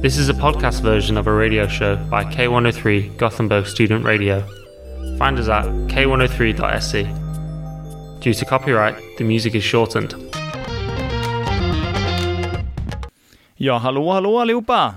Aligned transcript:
This 0.00 0.16
is 0.16 0.28
a 0.28 0.32
podcast 0.32 0.82
version 0.82 1.18
of 1.18 1.26
a 1.26 1.32
radio 1.32 1.66
show 1.66 1.96
by 1.96 2.22
K103 2.24 3.16
Gothenburg 3.16 3.66
Student 3.66 4.04
Radio. 4.04 4.44
Find 5.18 5.38
us 5.38 5.48
at 5.48 5.64
k103.se. 5.64 7.02
Due 8.20 8.34
to 8.34 8.44
copyright, 8.44 8.94
the 9.18 9.24
music 9.24 9.54
is 9.54 9.64
shortened. 9.64 10.14
Ja, 13.56 13.78
hallå, 13.78 14.12
hallå 14.12 14.38
allihopa! 14.38 14.94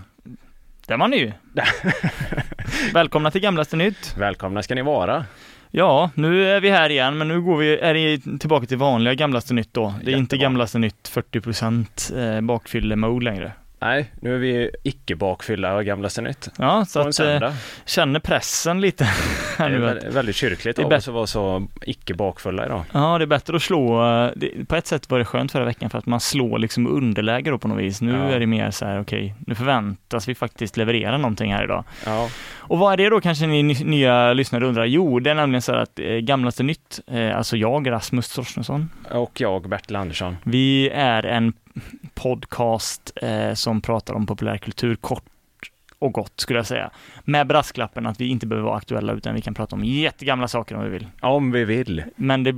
Där 0.87 0.97
var 0.97 1.08
ni 1.08 1.18
ju. 1.18 1.31
Välkomna 2.94 3.31
till 3.31 3.42
Gamlaste 3.42 3.76
Nytt. 3.78 4.15
Välkomna 4.18 4.63
ska 4.63 4.76
ni 4.76 4.81
vara. 4.81 5.26
Ja, 5.72 6.10
nu 6.15 6.49
är 6.49 6.62
vi 6.62 6.70
här 6.70 6.90
igen, 6.90 7.18
men 7.18 7.28
nu 7.28 7.42
går 7.42 7.58
vi, 7.58 7.78
är 7.79 7.94
det 7.94 8.40
tillbaka 8.40 8.65
till 8.65 8.78
vanliga 8.78 9.13
Gamlaste 9.13 9.54
Nytt 9.54 9.74
då. 9.74 9.94
Det 10.04 10.12
är 10.12 10.18
inte 10.18 10.36
Jättebra. 10.36 10.44
Gamlaste 10.44 10.79
Nytt 10.79 11.12
40% 11.13 12.36
eh, 12.36 12.42
bakfylle-mode 12.42 13.26
längre. 13.26 13.52
Nej, 13.82 14.12
nu 14.22 14.36
är 14.36 14.40
vi 14.40 14.70
icke 14.84 15.16
bakfylla 15.16 15.76
och 15.76 15.86
gamlaste 15.86 16.22
nytt. 16.22 16.50
Ja, 16.58 16.86
så 16.86 17.00
att 17.00 17.20
eh, 17.20 17.54
känner 17.86 18.20
pressen 18.20 18.82
lite 18.82 19.10
Det 19.58 19.64
är 19.64 20.12
väldigt 20.12 20.36
kyrkligt 20.36 20.76
det 20.76 20.82
är 20.82 20.86
av 20.86 20.94
oss 20.94 21.08
att 21.08 21.14
vara 21.14 21.28
så 21.28 21.68
icke 21.82 22.14
bakfulla 22.14 22.66
idag. 22.66 22.84
ja, 22.91 23.18
det 23.18 23.24
är 23.24 23.28
bättre 23.28 23.55
att 23.55 23.62
slå. 23.62 24.04
eh, 24.26 24.32
Det, 24.36 24.68
på 24.68 24.76
ett 24.76 24.88
sätt 24.88 25.10
var 25.10 25.20
det 25.20 25.26
skönt 25.26 25.52
förra 25.52 25.66
veckan 25.66 25.90
för 25.90 25.98
att 25.98 26.05
man 26.05 26.20
slår 26.20 26.60
liksom 26.60 26.88
underläge 26.88 27.50
då 27.52 27.58
på 27.58 27.68
något 27.68 27.80
vis. 27.80 28.02
Nu 28.02 28.12
Ja. 28.12 28.18
är 28.32 28.40
det 28.40 28.48
mer 28.48 28.72
så 28.72 28.86
här, 28.86 29.02
okej, 29.02 29.36
nu 29.48 29.55
förväntas 29.55 30.27
vi 30.27 30.36
faktiskt 30.36 30.77
leverera 30.77 31.18
någonting 31.18 31.54
här 31.54 31.63
idag. 31.63 31.84
Ja, 32.05 32.30
Och 32.58 32.80
vad 32.80 32.94
är 32.94 32.98
det 32.98 33.10
då 33.10 33.22
kanske 33.22 33.48
ni 33.48 33.63
ny- 33.63 33.84
nya 33.84 34.34
lyssnare 34.34 34.66
undrar? 34.66 34.86
Jo, 34.86 35.20
det 35.20 35.32
är 35.32 35.36
nämligen 35.36 35.62
så 35.62 35.72
här 35.72 35.80
att 35.80 36.00
eh, 36.00 36.05
Gamlaste 36.16 36.63
Nytt, 36.63 37.00
eh, 37.12 37.38
alltså 37.38 37.58
jag, 37.58 37.91
Rasmus 37.91 38.30
Torstensson, 38.36 38.90
och 39.12 39.41
jag, 39.41 39.70
Bertil 39.70 39.96
Andersson. 39.96 40.38
vi 40.44 40.90
är 40.94 41.24
en 41.26 41.54
podcast 42.14 43.12
eh, 43.22 43.54
som 43.54 43.82
pratar 43.82 44.14
om 44.14 44.26
populärkultur 44.26 44.96
kort 44.96 45.24
och 46.00 46.14
gott 46.14 46.34
skulle 46.36 46.60
jag 46.60 46.66
säga. 46.66 46.92
Med 47.24 47.48
brasklappen 47.48 48.06
att 48.06 48.22
vi 48.22 48.28
inte 48.28 48.48
behöver 48.48 48.68
vara 48.68 48.78
aktuella 48.78 49.13
utan 49.13 49.36
vi 49.36 49.41
kan 49.41 49.54
prata 49.54 49.76
om 49.76 49.84
jättegamla 49.84 50.48
saker 50.48 50.76
om 50.76 50.84
vi 50.84 50.90
vill. 50.90 51.08
Om 51.22 51.52
vi 51.52 51.66
vill. 51.66 52.04
Men 52.16 52.44
det, 52.44 52.55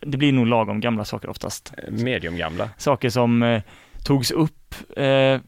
det 0.00 0.16
blir 0.16 0.32
nog 0.32 0.46
lagom 0.46 0.80
gamla 0.80 1.04
saker 1.04 1.30
oftast. 1.30 1.72
Mediumgamla. 1.88 2.70
Saker 2.76 3.10
som 3.10 3.42
eh, 3.42 3.62
togs 4.04 4.30
upp 4.30 4.74
eh, 4.96 5.40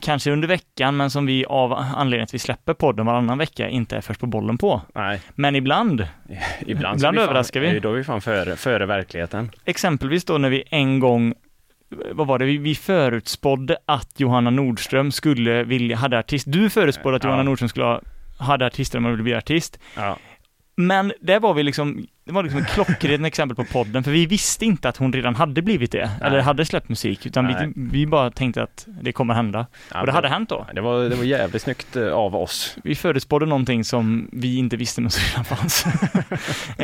kanske 0.00 0.30
under 0.30 0.48
veckan 0.48 0.96
men 0.96 1.10
som 1.10 1.26
vi 1.26 1.44
av 1.44 1.72
anledningen 1.72 2.24
att 2.24 2.34
vi 2.34 2.38
släpper 2.38 2.74
podden 2.74 3.06
varannan 3.06 3.38
vecka 3.38 3.68
inte 3.68 3.96
är 3.96 4.00
först 4.00 4.20
på 4.20 4.26
bollen 4.26 4.58
på. 4.58 4.82
Nej, 4.94 5.20
Men 5.34 5.56
ibland 5.56 6.00
ibland, 6.66 6.98
Ibland 6.98 7.18
är 7.18 7.22
överraskar 7.22 7.60
vi. 7.60 7.70
Fan, 7.70 7.80
då 7.80 7.92
är 7.92 7.94
vi 7.94 8.04
fan 8.04 8.20
före, 8.20 8.56
före 8.56 8.86
verkligheten. 8.86 9.50
exempelvis 9.64 10.24
då 10.24 10.38
när 10.38 10.50
vi 10.50 10.64
en 10.70 11.00
gång 11.00 11.34
vad 11.88 12.26
var 12.26 12.38
det, 12.38 12.44
vi, 12.44 12.74
förutspådde 12.74 13.76
att 13.86 14.20
Johanna 14.20 14.50
Nordström 14.50 15.12
skulle 15.12 15.62
vilja, 15.62 15.96
hade 15.96 16.18
artist, 16.18 16.44
du 16.48 16.70
förutspådde 16.70 17.16
att 17.16 17.24
Ja. 17.24 17.28
Johanna 17.30 17.42
Nordström 17.42 17.68
skulle 17.68 17.86
ha, 17.86 18.00
hade 18.38 18.66
artister 18.66 18.98
om 18.98 19.04
hon 19.04 19.12
ville 19.12 19.22
bli 19.22 19.34
artist. 19.34 19.78
Ja, 19.96 20.18
Men 20.76 21.12
det 21.20 21.38
var 21.38 21.54
vi 21.54 21.62
liksom, 21.62 22.06
det 22.24 22.32
var 22.32 22.42
liksom 22.42 22.60
ett 22.60 22.68
klockrent 22.68 23.26
exempel 23.26 23.56
på 23.56 23.64
podden, 23.64 24.04
för 24.04 24.10
vi 24.10 24.26
visste 24.26 24.64
inte 24.64 24.88
att 24.88 24.96
hon 24.96 25.12
redan 25.12 25.34
hade 25.34 25.62
blivit 25.62 25.92
det, 25.92 26.10
eller 26.22 26.40
hade 26.40 26.64
släppt 26.64 26.88
musik, 26.88 27.26
utan 27.26 27.44
Nej. 27.44 27.72
vi, 27.76 27.98
vi 27.98 28.06
bara 28.06 28.30
tänkte 28.30 28.62
att 28.62 28.86
det 29.02 29.12
kommer 29.12 29.34
hända. 29.34 29.66
ja 29.92 30.00
Och 30.00 30.06
det 30.06 30.12
hade 30.12 30.28
hänt 30.28 30.48
då. 30.48 30.66
Det 30.74 30.80
var, 30.80 31.02
det 31.08 31.16
var 31.16 31.24
jävligt 31.24 31.62
snyggt 31.62 31.96
eh, 31.96 32.12
av 32.12 32.36
oss. 32.36 32.76
Vi 32.84 32.94
förutspådde 32.94 33.46
någonting 33.46 33.84
som 33.84 34.28
vi 34.32 34.56
inte 34.56 34.76
visste 34.76 35.00
men 35.00 35.10
som 35.10 35.22
redan 35.30 35.44
fanns. 35.44 35.86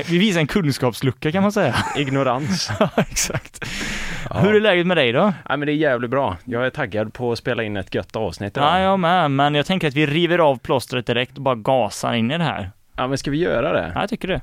vi 0.09 0.19
visade 0.19 0.41
en 0.41 0.47
kunskapslucka 0.47 1.33
kan 1.33 1.43
man 1.43 1.53
säga. 1.53 1.75
Ignorans. 1.97 2.71
Ja, 2.81 2.89
exakt. 2.97 3.65
Ja. 4.31 4.39
Hur 4.39 4.55
är 4.55 4.61
läget 4.61 4.87
med 4.87 4.97
dig 4.97 5.13
då? 5.13 5.23
Nej, 5.49 5.59
men 5.59 5.61
det 5.61 5.73
är 5.73 5.75
jävligt 5.77 6.11
bra. 6.11 6.37
Jag 6.45 6.67
är 6.67 6.71
taggad 6.71 7.15
på 7.15 7.33
att 7.33 7.39
spela 7.39 7.63
in 7.63 7.77
ett 7.77 7.95
gött 7.95 8.17
avsnitt 8.17 8.57
idag. 8.57 8.69
Ja, 8.69 8.81
jag 8.81 8.99
med, 9.01 9.31
men 9.31 9.55
jag 9.55 9.67
tänker 9.67 9.89
att 9.89 9.95
vi 9.95 10.07
river 10.07 10.39
av 10.39 10.59
plåstret 10.59 11.07
direkt 11.07 11.37
och 11.37 11.43
bara 11.43 11.55
gasar 11.55 12.13
in 12.13 12.31
i 12.31 12.39
det 12.39 12.45
här. 12.45 12.71
ja, 12.97 13.07
men 13.09 13.19
ska 13.19 13.31
vi 13.31 13.39
göra 13.39 13.73
det? 13.73 13.93
Ja, 13.95 14.01
jag 14.01 14.11
tycker 14.11 14.29
det. 14.29 14.41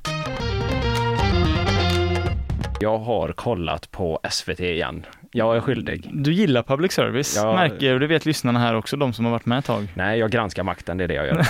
Jag 2.82 3.00
har 3.00 3.32
kollat 3.32 3.92
på 3.92 4.20
SVT 4.30 4.60
igen. 4.60 5.06
Jag 5.32 5.56
är 5.58 5.62
skyldig. 5.62 6.10
Du 6.14 6.34
gillar 6.34 6.64
public 6.64 6.92
service, 6.92 7.36
Ja. 7.38 7.54
märker 7.56 7.86
jag, 7.86 7.94
och 7.94 8.00
det 8.00 8.08
vet 8.08 8.26
lyssnarna 8.26 8.60
här 8.60 8.76
också, 8.76 8.98
de 8.98 9.14
som 9.14 9.26
har 9.26 9.32
varit 9.32 9.46
med 9.46 9.60
ett 9.60 9.66
tag. 9.66 9.88
Nej, 9.94 10.20
jag 10.20 10.32
granskar 10.32 10.64
makten, 10.64 10.98
det 10.98 11.04
är 11.04 11.08
det 11.08 11.14
jag 11.14 11.28
gör. 11.28 11.46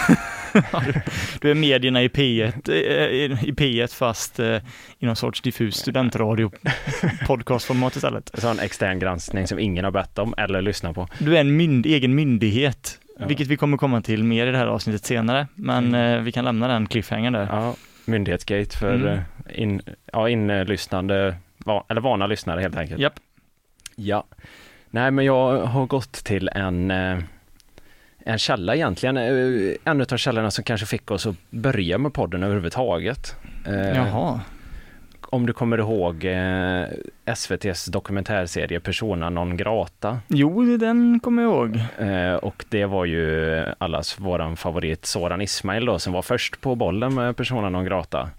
Du 1.41 1.51
är 1.51 1.55
medierna 1.55 2.03
i 2.03 2.07
P1, 2.07 2.69
eh, 2.69 3.43
i 3.49 3.53
P1 3.57 3.95
fast 3.95 4.39
eh, 4.39 4.55
i 4.99 5.05
någon 5.05 5.15
sorts 5.15 5.41
diffus 5.41 5.75
studentradio 5.75 6.51
podcastformat 7.27 7.95
istället. 7.95 8.31
En 8.35 8.41
sån 8.41 8.59
extern 8.59 8.99
granskning 8.99 9.47
som 9.47 9.59
ingen 9.59 9.83
har 9.85 9.91
bett 9.91 10.19
om 10.19 10.33
eller 10.37 10.61
lyssnat 10.61 10.95
på. 10.95 11.07
Du 11.19 11.35
är 11.37 11.41
en 11.41 11.57
mynd, 11.57 11.85
egen 11.85 12.15
myndighet, 12.15 12.99
Ja. 13.19 13.25
vilket 13.27 13.47
vi 13.47 13.57
kommer 13.57 13.77
komma 13.77 14.01
till 14.01 14.23
mer 14.23 14.47
i 14.47 14.51
det 14.51 14.57
här 14.57 14.67
avsnittet 14.67 15.05
senare, 15.05 15.47
men 15.55 15.95
eh, 15.95 16.19
vi 16.21 16.31
kan 16.31 16.45
lämna 16.45 16.67
den 16.67 16.87
cliffhangern 16.87 17.33
där. 17.33 17.47
Ja, 17.51 17.75
myndighetsgate 18.05 18.77
för 18.77 18.95
Mm. 18.95 19.19
In, 19.53 19.81
ja, 20.13 20.29
inlyssnande, 20.29 21.35
va, 21.57 21.85
eller 21.89 22.01
vana 22.01 22.27
lyssnare 22.27 22.61
helt 22.61 22.77
enkelt. 22.77 22.99
Japp. 23.01 23.19
Ja. 23.95 24.23
Nej, 24.89 25.11
men 25.11 25.25
jag 25.25 25.65
har 25.65 25.85
gått 25.85 26.11
till 26.11 26.49
en, 26.55 26.91
eh, 26.91 27.19
en 28.25 28.37
källa 28.37 28.75
egentligen. 28.75 29.17
eh, 29.17 29.75
En 29.85 30.01
av 30.01 30.17
källorna 30.17 30.51
som 30.51 30.63
kanske 30.63 30.85
fick 30.87 31.11
oss 31.11 31.25
att 31.25 31.35
börja 31.49 31.97
med 31.97 32.13
podden 32.13 32.43
överhuvudtaget. 32.43 33.35
Eh, 33.67 33.73
Jaha. 33.97 34.41
Om 35.31 35.45
du 35.45 35.53
kommer 35.53 35.77
ihåg 35.77 36.25
SVTs 37.25 37.85
dokumentärserie 37.85 38.79
Persona 38.79 39.29
non 39.29 39.57
grata. 39.57 40.19
Jo, 40.27 40.77
den 40.77 41.19
kommer 41.19 41.43
jag 41.43 41.51
ihåg. 41.51 41.79
Och 42.43 42.65
det 42.69 42.85
var 42.85 43.05
ju 43.05 43.65
allas 43.77 44.19
våran 44.19 44.57
favorit 44.57 45.05
Soran 45.05 45.41
Ismail 45.41 45.85
då, 45.85 45.99
som 45.99 46.13
var 46.13 46.21
först 46.21 46.61
på 46.61 46.75
bollen 46.75 47.13
med 47.15 47.37
Persona 47.37 47.69
non 47.69 47.85
grata. 47.85 48.29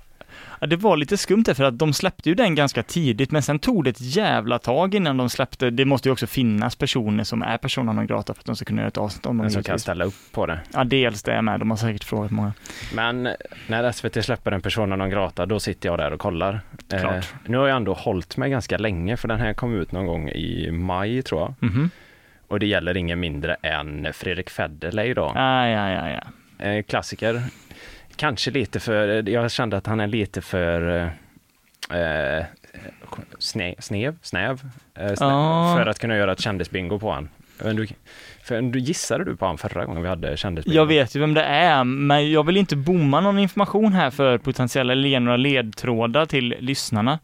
Ja, 0.60 0.66
det 0.66 0.76
var 0.76 0.96
lite 0.96 1.16
skumt 1.16 1.42
där 1.42 1.54
för 1.54 1.64
att 1.64 1.78
de 1.78 1.92
släppte 1.92 2.28
ju 2.28 2.34
den 2.34 2.54
ganska 2.54 2.82
tidigt, 2.82 3.30
men 3.30 3.42
sen 3.42 3.58
tog 3.58 3.84
det 3.84 3.90
ett 3.90 4.00
jävla 4.00 4.58
tag 4.58 4.94
innan 4.94 5.16
de 5.16 5.30
släppte. 5.30 5.70
Det 5.70 5.84
måste 5.84 6.08
ju 6.08 6.12
också 6.12 6.26
finnas 6.26 6.76
personer 6.76 7.24
som 7.24 7.42
är 7.42 7.58
personer 7.58 7.92
non 7.92 8.06
grata 8.06 8.34
för 8.34 8.40
att 8.40 8.46
de 8.46 8.56
ska 8.56 8.64
kunna 8.64 8.80
göra 8.80 8.88
ett 8.88 8.98
avsnitt 8.98 9.26
om 9.26 9.36
dem. 9.36 9.44
Men 9.44 9.50
som 9.50 9.62
kan 9.62 9.78
ställa 9.78 10.04
upp 10.04 10.14
på 10.32 10.46
det. 10.46 10.60
Ja, 10.72 10.84
dels 10.84 11.22
det 11.22 11.42
med. 11.42 11.60
De 11.60 11.70
har 11.70 11.76
säkert 11.76 12.04
frågat 12.04 12.30
många. 12.30 12.52
Men 12.94 13.28
när 13.66 13.92
SVT 13.92 14.24
släpper 14.24 14.52
en 14.52 14.62
Persona 14.62 14.96
non 14.96 15.10
grata, 15.10 15.46
då 15.46 15.60
sitter 15.60 15.88
jag 15.88 15.98
där 15.98 16.12
och 16.12 16.20
kollar. 16.20 16.60
Eh, 16.92 17.12
nu 17.46 17.56
har 17.56 17.66
jag 17.68 17.76
ändå 17.76 17.94
hållit 17.94 18.36
mig 18.36 18.50
ganska 18.50 18.78
länge, 18.78 19.16
för 19.16 19.28
den 19.28 19.40
här 19.40 19.54
kom 19.54 19.74
ut 19.74 19.92
någon 19.92 20.06
gång 20.06 20.28
i 20.28 20.70
maj 20.70 21.22
tror 21.22 21.40
jag. 21.40 21.54
Mhm. 21.70 21.90
Och 22.48 22.60
det 22.60 22.66
gäller 22.66 22.96
ingen 22.96 23.20
mindre 23.20 23.54
än 23.54 24.08
Fredrik 24.12 24.50
Federley 24.50 25.14
då. 25.14 25.32
Ja, 25.34 25.68
ja, 25.68 25.90
ja, 25.90 26.08
ja. 26.10 26.22
Eh, 26.66 26.82
klassiker. 26.82 27.42
Kanske 28.20 28.50
lite 28.50 28.80
för, 28.80 29.28
jag 29.28 29.50
kände 29.50 29.76
att 29.76 29.86
han 29.86 30.00
är 30.00 30.06
lite 30.06 30.40
för 30.40 31.04
eh, 31.90 32.44
sne, 33.38 33.74
snev, 33.78 34.16
snäv, 34.22 34.60
eh, 34.94 35.14
snä, 35.14 35.26
Ja. 35.26 35.74
för 35.78 35.86
att 35.86 35.98
kunna 35.98 36.16
göra 36.16 36.32
ett 36.32 36.40
kändisbingo 36.40 36.98
på 36.98 37.12
han. 37.12 37.28
Men 37.64 37.76
du, 37.76 37.86
för, 38.44 38.62
du 38.62 38.78
gissade 38.78 39.24
du 39.24 39.36
på 39.36 39.46
han 39.46 39.58
förra 39.58 39.84
gången 39.84 40.02
vi 40.02 40.08
hade 40.08 40.36
kändisbingo? 40.36 40.76
Jag 40.76 40.86
vet 40.86 41.14
ju 41.16 41.20
vem 41.20 41.34
det 41.34 41.42
är, 41.44 41.84
men 41.84 42.30
jag 42.30 42.46
vill 42.46 42.56
inte 42.56 42.76
bomma 42.76 43.20
någon 43.20 43.38
information 43.38 43.92
här 43.92 44.10
för 44.10 44.38
potentiella 44.38 44.92
eller 44.92 45.08
ge 45.08 45.20
några 45.20 45.36
ledtrådar 45.36 46.26
till 46.26 46.56
lyssnarna. 46.60 47.18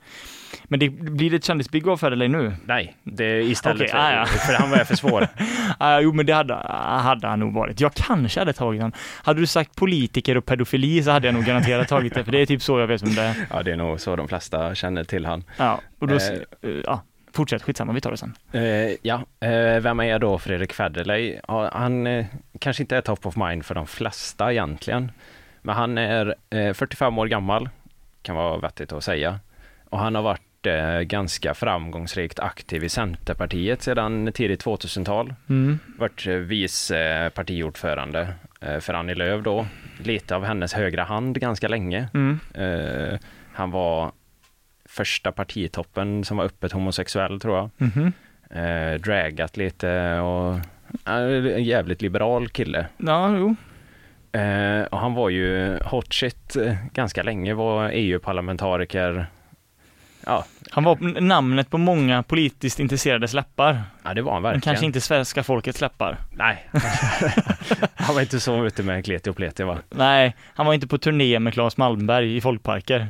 Men 0.69 0.81
det 0.81 0.89
blir 0.91 1.31
det 1.31 1.37
ett 1.37 1.45
kändisbingo 1.45 1.91
av 1.93 1.97
Federley 1.97 2.29
nu? 2.29 2.53
Nej, 2.65 2.97
det 3.03 3.25
är 3.25 3.41
istället 3.41 3.77
Okej, 3.81 3.89
för, 3.89 3.99
ah, 3.99 4.13
ja. 4.13 4.25
för 4.27 4.53
han 4.53 4.71
var 4.71 4.77
för 4.79 4.97
svår. 4.97 5.29
Ah, 5.79 6.01
jo, 6.01 6.13
men 6.13 6.27
det 6.27 6.33
hade, 6.33 6.55
hade 7.03 7.27
han 7.29 7.41
nog 7.41 7.53
varit. 7.55 7.81
Jag 7.81 7.95
kanske 7.95 8.41
hade 8.41 8.53
tagit 8.53 8.81
den. 8.81 8.93
Hade 9.23 9.41
du 9.41 9.47
sagt 9.47 9.77
politiker 9.77 10.37
och 10.37 10.45
pedofili 10.47 11.03
så 11.03 11.11
hade 11.11 11.27
jag 11.29 11.35
nog 11.35 11.45
garanterat 11.45 11.89
tagit 11.89 12.15
det, 12.15 12.25
för 12.25 12.33
det 12.33 12.39
är 12.43 12.47
typ 12.47 12.63
så 12.63 12.79
jag 12.81 12.87
vet 12.87 13.03
vem 13.03 13.15
det 13.15 13.23
är. 13.23 13.35
Ja, 13.51 13.63
det 13.63 13.73
är 13.73 13.77
nog 13.77 14.01
så 14.01 14.17
de 14.17 14.29
flesta 14.29 14.75
känner 14.75 15.05
till 15.05 15.27
han. 15.27 15.45
Ja, 15.57 15.81
och 15.99 16.07
då, 16.09 16.15
Eh. 16.15 16.23
eh, 16.63 16.71
ja, 16.85 17.03
fortsätt, 17.33 17.63
skitsamma, 17.63 17.93
vi 17.93 18.01
tar 18.01 18.11
det 18.11 18.17
sen. 18.17 18.35
Eh, 18.53 18.63
ja, 19.03 19.15
eh, 19.41 19.81
vem 19.81 20.01
är 20.01 20.19
då 20.19 20.39
Fredrik 20.39 20.73
Federley? 20.73 21.39
Ja, 21.49 21.71
han 21.73 22.25
kanske 22.59 22.83
inte 22.83 22.97
är 22.97 23.01
top 23.01 23.27
of 23.27 23.37
mind 23.37 23.65
för 23.65 23.75
de 23.75 23.87
flesta 23.87 24.53
egentligen. 24.53 25.13
Men 25.63 25.75
han 25.75 25.99
är 25.99 26.35
eh, 26.51 26.73
45 26.73 27.19
år 27.19 27.27
gammal, 27.27 27.69
kan 28.23 28.37
vara 28.37 28.59
vettigt 28.59 28.93
att 28.93 29.05
säga. 29.05 29.41
Och 29.91 29.99
han 29.99 30.15
har 30.15 30.23
varit 30.23 30.41
ganska 31.05 31.55
framgångsrikt 31.55 32.39
aktiv 32.39 32.85
i 32.85 32.89
Centerpartiet 32.89 33.83
sedan 33.83 34.33
tidigt 34.35 34.65
2000-tal. 34.65 35.35
Mm. 35.49 35.79
Varit 35.99 36.27
eh, 36.27 36.35
vice 36.35 36.99
eh, 36.99 37.29
partiordförande 37.29 38.29
eh, 38.61 38.79
för 38.79 38.95
Annie 38.95 39.15
Lööf 39.15 39.45
då. 39.45 39.67
Lite 39.99 40.37
av 40.37 40.45
hennes 40.45 40.75
högra 40.75 41.05
hand 41.05 41.41
ganska 41.41 41.69
länge. 41.69 42.09
Mm. 42.15 42.41
Eh, 42.55 43.19
han 43.53 43.71
var 43.71 44.13
första 44.85 45.33
partitoppen 45.33 46.25
som 46.25 46.37
var 46.37 46.45
öppet 46.45 46.73
homosexuell 46.73 47.41
tror 47.41 47.57
jag. 47.57 47.71
Mhm. 47.77 48.13
Eh, 48.51 49.01
dragat 49.01 49.57
lite 49.57 50.19
och 50.19 50.61
en 51.05 51.65
jävligt 51.65 52.03
liberal 52.03 52.49
kille. 52.49 52.87
Ja, 52.97 53.37
jo. 53.37 53.57
Eh, 54.41 54.83
och 54.83 54.99
han 54.99 55.15
var 55.15 55.29
ju 55.29 55.79
hot 55.85 56.15
shit 56.15 56.57
eh, 56.57 56.75
ganska 56.93 57.23
länge, 57.23 57.55
var 57.55 57.91
EU-parlamentariker 57.93 59.27
Ja, 60.29 60.45
Han 60.71 60.85
var 60.85 61.21
namnet 61.21 61.71
på 61.71 61.79
många 61.79 62.23
politiskt 62.23 62.81
intresserades 62.81 63.33
läppar, 63.33 63.83
ja 64.05 64.15
det 64.15 64.23
var 64.23 64.33
han 64.33 64.43
men 64.43 64.53
verkligen. 64.53 64.61
kanske 64.61 64.87
inte 64.87 65.01
svenska 65.01 65.43
folkets 65.43 65.81
läppar. 65.81 66.17
Nej, 66.33 66.69
han 67.95 68.15
var 68.15 68.23
inte 68.23 68.41
så 68.41 68.67
ute 68.67 68.83
med 68.83 69.05
kleti 69.05 69.31
och 69.31 69.37
pleti 69.37 69.63
va? 69.63 69.79
Nej, 69.91 70.37
han 70.55 70.67
var 70.67 70.75
inte 70.75 70.87
på 70.87 70.99
turné 70.99 71.39
med 71.39 71.53
Claes 71.53 71.77
Malmberg 71.77 72.37
i 72.37 72.41
folkparker. 72.41 73.09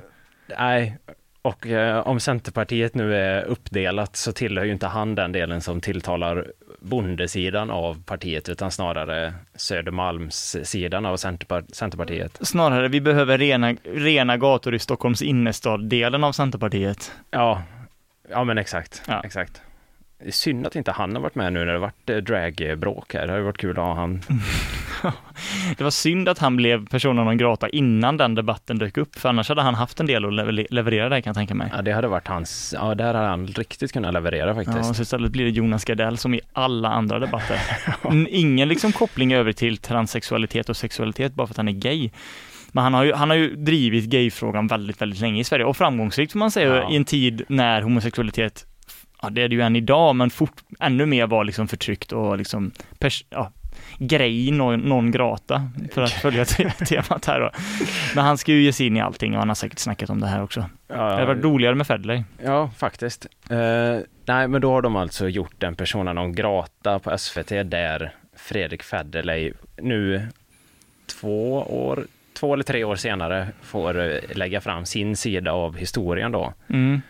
Nej, 0.58 0.98
och 1.46 1.66
eh, 1.66 1.98
om 2.06 2.20
Centerpartiet 2.20 2.94
nu 2.94 3.16
är 3.16 3.42
uppdelat 3.44 4.16
så 4.16 4.32
tillhör 4.32 4.64
ju 4.64 4.72
inte 4.72 4.86
han 4.86 5.14
den 5.14 5.32
delen 5.32 5.60
som 5.60 5.80
tilltalar 5.80 6.46
bondesidan 6.80 7.70
av 7.70 8.02
partiet 8.02 8.48
utan 8.48 8.70
snarare 8.70 9.34
Södermalmssidan 9.54 11.06
av 11.06 11.16
Centerpar- 11.16 11.72
Centerpartiet. 11.72 12.38
Snarare, 12.40 12.88
vi 12.88 13.00
behöver 13.00 13.38
rena, 13.38 13.74
rena 13.84 14.36
gator 14.36 14.74
i 14.74 14.78
Stockholms 14.78 15.22
innerstad-delen 15.22 16.24
av 16.24 16.32
Centerpartiet. 16.32 17.12
Ja, 17.30 17.62
ja 18.30 18.44
men 18.44 18.58
exakt, 18.58 19.02
Ja. 19.08 19.22
exakt. 19.24 19.62
Det 20.18 20.26
är 20.26 20.32
synd 20.32 20.66
att 20.66 20.76
inte 20.76 20.92
han 20.92 21.14
har 21.14 21.22
varit 21.22 21.34
med 21.34 21.52
nu 21.52 21.64
när 21.64 21.72
det 21.72 21.78
varit 21.78 22.10
eh, 22.10 22.16
dragbråk 22.16 23.14
här. 23.14 23.26
Det 23.26 23.32
hade 23.32 23.44
varit 23.44 23.58
kul 23.58 23.70
att 23.70 23.76
ha 23.84 23.94
han. 23.94 24.22
Det 25.78 25.84
var 25.84 25.90
synd 25.90 26.28
att 26.28 26.38
han 26.38 26.56
blev 26.56 26.86
personen 26.86 27.24
non 27.24 27.36
grata 27.38 27.68
innan 27.68 28.16
den 28.16 28.34
debatten 28.34 28.78
dök 28.78 28.96
upp, 28.98 29.18
för 29.18 29.28
annars 29.28 29.48
hade 29.48 29.62
han 29.62 29.74
haft 29.74 30.00
en 30.00 30.06
del 30.06 30.24
att 30.24 30.32
lever- 30.32 30.66
leverera 30.70 31.08
där 31.08 31.20
kan 31.20 31.30
jag 31.30 31.36
tänka 31.36 31.54
mig. 31.54 31.72
Ja, 31.76 31.82
det 31.82 31.92
hade 31.92 32.08
varit 32.08 32.28
hans, 32.28 32.74
ja 32.78 32.94
där 32.94 33.14
hade 33.14 33.26
han 33.28 33.46
riktigt 33.46 33.92
kunnat 33.92 34.14
leverera 34.14 34.48
Ja, 34.48 34.54
faktiskt. 34.54 34.90
och 34.90 34.96
så 34.96 35.02
istället 35.02 35.32
blir 35.32 35.44
det 35.44 35.50
Jonas 35.50 35.84
Gardell 35.84 36.18
som 36.18 36.34
i 36.34 36.40
alla 36.52 36.88
andra 36.88 37.18
debatter. 37.18 37.60
Ingen 38.28 38.68
liksom 38.68 38.92
koppling 38.92 39.32
över 39.34 39.52
till 39.52 39.76
transsexualitet 39.78 40.68
och 40.68 40.76
sexualitet 40.76 41.34
bara 41.34 41.46
för 41.46 41.52
att 41.52 41.56
han 41.56 41.68
är 41.68 41.72
gay. 41.72 42.10
Men 42.72 42.84
han 42.84 42.94
har 42.94 43.04
ju, 43.04 43.12
han 43.12 43.30
har 43.30 43.36
ju 43.36 43.56
drivit 43.56 44.04
gayfrågan 44.04 44.66
väldigt, 44.66 45.00
väldigt 45.02 45.20
länge 45.20 45.40
i 45.40 45.44
Sverige 45.44 45.64
och 45.64 45.76
framgångsrikt 45.76 46.32
får 46.32 46.38
man 46.38 46.50
säga 46.50 46.76
Ja. 46.76 46.90
i 46.92 46.96
en 46.96 47.04
tid 47.04 47.42
när 47.48 47.82
homosexualitet, 47.82 48.66
ja 49.26 49.30
det 49.30 49.42
är 49.42 49.48
det 49.48 49.54
ju 49.54 49.60
än 49.62 49.76
idag, 49.76 50.16
men 50.16 50.30
fort, 50.30 50.54
ännu 50.80 51.06
mer 51.06 51.26
var 51.26 51.44
liksom 51.44 51.68
förtryckt 51.68 52.12
och 52.12 52.38
liksom 52.38 52.70
pers, 52.98 53.24
ja, 53.30 53.52
grej 53.98 54.50
non, 54.50 54.80
non 54.80 55.10
grata, 55.10 55.70
för 55.92 56.02
att 56.02 56.10
följa 56.10 56.44
te- 56.44 56.70
temat 56.86 57.26
här 57.26 57.40
då. 57.40 57.50
Men 58.14 58.24
han 58.24 58.38
ska 58.38 58.52
ju 58.52 58.62
ge 58.62 58.72
sig 58.72 58.86
in 58.86 58.96
i 58.96 59.00
allting 59.00 59.32
och 59.32 59.38
han 59.38 59.48
har 59.48 59.54
säkert 59.54 59.78
snackat 59.78 60.10
om 60.10 60.20
det 60.20 60.26
här 60.26 60.42
också. 60.42 60.64
Det 60.86 60.96
hade 60.96 61.26
varit 61.26 61.44
roligare 61.44 61.74
med 61.74 61.86
Federley. 61.86 62.22
Ja, 62.44 62.70
faktiskt. 62.76 63.26
Eh, 63.50 63.98
nej, 64.26 64.48
men 64.48 64.60
då 64.60 64.70
har 64.72 64.82
de 64.82 64.96
alltså 64.96 65.28
gjort 65.28 65.62
en 65.62 65.74
persona 65.74 66.12
non 66.12 66.34
grata 66.34 66.98
på 66.98 67.18
SVT 67.18 67.48
där 67.48 68.12
Fredrik 68.36 68.82
Federley 68.82 69.52
nu 69.76 70.28
två 71.20 71.54
år, 71.58 72.06
två 72.34 72.54
eller 72.54 72.64
tre 72.64 72.84
år 72.84 72.96
senare 72.96 73.48
får 73.62 74.00
eh, 74.00 74.18
lägga 74.34 74.60
fram 74.60 74.86
sin 74.86 75.16
sida 75.16 75.52
av 75.52 75.76
historien 75.76 76.32
då. 76.32 76.52
Mm. 76.68 77.00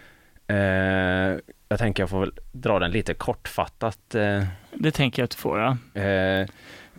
Eh, 0.48 1.38
jag 1.68 1.78
tänker 1.78 2.02
jag 2.02 2.10
får 2.10 2.20
väl 2.20 2.32
dra 2.52 2.78
den 2.78 2.90
lite 2.90 3.14
kortfattat. 3.14 4.14
Eh, 4.14 4.42
Det 4.72 4.90
tänker 4.90 5.22
jag 5.22 5.24
att 5.24 5.30
du 5.30 5.36
får, 5.36 5.60
ja. 5.60 6.00
Eh, 6.02 6.46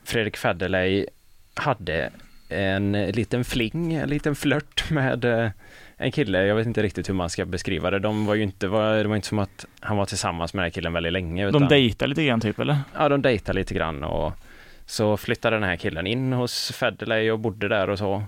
Fredrik 0.04 0.38
Federley 0.38 1.06
hade 1.54 2.10
en 2.50 2.92
liten 2.92 3.44
fling, 3.46 3.94
en 3.94 4.10
liten 4.10 4.36
flört 4.36 4.90
med 4.90 5.26
eh, 5.26 5.50
en 5.98 6.12
kille, 6.12 6.46
jag 6.46 6.56
vet 6.56 6.68
inte 6.68 6.84
riktigt 6.84 7.10
hur 7.10 7.14
man 7.14 7.30
ska 7.30 7.46
beskriva 7.46 7.92
det. 7.92 8.00
De 8.00 8.26
var 8.26 8.36
ju 8.36 8.44
inte, 8.44 8.68
var, 8.68 8.96
det 8.96 9.08
var 9.08 9.16
inte 9.16 9.28
som 9.28 9.40
att 9.40 9.66
han 9.80 9.98
var 9.98 10.06
tillsammans 10.06 10.54
med 10.54 10.62
den 10.64 10.66
här 10.66 10.72
killen 10.72 10.94
väldigt 10.94 11.14
länge. 11.14 11.44
De 11.46 11.56
Utan, 11.56 11.68
dejtar 11.68 12.08
lite 12.08 12.26
grann 12.26 12.42
typ, 12.42 12.60
eller? 12.60 12.78
ja, 12.98 13.10
de 13.10 13.22
dejtade 13.22 13.60
lite 13.60 13.74
grann 13.74 14.04
och 14.04 14.34
så 14.86 15.18
flyttade 15.18 15.56
den 15.56 15.64
här 15.64 15.76
killen 15.76 16.08
in 16.08 16.34
hos 16.34 16.72
Federley 16.72 17.32
och 17.32 17.40
bodde 17.40 17.68
där 17.68 17.90
och 17.90 17.98
så. 17.98 18.24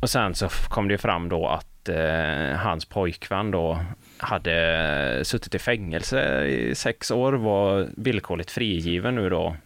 Och 0.00 0.10
sen 0.10 0.34
så 0.34 0.48
kom 0.48 0.88
det 0.88 0.94
ju 0.94 0.98
fram 0.98 1.28
då 1.28 1.46
att 1.48 1.88
eh, 1.88 2.56
hans 2.56 2.84
pojkvän 2.84 3.50
då 3.50 3.80
hade 4.20 5.20
suttit 5.24 5.54
i 5.54 5.58
fängelse 5.58 6.44
i 6.44 6.74
sex 6.74 7.10
år, 7.10 7.32
var 7.32 7.88
villkorligt 7.96 8.50
frigiven 8.50 9.14
nu 9.14 9.28
då 9.28 9.56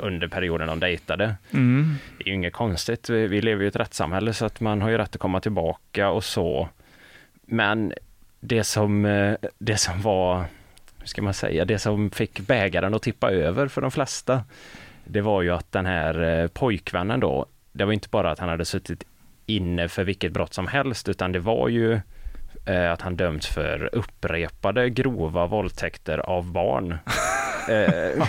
under 0.00 0.28
perioden 0.28 0.68
de 0.68 0.80
dejtade. 0.80 1.34
Mm. 1.52 1.94
Det 2.18 2.24
är 2.24 2.28
ju 2.28 2.34
inget 2.34 2.52
konstigt, 2.52 3.10
vi 3.10 3.26
vi 3.26 3.40
lever 3.40 3.60
ju 3.60 3.66
i 3.66 3.68
ett 3.68 3.76
rättssamhälle 3.76 4.32
så 4.32 4.46
att 4.46 4.60
man 4.60 4.82
har 4.82 4.90
ju 4.90 4.98
rätt 4.98 5.14
att 5.14 5.20
komma 5.20 5.40
tillbaka 5.40 6.10
och 6.10 6.24
så. 6.24 6.68
Men 7.46 7.92
det 8.40 8.64
som, 8.64 9.04
eh, 9.04 9.36
det 9.58 9.76
som 9.76 10.02
var, 10.02 10.44
hur 10.98 11.06
ska 11.06 11.22
man 11.22 11.34
säga, 11.34 11.64
det 11.64 11.78
som 11.78 12.10
fick 12.10 12.40
bägaren 12.40 12.94
att 12.94 13.02
tippa 13.02 13.30
över 13.30 13.68
för 13.68 13.80
de 13.80 13.90
flesta, 13.90 14.44
det 15.04 15.20
var 15.20 15.42
ju 15.42 15.50
att 15.50 15.72
den 15.72 15.86
här 15.86 16.22
eh, 16.22 16.48
pojkvännen 16.48 17.20
då, 17.20 17.46
det 17.72 17.84
var 17.84 17.92
inte 17.92 18.08
bara 18.08 18.30
att 18.30 18.38
han 18.38 18.48
hade 18.48 18.64
suttit 18.64 19.04
inne 19.46 19.88
för 19.88 20.04
vilket 20.04 20.32
brott 20.32 20.54
som 20.54 20.66
helst, 20.66 21.08
utan 21.08 21.32
det 21.32 21.38
var 21.38 21.68
ju 21.68 22.00
eh, 22.66 22.92
att 22.92 23.00
han 23.02 23.16
dömts 23.16 23.46
för 23.46 23.90
upprepade 23.92 24.90
grova 24.90 25.46
våldtäkter 25.46 26.18
av 26.18 26.52
barn. 26.52 26.92
eh, 27.68 28.28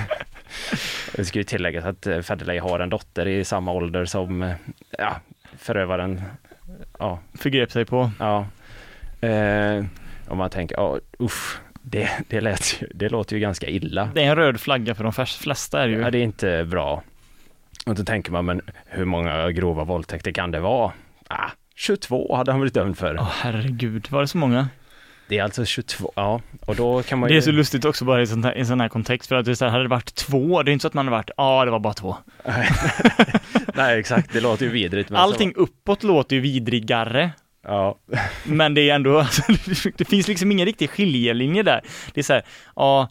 det 1.16 1.26
ska 1.26 1.40
ju 1.40 1.44
tilläggas 1.44 1.86
att 1.86 2.08
eh, 2.08 2.22
Federley 2.22 2.60
har 2.60 2.80
en 2.80 2.90
dotter 2.90 3.28
i 3.28 3.44
samma 3.44 3.72
ålder 3.72 4.06
som 4.06 4.44
eh, 4.44 4.56
ja, 4.98 5.16
förövaren. 5.58 6.22
Ja, 7.00 7.20
Förgrep 7.34 7.72
sig 7.72 7.86
på. 7.86 8.12
ja. 8.20 8.48
Eh, 9.28 9.86
om 10.28 10.38
man 10.38 10.50
tänker, 10.50 10.76
ja, 10.76 11.00
usch, 11.20 11.58
det, 11.82 12.10
det, 12.28 12.42
lät, 12.42 12.84
det 12.94 13.10
låter 13.10 13.36
ju 13.36 13.40
ganska 13.40 13.68
illa. 13.68 14.10
Det 14.14 14.24
är 14.24 14.30
en 14.30 14.36
röd 14.36 14.60
flagga 14.62 14.96
för 14.96 15.04
de 15.04 15.14
flesta 15.14 15.84
är 15.84 15.88
det 15.88 15.94
ju. 15.94 16.02
Ja, 16.02 16.12
det 16.12 16.18
är 16.18 16.24
inte 16.24 16.66
bra. 16.66 17.04
Och 17.86 17.96
då 17.96 18.04
tänker 18.04 18.32
man, 18.32 18.46
men 18.46 18.62
hur 18.86 19.06
många 19.06 19.52
grova 19.52 19.84
våldtäkter 19.84 20.32
kan 20.32 20.52
det 20.52 20.60
vara? 20.60 20.92
Ah, 21.28 21.50
22 21.76 22.36
hade 22.36 22.52
han 22.52 22.62
blivit 22.62 22.74
dömd 22.74 22.98
för. 22.98 23.18
Åh 23.20 23.32
herregud, 23.42 24.08
var 24.12 24.22
det 24.22 24.28
så 24.28 24.38
många? 24.38 24.68
Det 25.28 25.38
är 25.38 25.44
alltså 25.44 25.66
22, 25.66 26.12
ja, 26.16 26.42
och 26.66 26.76
då 26.76 27.04
kan 27.04 27.20
man 27.20 27.28
Det 27.28 27.34
ju... 27.34 27.38
är 27.38 27.42
så 27.42 27.52
lustigt 27.52 27.86
också 27.86 28.06
bara 28.06 28.22
i 28.22 28.28
sån 28.28 28.44
här, 28.44 28.58
i 28.58 28.66
sån 28.66 28.82
här 28.82 28.90
kontext 28.90 29.30
för 29.30 29.36
att 29.36 29.46
det 29.46 29.56
så 29.56 29.66
här, 29.66 29.72
hade 29.72 29.84
det 29.84 29.90
varit 29.90 30.16
två, 30.16 30.64
det 30.64 30.72
är 30.72 30.74
inte 30.74 30.82
så 30.82 30.88
att 30.88 30.94
man 30.94 31.08
har 31.08 31.12
varit, 31.12 31.30
ja 31.38 31.66
det 31.66 31.72
var 31.72 31.80
bara 31.80 31.94
två. 31.94 32.18
Nej, 33.74 34.00
exakt, 34.00 34.34
det 34.34 34.42
låter 34.42 34.66
ju 34.66 34.72
vidrigt. 34.72 35.10
Men 35.10 35.22
Allting 35.22 35.54
uppåt 35.56 36.04
låter 36.04 36.36
ju 36.36 36.42
vidrigare, 36.42 37.32
Så, 37.66 37.70
ja, 37.72 37.98
men 38.44 38.74
det 38.74 38.90
är 38.90 38.96
ändå, 38.96 39.20
alltså, 39.20 39.42
det 39.98 40.06
finns 40.06 40.28
liksom 40.28 40.52
ingen 40.52 40.66
riktig 40.66 40.90
skiljelinje 40.90 41.64
där. 41.64 41.82
Det 42.14 42.22
är 42.22 42.24
så 42.24 42.34
här, 42.34 42.44
ja, 42.76 43.10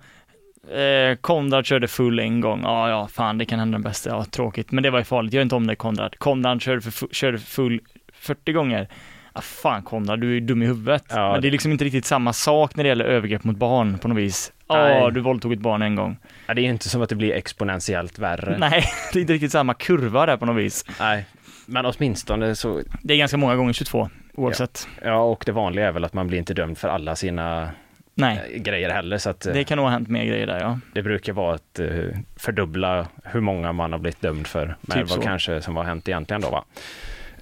eh, 0.78 1.16
Konrad 1.16 1.66
körde 1.66 1.88
full 1.88 2.18
en 2.18 2.40
gång, 2.40 2.60
ja 2.62 2.90
ja, 2.90 3.08
fan 3.08 3.38
det 3.38 3.44
kan 3.44 3.58
hända 3.58 3.74
den 3.74 3.82
bästa, 3.82 4.10
ja 4.10 4.24
tråkigt, 4.24 4.72
men 4.72 4.82
det 4.82 4.90
var 4.90 4.98
ju 4.98 5.04
farligt, 5.04 5.32
gör 5.32 5.42
inte 5.42 5.54
om 5.54 5.66
det 5.66 5.76
Konrad. 5.76 6.18
Konrad 6.18 6.62
körde, 6.62 6.80
för, 6.80 7.08
körde 7.12 7.38
full 7.38 7.80
40 8.24 8.52
gånger. 8.52 8.88
Ja, 9.34 9.40
fan 9.40 9.82
Konrad, 9.82 10.20
du 10.20 10.28
är 10.30 10.34
ju 10.34 10.40
dum 10.40 10.62
i 10.62 10.66
huvudet. 10.66 11.04
Ja, 11.08 11.32
men 11.32 11.42
det 11.42 11.48
är 11.48 11.52
liksom 11.52 11.72
inte 11.72 11.84
riktigt 11.84 12.04
samma 12.04 12.32
sak 12.32 12.76
när 12.76 12.84
det 12.84 12.88
gäller 12.88 13.04
övergrepp 13.04 13.44
mot 13.44 13.56
barn 13.56 13.98
på 13.98 14.08
något 14.08 14.18
vis. 14.18 14.52
Ja, 14.68 14.74
Nej. 14.76 15.12
du 15.12 15.20
våldtog 15.20 15.52
ett 15.52 15.58
barn 15.58 15.82
en 15.82 15.94
gång. 15.94 16.16
Ja, 16.46 16.54
det 16.54 16.60
är 16.60 16.64
inte 16.64 16.88
som 16.88 17.02
att 17.02 17.08
det 17.08 17.14
blir 17.14 17.32
exponentiellt 17.32 18.18
värre. 18.18 18.58
Nej, 18.58 18.84
det 19.12 19.18
är 19.18 19.20
inte 19.20 19.32
riktigt 19.32 19.52
samma 19.52 19.74
kurva 19.74 20.26
där 20.26 20.36
på 20.36 20.46
något 20.46 20.56
vis. 20.56 20.84
Nej. 21.00 21.24
Men 21.66 21.86
åtminstone 21.86 22.54
så, 22.54 22.82
Det 23.02 23.14
är 23.14 23.18
ganska 23.18 23.36
många 23.36 23.56
gånger 23.56 23.72
22, 23.72 24.08
oavsett. 24.34 24.88
ja 25.02 25.16
och 25.16 25.42
det 25.46 25.52
vanliga 25.52 25.88
är 25.88 25.92
väl 25.92 26.04
att 26.04 26.12
man 26.14 26.26
blir 26.26 26.38
inte 26.38 26.54
dömd 26.54 26.78
för 26.78 26.88
alla 26.88 27.16
sina 27.16 27.70
Nej, 28.14 28.40
eh, 28.54 28.62
grejer 28.62 28.90
heller 28.90 29.18
så 29.18 29.30
att 29.30 29.46
eh, 29.46 29.52
det 29.52 29.64
kan 29.64 29.76
nog 29.76 29.86
ha 29.86 29.92
hänt 29.92 30.08
mer 30.08 30.24
grejer 30.24 30.46
där 30.46 30.60
ja. 30.60 30.78
det 30.92 31.02
brukar 31.02 31.32
vara 31.32 31.54
att 31.54 31.78
eh, 31.78 31.88
fördubbla 32.36 33.06
hur 33.24 33.40
många 33.40 33.72
man 33.72 33.92
har 33.92 33.98
blivit 33.98 34.20
dömd 34.20 34.46
för. 34.46 34.76
Men 34.80 34.98
Typ 34.98 35.10
vad 35.10 35.18
så. 35.18 35.22
kanske 35.22 35.62
som 35.62 35.76
har 35.76 35.84
hänt 35.84 36.08
egentligen 36.08 36.40
då 36.40 36.50
va. 36.50 36.64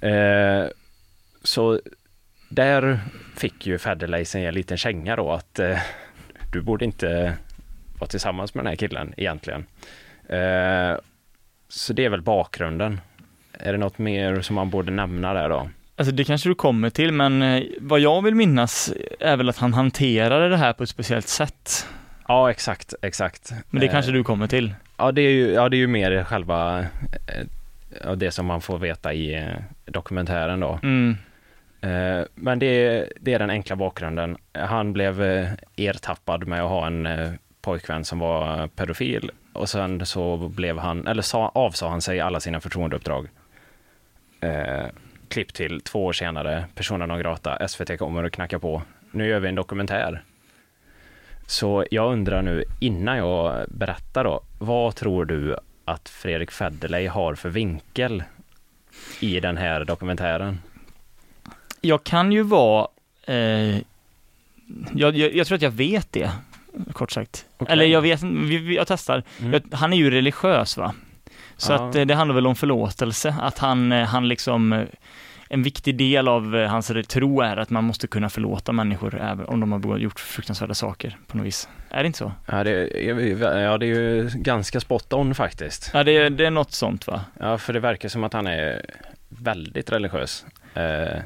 Eh, 0.03 0.67
så 1.43 1.79
där 2.49 2.99
fick 3.37 3.67
ju 3.67 3.77
Federley 3.77 4.25
sig 4.25 4.45
en 4.45 4.53
liten 4.53 4.77
känga 4.77 5.15
då 5.15 5.31
att 5.31 5.59
eh, 5.59 5.77
du 6.51 6.61
borde 6.61 6.85
inte 6.85 7.33
vara 7.99 8.09
tillsammans 8.09 8.53
med 8.53 8.65
den 8.65 8.69
här 8.69 8.75
killen 8.75 9.13
egentligen. 9.17 9.65
Eh, 10.29 10.97
så 11.69 11.93
det 11.93 12.05
är 12.05 12.09
väl 12.09 12.21
bakgrunden. 12.21 13.01
Är 13.53 13.71
det 13.71 13.77
något 13.77 13.97
mer 13.97 14.41
som 14.41 14.55
man 14.55 14.69
borde 14.69 14.91
nämna 14.91 15.33
där 15.33 15.49
då? 15.49 15.69
Alltså 15.95 16.13
det 16.13 16.23
kanske 16.23 16.49
du 16.49 16.55
kommer 16.55 16.89
till, 16.89 17.11
men 17.11 17.41
eh, 17.41 17.63
vad 17.79 17.99
jag 17.99 18.21
vill 18.21 18.35
minnas 18.35 18.93
är 19.19 19.37
väl 19.37 19.49
att 19.49 19.57
han 19.57 19.73
hanterade 19.73 20.49
det 20.49 20.57
här 20.57 20.73
på 20.73 20.83
ett 20.83 20.89
speciellt 20.89 21.27
sätt. 21.27 21.87
Ja, 22.27 22.51
exakt, 22.51 22.93
exakt. 23.01 23.53
Men 23.69 23.79
det 23.79 23.85
Eh, 23.85 23.91
kanske 23.91 24.11
du 24.11 24.23
kommer 24.23 24.47
till. 24.47 24.73
Ja, 24.97 25.11
det 25.11 25.21
är 25.21 25.31
ju, 25.31 25.51
ja, 25.51 25.69
det 25.69 25.75
är 25.75 25.79
ju 25.79 25.87
mer 25.87 26.23
själva 26.23 26.85
ja, 28.03 28.15
det 28.15 28.31
som 28.31 28.45
man 28.45 28.61
får 28.61 28.77
veta 28.79 29.13
i 29.13 29.35
eh, 29.35 29.53
dokumentären 29.85 30.59
då. 30.59 30.79
Mm. 30.83 31.15
Eh, 31.81 32.25
men 32.35 32.59
det, 32.59 32.65
är- 32.65 33.09
det 33.19 33.33
är 33.33 33.39
den 33.39 33.49
enkla 33.49 33.75
bakgrunden. 33.75 34.37
Han 34.53 34.93
blev 34.93 35.23
eh, 35.23 35.49
ertappad 35.77 36.47
med 36.47 36.61
att 36.63 36.69
ha 36.69 36.87
en 36.87 37.07
pojkvän 37.61 38.05
som 38.05 38.19
var 38.19 38.67
pedofil 38.67 39.31
och 39.53 39.69
sen 39.69 40.05
så 40.05 40.37
blev 40.37 40.77
han, 40.79 41.07
eller 41.07 41.21
sa, 41.21 41.47
avsa 41.55 41.87
han 41.87 42.01
sig 42.01 42.19
alla 42.19 42.39
sina 42.39 42.59
förtroendeuppdrag. 42.59 43.27
Eh, 44.41 44.85
klipp 45.27 45.53
till 45.53 45.81
två 45.81 46.05
år 46.05 46.13
senare, 46.13 46.65
personen 46.75 47.09
non 47.09 47.19
grata, 47.19 47.67
SVT 47.67 47.97
kommer 47.99 48.23
och 48.23 48.31
knackar 48.33 48.57
på. 48.59 48.81
Nu 49.11 49.27
gör 49.27 49.39
vi 49.39 49.49
en 49.49 49.55
dokumentär. 49.55 50.23
Så 51.47 51.85
jag 51.91 52.11
undrar 52.13 52.41
nu, 52.41 52.63
innan 52.79 53.17
jag 53.17 53.65
berättar 53.69 54.23
då, 54.23 54.41
vad 54.59 54.95
tror 54.95 55.25
du 55.25 55.55
att 55.85 56.09
Fredrik 56.09 56.51
Federley 56.51 57.07
har 57.07 57.35
för 57.35 57.49
vinkel 57.49 58.23
i 59.19 59.39
den 59.39 59.57
här 59.57 59.85
dokumentären? 59.85 60.59
Jag 61.81 62.03
kan 62.03 62.31
ju 62.31 62.43
vara 62.43 62.87
eh, 63.27 63.77
jag, 64.93 65.17
jag, 65.17 65.35
jag 65.35 65.47
tror 65.47 65.55
att 65.55 65.61
jag 65.61 65.71
vet 65.71 66.11
det, 66.11 66.31
kort 66.93 67.11
sagt. 67.11 67.45
Okej. 67.57 67.73
Eller 67.73 67.85
jag 67.85 68.01
vet 68.01 68.23
vi, 68.23 68.57
vi, 68.57 68.75
jag 68.75 68.87
testar. 68.87 69.23
Mm. 69.39 69.53
Jag, 69.53 69.77
han 69.77 69.93
är 69.93 69.97
ju 69.97 70.09
religiös 70.11 70.77
va? 70.77 70.93
Så 71.57 71.71
Ja. 71.73 71.89
att 71.89 71.95
eh, 71.95 72.05
det 72.05 72.15
handlar 72.15 72.35
väl 72.35 72.47
om 72.47 72.55
förlåtelse, 72.55 73.35
att 73.41 73.57
han, 73.59 73.91
eh, 73.91 74.05
han 74.07 74.27
liksom 74.27 74.73
eh, 74.73 74.85
en 75.53 75.63
viktig 75.63 75.97
del 75.97 76.27
av 76.27 76.55
eh, 76.55 76.69
hans 76.69 76.91
tro 77.07 77.41
är 77.41 77.57
att 77.57 77.69
man 77.69 77.83
måste 77.83 78.07
kunna 78.07 78.29
förlåta 78.29 78.71
människor 78.71 79.21
även 79.21 79.45
om 79.45 79.59
de 79.59 79.83
har 79.89 79.97
gjort 79.97 80.19
fruktansvärda 80.19 80.73
saker 80.73 81.17
på 81.27 81.37
något 81.37 81.45
vis. 81.45 81.69
Är 81.89 82.03
det 82.03 82.07
inte 82.07 82.19
så? 82.19 82.31
Ja 82.45 82.63
det, 82.63 82.71
är- 82.71 83.59
ja, 83.61 83.77
det 83.77 83.85
är 83.85 83.87
ju 83.87 84.29
ganska 84.35 84.79
spot 84.79 85.13
on 85.13 85.35
faktiskt. 85.35 85.91
Ja, 85.93 86.03
det, 86.03 86.11
är- 86.17 86.29
det 86.29 86.45
är 86.45 86.51
något 86.51 86.71
sånt 86.71 87.07
va? 87.07 87.21
Ja, 87.39 87.57
för 87.57 87.73
det 87.73 87.79
verkar 87.79 88.09
som 88.09 88.23
att 88.23 88.33
han 88.33 88.47
är 88.47 88.85
väldigt 89.29 89.91
religiös. 89.91 90.45
Eh, 90.73 91.19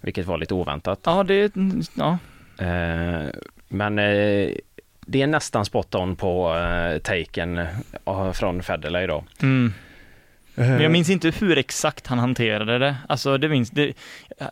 vilket 0.00 0.26
var 0.26 0.38
lite 0.38 0.54
oväntat. 0.54 1.00
Ja, 1.04 1.22
det 1.22 1.34
är, 1.34 1.50
ja. 1.94 2.18
Eh, 2.58 3.28
men 3.68 3.98
eh, 3.98 4.50
det 5.00 5.22
är 5.22 5.26
nästan 5.26 5.64
spot 5.64 5.94
on 5.94 6.16
på 6.16 6.54
eh, 6.56 6.98
taken 6.98 7.58
eh, 8.06 8.32
från 8.32 8.62
Federley 8.62 9.06
då. 9.06 9.24
Mm. 9.42 9.72
Men 10.68 10.82
jag 10.82 10.92
minns 10.92 11.10
inte 11.10 11.30
hur 11.30 11.58
exakt 11.58 12.06
han 12.06 12.18
hanterade 12.18 12.78
det. 12.78 12.96
Alltså 13.08 13.38
det 13.38 13.48
minns, 13.48 13.70
det, 13.70 13.92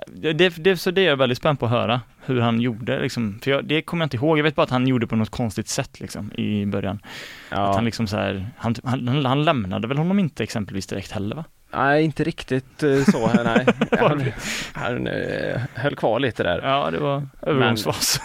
det, 0.06 0.48
det, 0.48 0.76
så 0.76 0.90
det 0.90 1.00
är 1.00 1.06
jag 1.06 1.16
väldigt 1.16 1.38
spänd 1.38 1.60
på 1.60 1.66
att 1.66 1.72
höra, 1.72 2.00
hur 2.24 2.40
han 2.40 2.60
gjorde 2.60 3.00
liksom. 3.00 3.38
För 3.42 3.50
jag, 3.50 3.64
det 3.64 3.82
kommer 3.82 4.02
jag 4.02 4.06
inte 4.06 4.16
ihåg, 4.16 4.38
jag 4.38 4.42
vet 4.42 4.54
bara 4.54 4.62
att 4.62 4.70
han 4.70 4.86
gjorde 4.86 5.06
på 5.06 5.16
något 5.16 5.30
konstigt 5.30 5.68
sätt 5.68 6.00
liksom 6.00 6.32
i 6.32 6.66
början. 6.66 7.00
Att 7.48 7.58
Ja, 7.58 7.74
han 7.74 7.84
liksom 7.84 8.06
så 8.06 8.16
här, 8.16 8.50
han, 8.56 8.74
han, 8.84 9.26
han 9.26 9.44
lämnade 9.44 9.88
väl 9.88 9.98
honom 9.98 10.18
inte 10.18 10.42
exempelvis 10.42 10.86
direkt 10.86 11.12
heller 11.12 11.36
va? 11.36 11.44
nej, 11.72 12.04
inte 12.04 12.24
riktigt 12.24 12.82
eh, 12.82 13.02
så. 13.04 13.30
Nej. 13.44 13.66
Han, 13.98 14.24
han 14.72 15.06
eh, 15.06 15.60
höll 15.74 15.96
kvar 15.96 16.20
lite 16.20 16.42
där. 16.42 16.60
Ja, 16.62 16.90
det 16.90 16.98
var 16.98 17.26
övergångsfas. 17.42 18.20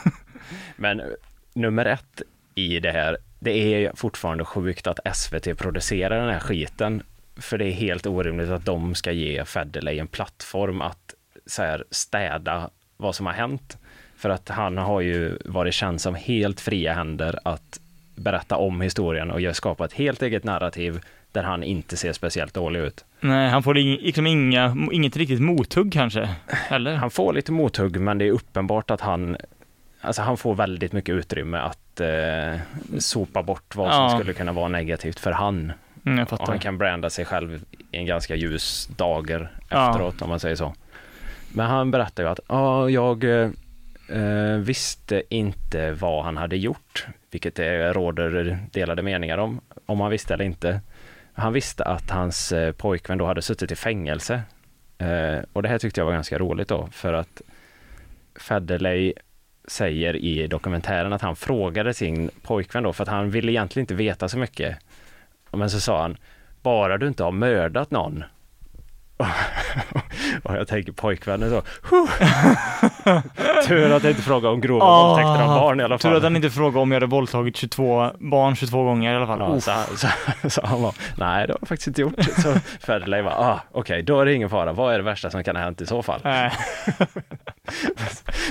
Men 0.76 1.00
eh, 1.00 1.06
nummer 1.54 1.86
ett 1.86 2.22
i 2.56 2.80
det 2.80 2.92
här, 2.92 3.18
det 3.40 3.52
är 3.52 3.92
fortfarande 3.96 4.46
sjukt 4.46 4.88
att 4.88 5.00
SVT 5.16 5.58
producerar 5.58 6.20
den 6.20 6.30
här 6.30 6.40
skiten. 6.40 7.04
För 7.38 7.58
det 7.58 7.66
är 7.66 7.72
helt 7.72 8.06
orimligt 8.06 8.50
att 8.50 8.66
de 8.66 8.96
ska 8.96 9.12
ge 9.12 9.46
Federley 9.46 10.00
en 10.00 10.08
plattform 10.08 10.82
att 10.82 11.14
så 11.46 11.62
här, 11.64 11.84
städa 11.92 12.70
vad 12.98 13.16
som 13.16 13.26
har 13.26 13.34
hänt. 13.34 13.78
För 14.18 14.30
att 14.30 14.50
han 14.50 14.78
har 14.78 15.02
ju 15.02 15.38
varit 15.46 15.74
känd 15.74 16.02
som 16.02 16.16
helt 16.16 16.62
fria 16.62 16.94
händer 16.94 17.40
att 17.44 17.80
berätta 18.16 18.56
om 18.58 18.82
historien 18.82 19.32
och 19.32 19.56
skapa 19.56 19.86
ett 19.86 19.94
helt 19.94 20.22
eget 20.22 20.44
narrativ 20.44 21.00
där 21.32 21.44
han 21.44 21.64
inte 21.64 21.98
ser 21.98 22.14
speciellt 22.14 22.54
dålig 22.54 22.80
ut. 22.80 23.06
Nej, 23.20 23.50
han 23.50 23.64
får 23.64 23.74
liksom 23.74 24.28
inga, 24.28 24.76
inget 24.92 25.18
riktigt 25.18 25.42
mothugg 25.42 25.94
kanske, 25.94 26.30
heller. 26.48 26.96
Han 26.96 27.12
får 27.12 27.34
lite 27.34 27.52
mothugg 27.52 28.00
men 28.00 28.18
det 28.18 28.26
är 28.26 28.32
uppenbart 28.32 28.92
att 28.92 29.02
han 29.02 29.38
Alltså 30.02 30.22
han 30.22 30.38
får 30.38 30.56
väldigt 30.56 30.92
mycket 30.94 31.14
utrymme 31.16 31.58
att 31.58 32.00
eh, 32.00 32.60
sopa 33.00 33.44
bort 33.44 33.76
vad 33.76 33.94
som 33.94 34.04
Ja. 34.04 34.10
skulle 34.10 34.34
kunna 34.34 34.52
vara 34.52 34.68
negativt 34.68 35.20
för 35.20 35.32
han. 35.32 35.72
Mm, 36.06 36.20
jag 36.20 36.34
Och 36.34 36.48
han 36.48 36.60
kan 36.60 36.78
branda 36.78 37.10
sig 37.10 37.26
själv 37.26 37.64
i 37.92 37.98
en 37.98 38.06
ganska 38.06 38.36
ljus 38.36 38.90
dager 38.98 39.52
Ja. 39.70 39.90
efteråt 39.90 40.22
om 40.22 40.30
man 40.30 40.40
säger 40.40 40.56
så. 40.56 40.74
Men 41.54 41.66
han 41.66 41.92
berättar 41.92 42.24
ju 42.24 42.30
att 42.30 42.40
ja, 42.48 42.90
jag 42.90 43.24
eh, 43.24 43.50
eh, 44.10 44.58
visste 44.58 45.24
inte 45.30 45.92
vad 45.92 46.26
han 46.26 46.38
hade 46.38 46.58
gjort, 46.58 47.08
vilket 47.32 47.56
det 47.56 47.94
råder 47.94 48.60
delade 48.72 49.02
meningar 49.02 49.38
om, 49.38 49.62
om 49.86 50.00
han 50.02 50.12
visste 50.12 50.34
eller 50.34 50.46
inte. 50.46 50.82
Han 51.34 51.54
visste 51.54 51.84
att 51.84 52.10
hans 52.10 52.52
eh, 52.52 52.72
pojkvän 52.72 53.18
då 53.18 53.26
hade 53.26 53.42
suttit 53.42 53.72
i 53.72 53.76
fängelse. 53.76 54.42
Eh, 54.98 55.40
och 55.54 55.64
det 55.64 55.70
här 55.70 55.80
tyckte 55.80 56.02
jag 56.02 56.06
var 56.06 56.14
ganska 56.14 56.40
roligt 56.40 56.68
då, 56.68 56.88
för 56.92 57.14
att 57.14 57.42
Federley 58.36 59.14
säger 59.68 60.16
i 60.16 60.48
dokumentären 60.48 61.14
att 61.14 61.22
han 61.22 61.36
frågade 61.36 61.94
sin 61.94 62.30
pojkvän 62.42 62.84
då, 62.84 62.94
för 62.94 63.04
att 63.04 63.10
han 63.10 63.30
ville 63.30 63.52
egentligen 63.52 63.84
inte 63.84 63.96
veta 63.96 64.30
så 64.30 64.38
mycket. 64.38 64.78
Men 65.54 65.70
så 65.70 65.80
sa 65.80 66.02
han, 66.02 66.18
bara 66.62 66.98
du 66.98 67.08
inte 67.08 67.24
har 67.24 67.32
mördat 67.32 67.92
någon. 67.92 68.24
och 70.44 70.56
jag 70.56 70.68
tänker 70.68 70.92
pojkvännen 70.92 71.50
så, 71.50 71.62
tur 73.68 73.92
att 73.92 74.04
jag 74.04 74.12
inte 74.12 74.22
frågade 74.22 74.54
om 74.54 74.62
grova 74.62 74.86
Ah, 74.86 75.08
våldtäkter 75.08 75.44
av 75.44 75.60
barn 75.60 75.80
i 75.80 75.84
alla 75.84 75.98
fall. 75.98 76.12
Tur 76.12 76.18
att 76.18 76.24
han 76.24 76.36
inte 76.36 76.50
frågade 76.50 76.80
om 76.80 76.92
jag 76.92 76.96
hade 76.96 77.06
våldtagit 77.06 77.58
22 77.58 78.10
barn 78.20 78.56
22 78.56 78.84
gånger 78.84 79.14
i 79.14 79.16
alla 79.16 79.28
fall. 79.28 79.40
Ja, 79.40 79.60
så, 79.60 79.72
så, 79.98 80.08
så 80.50 80.66
han 80.66 80.82
var, 80.82 80.96
nej 81.18 81.48
det 81.48 81.54
har 81.54 81.58
jag 81.62 81.68
faktiskt 81.68 81.88
inte 81.88 82.02
gjort. 82.02 82.24
Så 82.24 82.54
Federley 82.80 83.22
var, 83.22 83.32
ah, 83.32 83.60
okej, 83.72 84.04
då 84.04 84.20
är 84.20 84.26
det 84.26 84.34
ingen 84.34 84.50
fara. 84.50 84.74
Vad 84.74 84.94
är 84.94 84.98
det 84.98 85.04
värsta 85.04 85.30
som 85.30 85.44
kan 85.44 85.56
ha 85.56 85.64
hänt 85.64 85.82
i 85.82 85.86
så 85.86 86.04
fall? 86.04 86.20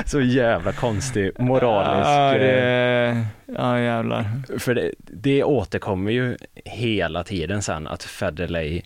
Så 0.04 0.20
jävla 0.20 0.72
konstig 0.72 1.40
moralisk. 1.40 2.08
Ja, 2.08 2.34
eh, 2.34 2.40
det, 2.40 3.26
ja 3.46 3.80
jävlar. 3.80 4.24
För 4.58 4.74
det, 4.74 4.92
det 4.98 5.44
återkommer 5.44 6.12
ju 6.12 6.36
hela 6.64 7.24
tiden 7.24 7.62
sen 7.62 7.86
att 7.86 8.02
Federley 8.02 8.82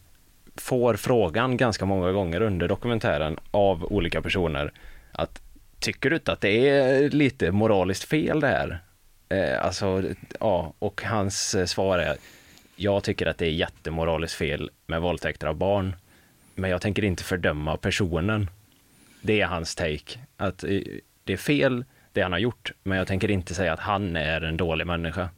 får 0.57 0.95
frågan 0.95 1.57
ganska 1.57 1.85
många 1.85 2.13
gånger 2.13 2.41
under 2.41 2.69
dokumentären 2.69 3.37
av 3.51 3.85
olika 3.85 4.23
personer 4.23 4.73
att 5.13 5.43
tycker 5.79 6.11
du 6.11 6.17
inte 6.17 6.33
att 6.33 6.41
det 6.41 6.69
är 6.69 7.11
lite 7.11 7.53
moraliskt 7.53 8.05
fel 8.05 8.41
det 8.41 8.47
här? 8.47 8.79
Eh, 9.29 9.65
alltså, 9.65 10.03
ja, 10.41 10.73
och 10.79 11.03
hans 11.03 11.55
eh, 11.55 11.65
svar 11.65 11.99
är 11.99 12.17
jag 12.77 13.03
tycker 13.03 13.27
att 13.27 13.39
det 13.39 13.47
är 13.47 13.51
jättemoraliskt 13.51 14.37
fel 14.37 14.71
med 14.87 15.01
våldtäkter 15.01 15.47
av 15.47 15.55
barn, 15.55 15.97
men 16.55 16.71
jag 16.71 16.81
tänker 16.81 17.05
inte 17.05 17.25
fördöma 17.25 17.77
personen. 17.77 18.49
Det 19.27 19.41
är 19.41 19.47
hans 19.47 19.75
take, 19.75 20.19
att 20.37 20.65
eh, 20.65 20.71
det 21.25 21.33
är 21.33 21.37
fel 21.37 21.85
det 22.13 22.23
han 22.23 22.33
har 22.33 22.39
gjort, 22.39 22.73
men 22.83 22.99
jag 22.99 23.07
tänker 23.07 23.31
inte 23.31 23.55
säga 23.55 23.73
att 23.73 23.81
han 23.81 24.17
är 24.17 24.41
en 24.41 24.57
dålig 24.57 24.87
människa. 24.87 25.29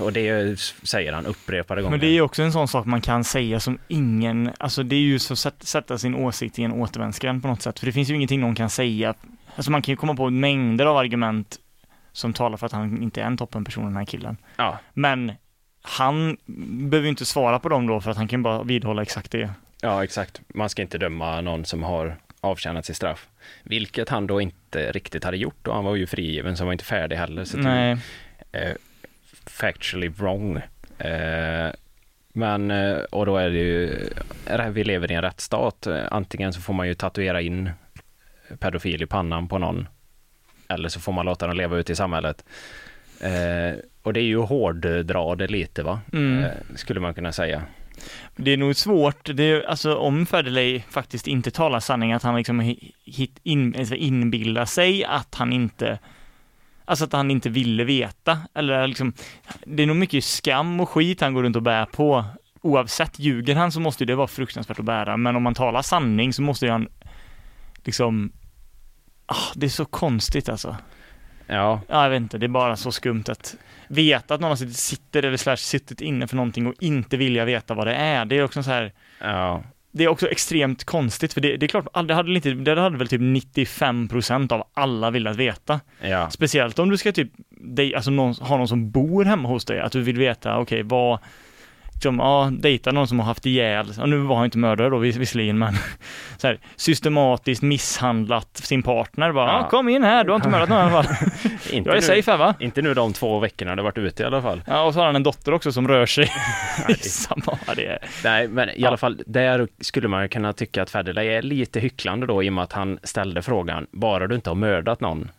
Och 0.00 0.12
det 0.12 0.60
säger 0.82 1.12
han 1.12 1.26
upprepade 1.26 1.82
gånger. 1.82 1.90
Men 1.90 2.00
det 2.00 2.06
är 2.06 2.20
också 2.20 2.42
en 2.42 2.52
sån 2.52 2.68
sak 2.68 2.86
man 2.86 3.00
kan 3.00 3.24
säga 3.24 3.60
som 3.60 3.78
ingen, 3.88 4.50
alltså 4.58 4.82
det 4.82 4.96
är 4.96 5.00
ju 5.00 5.18
så 5.18 5.32
att 5.32 5.38
sätt- 5.38 5.62
sätta 5.62 5.98
sin 5.98 6.14
åsikt 6.14 6.58
i 6.58 6.62
en 6.62 6.72
återvändsgränd 6.72 7.42
på 7.42 7.48
något 7.48 7.62
sätt. 7.62 7.78
För 7.78 7.86
det 7.86 7.92
finns 7.92 8.10
ju 8.10 8.14
ingenting 8.14 8.40
någon 8.40 8.54
kan 8.54 8.70
säga. 8.70 9.14
Alltså 9.56 9.70
man 9.70 9.82
kan 9.82 9.92
ju 9.92 9.96
komma 9.96 10.14
på 10.14 10.30
mängder 10.30 10.86
av 10.86 10.96
argument 10.96 11.56
som 12.12 12.32
talar 12.32 12.56
för 12.56 12.66
att 12.66 12.72
han 12.72 13.02
inte 13.02 13.22
är 13.22 13.26
en 13.26 13.36
toppenperson 13.36 13.84
den 13.84 13.96
här 13.96 14.04
killen. 14.04 14.36
Ja, 14.56 14.78
Men 14.94 15.32
han 15.82 16.36
behöver 16.90 17.04
ju 17.06 17.08
inte 17.10 17.26
svara 17.26 17.58
på 17.58 17.68
dem 17.68 17.86
då 17.86 18.00
för 18.00 18.10
att 18.10 18.16
han 18.16 18.28
kan 18.28 18.42
bara 18.42 18.62
vidhålla 18.62 19.02
exakt 19.02 19.30
det. 19.30 19.50
ja, 19.80 20.04
exakt. 20.04 20.40
Man 20.54 20.68
ska 20.68 20.82
inte 20.82 20.98
döma 20.98 21.40
någon 21.40 21.64
som 21.64 21.82
har 21.82 22.16
avtjänat 22.40 22.84
sitt 22.86 22.96
straff. 22.96 23.28
Vilket 23.62 24.08
han 24.08 24.26
då 24.26 24.40
inte 24.40 24.92
riktigt 24.92 25.24
hade 25.24 25.36
gjort 25.36 25.66
och 25.66 25.74
han 25.74 25.84
var 25.84 25.96
ju 25.96 26.06
frigiven 26.06 26.56
så 26.56 26.60
han 26.62 26.66
var 26.66 26.72
inte 26.72 26.84
färdig 26.84 27.16
heller. 27.16 27.44
Så 27.44 27.56
det 27.56 27.62
Nej. 27.62 27.96
eh, 28.52 28.72
factually 29.46 30.08
wrong. 30.08 30.56
Eh, 30.98 31.70
men, 32.32 32.70
eh, 32.70 32.96
och 32.96 33.26
då 33.26 33.36
är 33.36 33.50
det 33.50 33.58
ju, 33.58 34.08
eh, 34.46 34.68
vi 34.68 34.84
lever 34.84 35.10
i 35.12 35.14
en 35.14 35.22
rättsstat. 35.22 35.86
Eh, 35.86 36.04
Antingen 36.10 36.52
så 36.52 36.60
får 36.60 36.74
man 36.74 36.88
ju 36.88 36.94
tatuera 36.94 37.40
in 37.40 37.70
pedofil 38.58 39.02
i 39.02 39.06
pannan 39.06 39.48
på 39.48 39.58
någon. 39.58 39.88
Eller 40.68 40.88
så 40.88 41.00
får 41.00 41.12
man 41.12 41.26
låta 41.26 41.46
dem 41.46 41.56
leva 41.56 41.76
ute 41.76 41.92
i 41.92 41.96
samhället. 41.96 42.44
Eh, 43.20 43.78
och 44.02 44.12
det 44.12 44.20
är 44.20 44.24
ju 44.24 44.38
hårddra 44.38 45.34
det 45.34 45.46
lite 45.46 45.82
va? 45.82 46.00
Mm. 46.12 46.44
Eh, 46.44 46.50
skulle 46.74 47.00
man 47.00 47.14
kunna 47.14 47.32
säga. 47.32 47.62
Det 48.36 48.50
är 48.50 48.56
nog 48.56 48.76
svårt, 48.76 49.30
det 49.34 49.42
är, 49.42 49.62
alltså 49.62 49.96
om 49.96 50.26
Federley 50.26 50.82
faktiskt 50.90 51.26
inte 51.26 51.50
talar 51.50 51.80
sanning, 51.80 52.12
att 52.12 52.22
han 52.22 52.36
liksom 52.36 52.60
hi- 52.60 52.92
hit, 53.04 53.38
in, 53.42 53.74
alltså 53.78 53.94
inbillar 53.94 54.64
sig 54.64 55.04
att 55.04 55.34
han 55.34 55.52
inte, 55.52 55.98
alltså 56.84 57.04
att 57.04 57.12
han 57.12 57.30
inte 57.30 57.48
ville 57.48 57.84
veta, 57.84 58.38
eller 58.54 58.86
liksom, 58.86 59.12
det 59.66 59.82
är 59.82 59.86
nog 59.86 59.96
mycket 59.96 60.24
skam 60.24 60.80
och 60.80 60.88
skit 60.88 61.20
han 61.20 61.34
går 61.34 61.42
runt 61.42 61.56
och 61.56 61.62
bär 61.62 61.84
på. 61.86 62.24
Oavsett, 62.60 63.18
ljuger 63.18 63.54
han 63.56 63.72
så 63.72 63.80
måste 63.80 64.04
det 64.04 64.14
vara 64.14 64.26
fruktansvärt 64.26 64.78
att 64.78 64.84
bära, 64.84 65.16
men 65.16 65.36
om 65.36 65.42
man 65.42 65.54
talar 65.54 65.82
sanning 65.82 66.32
så 66.32 66.42
måste 66.42 66.70
han 66.70 66.88
liksom, 67.84 68.32
ah, 69.26 69.52
det 69.54 69.66
är 69.66 69.70
så 69.70 69.84
konstigt 69.84 70.48
alltså. 70.48 70.76
Ja, 71.46 71.80
Ja, 71.88 72.02
jag 72.02 72.10
vet 72.10 72.20
inte, 72.20 72.38
det 72.38 72.46
är 72.46 72.48
bara 72.48 72.76
så 72.76 72.92
skumt 72.92 73.24
att 73.28 73.56
veta 73.88 74.34
att 74.34 74.40
någon 74.40 74.50
har 74.50 74.56
suttit- 74.56 74.76
sitter 74.76 75.22
eller 75.22 75.36
slash 75.36 75.56
suttit 75.56 76.00
inne 76.00 76.26
för 76.26 76.36
någonting 76.36 76.66
och 76.66 76.74
inte 76.80 77.16
vilja 77.16 77.44
veta 77.44 77.74
vad 77.74 77.86
det 77.86 77.94
är. 77.94 78.24
Det 78.24 78.38
är 78.38 78.44
också 78.44 78.62
så 78.62 78.70
här, 78.70 78.92
ja, 79.20 79.62
det 79.92 80.04
är 80.04 80.08
också 80.08 80.28
extremt 80.28 80.84
konstigt 80.84 81.32
för 81.32 81.40
det, 81.40 81.56
det 81.56 81.66
är 81.66 81.68
klart, 81.68 81.86
det 82.08 82.14
hade, 82.14 82.34
inte, 82.34 82.50
det 82.50 82.80
hade 82.80 82.98
väl 82.98 83.08
typ 83.08 83.20
95% 83.20 84.52
av 84.52 84.66
alla 84.74 85.10
velat 85.10 85.36
veta. 85.36 85.80
ja, 86.00 86.30
Speciellt 86.30 86.78
om 86.78 86.88
du 86.90 86.96
ska 86.96 87.12
typ, 87.12 87.30
dig, 87.50 87.94
alltså 87.94 88.10
någon, 88.10 88.34
ha 88.34 88.56
någon 88.56 88.68
som 88.68 88.90
bor 88.90 89.24
hemma 89.24 89.48
hos 89.48 89.64
dig, 89.64 89.80
att 89.80 89.92
du 89.92 90.02
vill 90.02 90.18
veta, 90.18 90.58
okej, 90.58 90.82
vad, 90.82 91.18
liksom, 91.96 92.18
ja, 92.18 92.50
dejta 92.52 92.92
någon 92.92 93.08
som 93.08 93.18
har 93.18 93.26
haft 93.26 93.46
ihjäl, 93.46 93.86
ja, 93.98 94.06
nu 94.06 94.16
var 94.18 94.36
han 94.36 94.44
inte 94.44 94.58
mördare 94.58 94.90
då 94.90 94.98
vis- 94.98 95.16
visserligen, 95.16 95.58
men 95.58 95.74
så 96.36 96.46
här, 96.46 96.58
systematiskt 96.76 97.62
misshandlat 97.62 98.56
sin 98.56 98.82
partner, 98.82 99.32
bara, 99.32 99.46
Ja. 99.52 99.58
ja. 99.62 99.68
kom 99.68 99.88
in 99.88 100.02
här, 100.04 100.24
du 100.24 100.30
har 100.30 100.36
inte 100.36 100.48
mördat 100.48 100.68
någon 100.68 100.78
i 100.78 100.82
alla 100.82 101.02
fall. 101.02 101.16
inte, 101.72 101.88
Jag 101.90 101.96
är 101.96 102.00
nu, 102.00 102.06
safe 102.06 102.30
här 102.30 102.38
va? 102.38 102.54
inte 102.60 102.82
nu 102.82 102.94
de 102.94 103.12
två 103.12 103.38
veckorna 103.38 103.76
det 103.76 103.82
varit 103.82 103.98
ute 103.98 104.22
i 104.22 104.26
alla 104.26 104.42
fall. 104.42 104.62
Ja, 104.66 104.82
och 104.82 104.92
så 104.94 105.00
har 105.00 105.06
han 105.06 105.16
en 105.16 105.22
dotter 105.22 105.54
också 105.54 105.72
som 105.72 105.88
rör 105.88 106.06
sig 106.06 106.30
i 106.88 106.94
samma, 106.94 107.58
det 107.76 107.86
är, 107.86 107.98
Nej, 108.24 108.48
men 108.48 108.68
i 108.68 108.72
Ja. 108.76 108.88
alla 108.88 108.96
fall, 108.96 109.22
där 109.26 109.68
skulle 109.80 110.08
man 110.08 110.22
ju 110.22 110.28
kunna 110.28 110.52
tycka 110.52 110.82
att 110.82 110.90
Federley 110.90 111.26
är 111.28 111.42
lite 111.42 111.80
hycklande 111.80 112.26
då 112.26 112.42
i 112.42 112.48
och 112.48 112.52
med 112.52 112.64
att 112.64 112.72
han 112.72 112.98
ställde 113.02 113.42
frågan, 113.42 113.86
bara 113.92 114.26
du 114.26 114.34
inte 114.34 114.50
har 114.50 114.54
mördat 114.54 115.00
någon. 115.00 115.30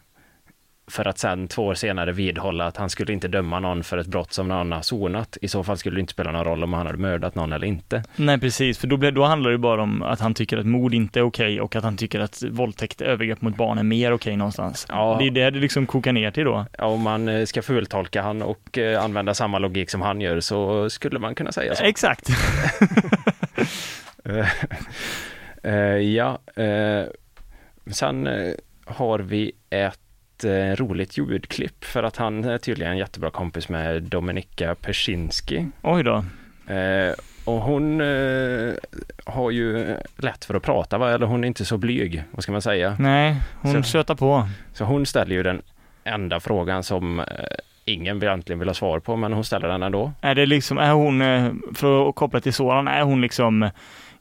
För 0.91 1.08
att 1.08 1.17
sen 1.17 1.48
två 1.48 1.65
år 1.65 1.74
senare 1.74 2.12
vidhålla 2.12 2.65
att 2.67 2.77
han 2.77 2.89
skulle 2.89 3.13
inte 3.13 3.27
döma 3.27 3.60
någon 3.60 3.84
för 3.84 3.98
ett 3.98 4.08
brott 4.08 4.34
som 4.34 4.48
någon 4.48 4.72
har 4.72 4.82
sonat. 4.82 5.38
I 5.41 5.48
så 5.48 5.63
fall 5.63 5.77
skulle 5.77 5.96
det 5.96 6.00
inte 6.00 6.13
spela 6.13 6.32
någon 6.32 6.44
roll 6.46 6.63
om 6.63 6.74
han 6.74 6.86
hade 6.86 6.98
mördat 6.98 7.36
någon 7.36 7.53
eller 7.53 7.67
inte. 7.67 8.03
Nej 8.15 8.39
precis, 8.39 8.77
för 8.77 8.88
då, 8.88 8.98
blir, 8.98 9.12
då 9.12 9.24
handlar 9.24 9.51
det 9.51 9.58
bara 9.58 9.82
om 9.82 10.03
att 10.03 10.20
han 10.20 10.34
tycker 10.34 10.58
att 10.58 10.65
mord 10.65 10.94
inte 10.94 11.20
är 11.20 11.24
okej 11.24 11.62
och 11.62 11.75
att 11.75 11.84
han 11.84 11.98
tycker 11.98 12.20
att 12.20 12.44
våldtäkt, 12.50 13.01
övergrepp 13.01 13.41
mot 13.41 13.58
barn 13.58 13.77
är 13.77 13.84
mer 13.84 14.13
okej 14.13 14.36
någonstans. 14.36 14.86
Ja. 14.89 15.15
Det 15.20 15.27
är 15.27 15.32
det 15.32 15.50
det 15.50 15.60
liksom 15.60 15.88
kokar 15.88 16.13
ner 16.13 16.32
till 16.32 16.44
då. 16.44 16.65
Ja, 16.77 16.86
Om 16.86 17.01
man 17.01 17.27
eh, 17.27 17.46
ska 17.46 17.62
fultolka 17.62 18.22
han 18.22 18.41
och 18.41 18.77
eh, 18.77 19.03
använda 19.03 19.34
samma 19.34 19.60
logik 19.60 19.89
som 19.89 20.01
han 20.01 20.22
gör 20.22 20.39
så 20.39 20.89
skulle 20.89 21.20
man 21.20 21.36
kunna 21.36 21.51
säga 21.51 21.75
så. 21.75 21.84
Exakt. 21.84 22.29
Eh, 25.63 25.74
ja, 25.98 26.39
sen 27.91 28.29
har 28.86 29.20
vi 29.20 29.51
ett 29.70 30.00
eh, 30.44 30.75
roligt 30.75 31.17
ljudklipp 31.17 31.84
för 31.86 32.03
att 32.03 32.17
han 32.17 32.44
är 32.44 32.58
tydligen 32.58 32.91
en 32.91 32.98
jättebra 32.98 33.29
kompis 33.29 33.70
med 33.70 34.03
Dominika 34.03 34.75
Persinski. 34.75 35.67
Oj 35.82 36.03
då. 36.03 36.15
Eh, 36.74 37.13
och 37.46 37.62
hon 37.62 38.01
eh, 38.01 38.74
har 39.25 39.51
ju 39.51 39.96
lätt 40.17 40.46
för 40.46 40.53
att 40.56 40.63
prata, 40.63 40.98
va? 40.98 41.12
eller 41.12 41.25
hon 41.25 41.44
är 41.44 41.48
inte 41.48 41.65
så 41.65 41.77
blyg, 41.77 42.24
vad 42.32 42.44
ska 42.44 42.51
man 42.51 42.62
säga? 42.62 42.96
Nej, 43.00 43.36
hon 43.62 43.84
Så- 43.84 43.89
tjötar 43.91 44.15
på. 44.15 44.48
Så 44.74 44.84
hon 44.84 45.06
ställer 45.06 45.36
ju 45.36 45.44
den 45.44 45.62
enda 46.03 46.39
frågan 46.39 46.84
som 46.84 47.20
eh, 47.20 47.25
ingen 47.86 48.24
egentligen 48.24 48.60
vill 48.60 48.67
ha 48.70 48.74
svar 48.74 49.00
på, 49.00 49.15
men 49.15 49.34
hon 49.34 49.44
ställer 49.44 49.67
den 49.67 49.84
ändå. 49.84 50.12
Är 50.22 50.36
det 50.36 50.46
liksom, 50.46 50.77
är 50.77 50.91
hon, 50.91 51.22
eh, 51.22 51.51
för 51.75 52.10
att 52.10 52.15
koppla 52.15 52.39
till 52.39 52.53
Soran, 52.53 52.88
är 52.88 53.01
hon 53.01 53.22
liksom 53.22 53.70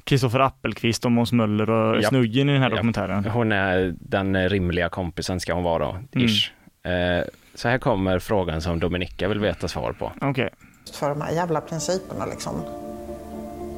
Kristoffer 0.06 0.40
Appelqvist 0.40 1.04
och 1.04 1.12
Måns 1.12 1.32
Möller 1.32 1.70
och 1.70 1.96
Japp. 1.96 2.08
Snuggen 2.08 2.48
i 2.48 2.52
den 2.52 2.62
här 2.62 2.68
Japp. 2.68 2.76
dokumentären? 2.76 3.24
Hon 3.24 3.52
är 3.52 3.94
den 4.00 4.48
rimliga 4.48 4.88
kompisen 4.88 5.40
ska 5.40 5.54
hon 5.54 5.64
vara 5.64 5.84
då, 5.84 5.90
Mm. 5.90 6.26
ish. 6.26 6.50
Eh, 6.88 7.24
så 7.54 7.68
här 7.68 7.78
kommer 7.78 8.18
frågan 8.18 8.60
som 8.62 8.80
Dominika 8.80 9.28
vill 9.28 9.38
veta 9.38 9.68
svar 9.68 9.92
på. 9.92 10.12
Okej. 10.20 10.50
för 10.92 11.08
de 11.08 11.20
här 11.20 11.32
jävla 11.32 11.60
principerna 11.60 12.26
liksom. 12.26 12.54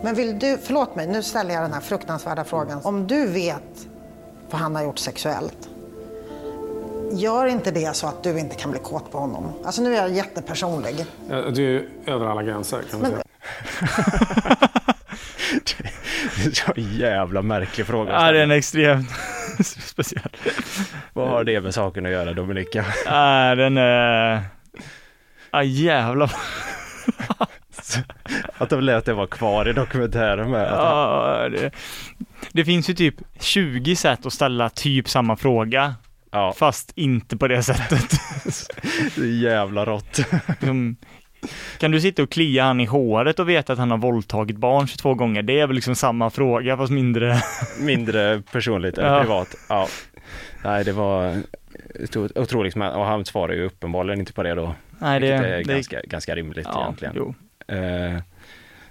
Men 0.04 0.14
vill 0.14 0.38
du, 0.38 0.58
förlåt 0.64 0.96
mig, 0.96 1.06
nu 1.06 1.22
ställer 1.22 1.54
jag 1.54 1.62
den 1.62 1.72
här 1.72 1.80
fruktansvärda 1.80 2.44
frågan. 2.44 2.80
Om 2.84 3.06
du 3.06 3.26
vet 3.26 3.88
vad 4.50 4.60
han 4.60 4.74
har 4.76 4.82
gjort 4.82 4.98
sexuellt, 4.98 5.68
gör 7.12 7.46
inte 7.46 7.70
det 7.70 7.96
så 7.96 8.06
att 8.06 8.22
du 8.22 8.38
inte 8.38 8.56
kan 8.56 8.70
bli 8.70 8.80
kåt 8.80 9.12
på 9.12 9.18
honom? 9.18 9.52
Alltså 9.64 9.82
nu 9.82 9.96
är 9.96 10.00
jag 10.02 10.10
jättepersonlig. 10.10 11.04
Ja, 11.30 11.36
Det 11.36 11.62
är 11.62 11.70
ju 11.70 11.88
över 12.06 12.26
alla 12.26 12.42
gränser 12.42 12.78
kan 12.90 13.00
man 13.02 13.10
Men- 13.10 13.20
säga. 13.20 14.68
Det 16.36 16.46
är 16.46 16.50
så 16.50 16.72
jävla 16.76 17.42
märklig 17.42 17.86
fråga. 17.86 18.12
Ja, 18.12 18.32
det 18.32 18.38
är 18.38 18.42
en 18.42 18.50
extremt 18.50 19.10
speciell. 19.64 20.30
Vad 21.12 21.28
har 21.28 21.44
det 21.44 21.60
med 21.60 21.74
saken 21.74 22.06
att 22.06 22.12
göra 22.12 22.32
Dominika? 22.32 22.84
Ja, 23.06 23.54
den 23.54 23.76
är... 23.76 24.42
Ja, 25.50 25.62
jävlar. 25.62 26.32
Att 28.58 28.70
de 28.70 28.80
lät 28.80 29.04
det 29.04 29.14
vara 29.14 29.26
kvar 29.26 29.68
i 29.68 29.72
dokumentären 29.72 30.50
med. 30.50 30.68
Ja, 30.72 31.48
det, 31.52 31.70
det 32.52 32.64
finns 32.64 32.90
ju 32.90 32.94
typ 32.94 33.14
20 33.40 33.96
sätt 33.96 34.26
att 34.26 34.32
ställa 34.32 34.68
typ 34.68 35.08
samma 35.08 35.36
fråga, 35.36 35.94
ja, 36.30 36.54
fast 36.56 36.92
inte 36.94 37.36
på 37.36 37.48
det 37.48 37.62
sättet. 37.62 38.10
det 39.16 39.22
är 39.22 39.42
jävla 39.42 39.84
rått. 39.84 40.20
Kan 41.78 41.90
du 41.90 42.00
sitta 42.00 42.22
och 42.22 42.30
klia 42.30 42.64
han 42.64 42.80
i 42.80 42.84
håret 42.84 43.38
och 43.38 43.48
veta 43.48 43.72
att 43.72 43.78
han 43.78 43.90
har 43.90 43.98
våldtagit 43.98 44.56
barn 44.56 44.86
22 44.86 45.14
gånger? 45.14 45.42
Det 45.42 45.60
är 45.60 45.66
väl 45.66 45.74
liksom 45.74 45.94
samma 45.94 46.30
fråga 46.30 46.76
fast 46.76 46.92
mindre. 46.92 47.36
Mindre 47.80 48.42
personligt 48.52 48.98
eller 48.98 49.14
Ja. 49.14 49.20
privat. 49.20 49.54
Ja. 49.68 49.88
Nej, 50.64 50.84
det 50.84 50.92
var 50.92 51.36
otro- 51.94 52.38
otroligt. 52.38 52.76
Och 52.76 53.04
han 53.04 53.24
svarar 53.24 53.52
ju 53.52 53.64
uppenbarligen 53.66 54.20
inte 54.20 54.32
på 54.32 54.42
det 54.42 54.54
då. 54.54 54.74
Nej, 54.98 55.20
det, 55.20 55.28
är 55.28 55.56
det 55.56 55.62
ganska, 55.62 56.00
ganska 56.04 56.34
rimligt 56.36 56.66
ja, 56.72 56.82
egentligen. 56.82 57.14
Jo. 57.16 57.34
Eh, 57.74 58.20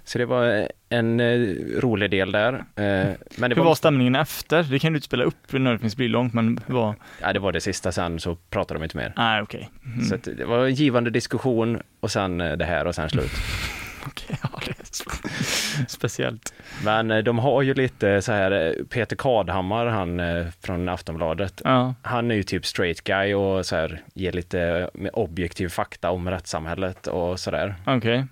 så 0.08 0.18
det 0.18 0.26
var 0.26 0.68
en 0.88 1.20
eh, 1.20 1.38
rolig 1.80 2.10
del 2.10 2.32
där. 2.32 2.52
Eh, 2.54 2.62
men 2.76 3.16
det 3.36 3.48
Hur 3.48 3.54
var, 3.56 3.64
var 3.64 3.74
stämningen 3.74 4.14
efter? 4.14 4.62
Det 4.62 4.78
kan 4.78 4.92
du 4.92 4.96
inte 4.96 5.06
spela 5.06 5.24
upp 5.24 5.52
när 5.52 5.72
det 5.72 5.78
finns 5.78 5.96
blir 5.96 6.08
långt, 6.08 6.34
men 6.34 6.60
hur 6.66 6.74
var? 6.74 6.94
ja, 7.20 7.32
det 7.32 7.38
var 7.38 7.52
det 7.52 7.60
sista 7.60 7.92
sen 7.92 8.20
så 8.20 8.34
pratade 8.50 8.80
de 8.80 8.84
inte 8.84 8.96
mer. 8.96 9.12
Nej, 9.16 9.42
okej. 9.42 9.70
Mm. 9.86 10.04
Så 10.04 10.16
det 10.30 10.44
var 10.44 10.64
en 10.66 10.74
givande 10.74 11.10
diskussion 11.10 11.82
och 12.00 12.10
sen 12.10 12.40
eh, 12.40 12.52
det 12.56 12.64
här 12.64 12.86
och 12.86 12.94
sen 12.94 13.10
slut. 13.10 13.30
Okej, 14.06 14.36
ja, 14.42 14.48
det 14.66 14.70
är 14.70 14.74
spe- 14.84 15.84
speciellt. 15.88 16.54
Men 16.84 17.24
de 17.24 17.38
har 17.38 17.62
ju 17.62 17.74
lite 17.74 18.22
så 18.22 18.32
här, 18.32 18.74
Peter 18.90 19.16
Kadhammar, 19.16 19.86
han 19.86 20.20
från 20.60 20.88
Aftonbladet, 20.88 21.62
Ja, 21.64 21.94
han 22.02 22.30
är 22.30 22.34
ju 22.34 22.42
typ 22.42 22.66
straight 22.66 23.00
guy 23.04 23.34
och 23.34 23.66
så 23.66 23.76
här, 23.76 24.02
ger 24.14 24.32
lite 24.32 24.90
objektiv 25.12 25.68
fakta 25.68 26.10
om 26.10 26.30
rättssamhället 26.30 27.06
och 27.06 27.40
sådär. 27.40 27.74
okej. 27.86 28.24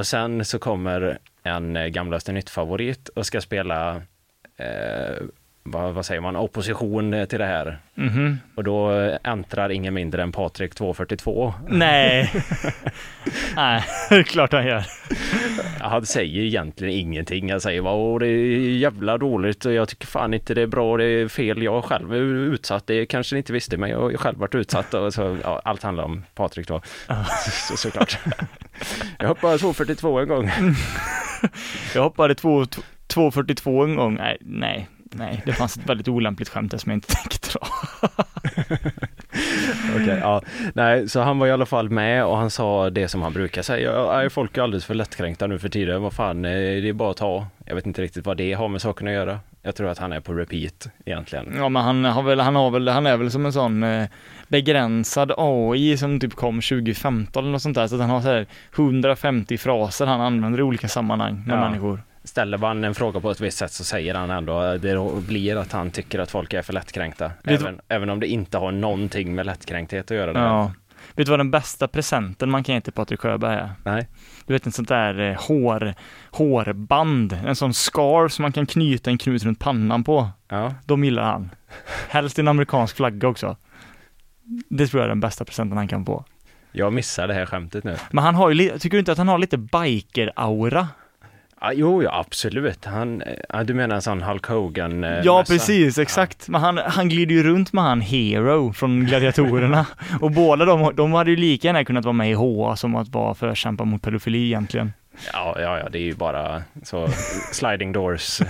Och 0.00 0.06
sen 0.06 0.44
så 0.44 0.58
kommer 0.58 1.18
en 1.42 1.76
eh, 1.76 1.86
gamlaste 1.86 2.32
nytt-favorit 2.32 3.08
och 3.08 3.26
ska 3.26 3.40
spela, 3.40 4.02
eh, 4.56 5.16
vad, 5.62 5.94
vad 5.94 6.06
säger 6.06 6.20
man, 6.20 6.36
opposition 6.36 7.26
till 7.28 7.38
det 7.38 7.46
här. 7.46 7.78
Mhm. 7.94 8.38
Och 8.54 8.64
då 8.64 8.92
eh, 8.92 9.16
äntrar 9.24 9.70
ingen 9.70 9.94
mindre 9.94 10.22
än 10.22 10.32
Patrik 10.32 10.74
242. 10.74 11.54
Nej. 11.68 12.32
Nej, 13.56 13.84
det 14.08 14.14
är 14.16 14.22
klart 14.22 14.52
han 14.52 14.66
gör. 14.66 14.84
Han 15.80 16.06
säger 16.06 16.42
egentligen 16.42 16.94
ingenting. 16.94 17.50
Han 17.50 17.60
säger 17.60 17.82
bara 17.82 17.94
åh 17.94 18.18
det 18.18 18.26
är 18.26 18.70
jävla 18.70 19.18
dåligt 19.18 19.64
och 19.64 19.72
jag 19.72 19.88
tycker 19.88 20.06
fan 20.06 20.34
inte 20.34 20.54
det 20.54 20.62
är 20.62 20.66
bra, 20.66 20.96
det 20.96 21.04
är 21.04 21.28
fel, 21.28 21.62
jag 21.62 21.84
själv 21.84 22.12
är 22.12 22.18
utsatt, 22.54 22.86
det 22.86 23.06
kanske 23.06 23.34
ni 23.34 23.38
inte 23.38 23.52
visste 23.52 23.76
men 23.76 23.90
jag 23.90 24.00
har 24.00 24.12
själv 24.12 24.38
varit 24.38 24.54
utsatt 24.54 24.94
och 24.94 25.14
så, 25.14 25.38
ja, 25.42 25.60
allt 25.64 25.82
handlar 25.82 26.04
om 26.04 26.24
Patrik 26.34 26.68
då. 26.68 26.80
Så, 27.68 27.76
såklart. 27.76 28.18
Jag 29.18 29.28
hoppade 29.28 29.58
242 29.58 30.20
en 30.20 30.28
gång. 30.28 30.50
Jag 31.94 32.02
hoppade 32.02 32.34
två- 32.34 32.64
t- 32.66 32.80
2.42 33.14 33.84
en 33.84 33.96
gång. 33.96 34.14
Nej, 34.14 34.36
nej, 34.40 34.88
nej. 35.14 35.42
Det 35.46 35.52
fanns 35.52 35.76
ett 35.76 35.88
väldigt 35.88 36.08
olämpligt 36.08 36.48
skämt 36.48 36.70
där 36.70 36.78
som 36.78 36.90
jag 36.90 36.96
inte 36.96 37.14
tänkte 37.14 37.48
dra. 37.52 37.66
Okej, 39.94 40.18
ja. 40.20 40.42
Nej, 40.74 41.08
så 41.08 41.20
han 41.20 41.38
var 41.38 41.46
i 41.46 41.50
alla 41.50 41.66
fall 41.66 41.90
med 41.90 42.24
och 42.24 42.36
han 42.36 42.50
sa 42.50 42.90
det 42.90 43.08
som 43.08 43.22
han 43.22 43.32
brukar 43.32 43.62
säga. 43.62 44.30
Folk 44.30 44.56
är 44.58 44.62
alldeles 44.62 44.84
för 44.84 44.94
lättkränkta 44.94 45.46
nu 45.46 45.58
för 45.58 45.68
tiden. 45.68 46.02
Vad 46.02 46.12
fan, 46.12 46.44
eh, 46.44 46.50
det 46.52 46.88
är 46.88 46.92
bara 46.92 47.10
att 47.10 47.16
ta. 47.16 47.46
Jag 47.66 47.74
vet 47.74 47.86
inte 47.86 48.02
riktigt 48.02 48.26
vad 48.26 48.36
det 48.36 48.52
har 48.52 48.68
med 48.68 48.82
saken 48.82 49.06
att 49.08 49.12
göra. 49.14 49.38
Jag 49.62 49.74
tror 49.76 49.88
att 49.88 49.98
han 49.98 50.12
är 50.12 50.20
på 50.20 50.32
repeat 50.32 50.88
egentligen. 51.04 51.52
Ja, 51.56 51.68
men 51.68 51.82
han 51.82 52.04
har 52.04 52.22
väl, 52.22 52.40
han 52.40 52.56
har 52.56 52.70
väl, 52.70 52.88
han 52.88 53.06
är 53.06 53.16
väl 53.16 53.30
som 53.30 53.46
en 53.46 53.52
sån 53.52 53.82
eh, 53.82 54.06
begränsad 54.48 55.32
AI 55.36 55.96
som 55.96 56.20
typ 56.20 56.34
kom 56.34 56.60
2015 56.60 57.42
eller 57.44 57.52
något 57.52 57.62
sånt 57.62 57.74
där. 57.74 57.86
Så 57.86 57.94
att 57.94 58.00
han 58.00 58.10
har 58.10 58.20
så 58.20 58.28
här 58.28 58.46
150 58.76 59.58
fraser 59.58 60.06
han 60.06 60.20
använder 60.20 60.58
i 60.58 60.62
olika 60.62 60.88
sammanhang 60.88 61.42
med 61.46 61.56
Ja. 61.56 61.60
människor. 61.68 62.02
Ställer 62.30 62.58
man 62.58 62.84
en 62.84 62.94
fråga 62.94 63.20
på 63.20 63.30
ett 63.30 63.40
visst 63.40 63.58
sätt 63.58 63.72
så 63.72 63.84
säger 63.84 64.14
han 64.14 64.30
ändå 64.30 64.76
det 64.76 65.22
blir 65.26 65.56
att 65.56 65.72
han 65.72 65.90
tycker 65.90 66.18
att 66.18 66.30
folk 66.30 66.52
är 66.52 66.62
för 66.62 66.72
lättkränkta. 66.72 67.30
Du- 67.42 67.54
Även, 67.54 67.80
även 67.88 68.10
om 68.10 68.20
det 68.20 68.26
inte 68.26 68.58
har 68.58 68.72
någonting 68.72 69.34
med 69.34 69.46
lättkränkthet 69.46 70.10
att 70.10 70.16
göra. 70.16 70.32
det. 70.32 70.38
Ja. 70.40 70.72
Vet 71.14 71.26
du 71.26 71.30
vad 71.30 71.40
den 71.40 71.50
bästa 71.50 71.88
presenten 71.88 72.50
man 72.50 72.64
kan 72.64 72.74
ge 72.74 72.80
till 72.80 72.92
Patrik 72.92 73.20
Sjöberg 73.20 73.54
är? 73.54 73.70
Nej. 73.84 74.08
Du 74.46 74.52
vet 74.52 74.66
en 74.66 74.72
sånt 74.72 74.88
där 74.88 75.20
eh, 75.20 75.40
hår, 75.48 75.94
hårband, 76.30 77.38
en 77.46 77.56
sån 77.56 77.74
scarf 77.74 78.32
som 78.32 78.42
man 78.42 78.52
kan 78.52 78.66
knyta 78.66 79.10
en 79.10 79.18
knut 79.18 79.44
runt 79.44 79.58
pannan 79.58 80.04
på. 80.04 80.28
Ja. 80.48 80.74
De 80.84 81.04
gillar 81.04 81.22
han. 81.22 81.50
Helst 82.08 82.38
en 82.38 82.48
amerikansk 82.48 82.96
flagga 82.96 83.28
också. 83.28 83.56
Det 84.68 84.86
tror 84.86 85.00
jag 85.00 85.04
är 85.04 85.08
den 85.08 85.20
bästa 85.20 85.44
presenten 85.44 85.76
han 85.78 85.88
kan 85.88 86.06
få. 86.06 86.24
Jag 86.72 86.92
missar 86.92 87.28
det 87.28 87.34
här 87.34 87.46
skämtet 87.46 87.84
nu. 87.84 87.96
Men 88.10 88.24
han 88.24 88.34
har 88.34 88.50
ju, 88.50 88.78
tycker 88.78 88.96
du 88.96 88.98
inte 88.98 89.12
att 89.12 89.18
han 89.18 89.28
har 89.28 89.38
lite 89.38 89.56
biker-aura? 89.58 90.86
Ja, 91.60 91.72
jo, 91.72 92.02
ja, 92.02 92.20
absolut. 92.20 92.84
Han, 92.84 93.22
ja, 93.48 93.64
du 93.64 93.74
menar 93.74 93.96
en 93.96 94.02
sån 94.02 94.22
Hulk 94.22 94.46
Hogan? 94.46 95.04
eh, 95.04 95.20
Ja, 95.24 95.38
mössa? 95.38 95.52
precis, 95.54 95.98
exakt. 95.98 96.48
Men 96.48 96.60
han, 96.60 96.78
han 96.78 97.08
glider 97.08 97.34
ju 97.34 97.42
runt 97.42 97.72
med 97.72 97.84
han 97.84 98.00
Hero 98.00 98.72
från 98.72 99.04
Gladiatorerna. 99.06 99.86
Och 100.20 100.30
båda 100.30 100.64
de, 100.64 100.92
de 100.96 101.12
hade 101.12 101.30
ju 101.30 101.36
lika 101.36 101.68
gärna 101.68 101.84
kunnat 101.84 102.04
vara 102.04 102.12
med 102.12 102.30
i 102.30 102.34
HA 102.34 102.76
som 102.76 102.94
att 102.96 103.08
vara 103.08 103.34
förkämpa 103.34 103.84
mot 103.84 104.02
pedofili 104.02 104.46
egentligen. 104.46 104.92
Ja, 105.32 105.56
ja, 105.60 105.78
ja, 105.78 105.88
det 105.88 105.98
är 105.98 106.02
ju 106.02 106.14
bara 106.14 106.62
så 106.82 107.08
sliding 107.52 107.92
doors. 107.92 108.40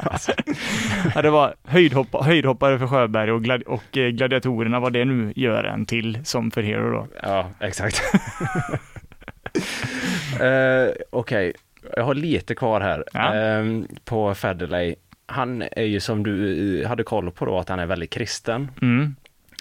alltså, 0.00 0.32
Ja, 1.14 1.22
det 1.22 1.30
var 1.30 1.54
höjdhoppa, 1.64 2.22
höjdhoppare 2.22 2.78
för 2.78 2.86
Sjöberg 2.86 3.32
och, 3.32 3.44
glad, 3.44 3.62
och 3.62 3.96
eh, 3.96 4.08
gladiatorerna, 4.08 4.80
vad 4.80 4.92
det 4.92 5.04
nu 5.04 5.32
gör 5.36 5.64
en 5.64 5.86
till 5.86 6.18
som 6.24 6.50
för 6.50 6.62
Hero 6.62 6.90
då. 6.92 7.06
ja, 7.22 7.46
exakt. 7.60 8.02
uh, 10.40 10.92
Okej, 11.10 11.52
jag 11.96 12.04
har 12.04 12.14
lite 12.14 12.54
kvar 12.54 12.80
här 12.80 13.04
Ja. 13.12 13.34
Ehm, 13.34 13.86
på 14.04 14.34
Federley. 14.34 14.94
Han 15.26 15.62
är 15.62 15.82
ju 15.84 16.00
som 16.00 16.22
du 16.22 16.84
hade 16.86 17.02
koll 17.02 17.30
på 17.30 17.44
då 17.44 17.58
att 17.58 17.68
han 17.68 17.78
är 17.78 17.86
väldigt 17.86 18.10
kristen. 18.10 18.70
Mm. 18.82 19.14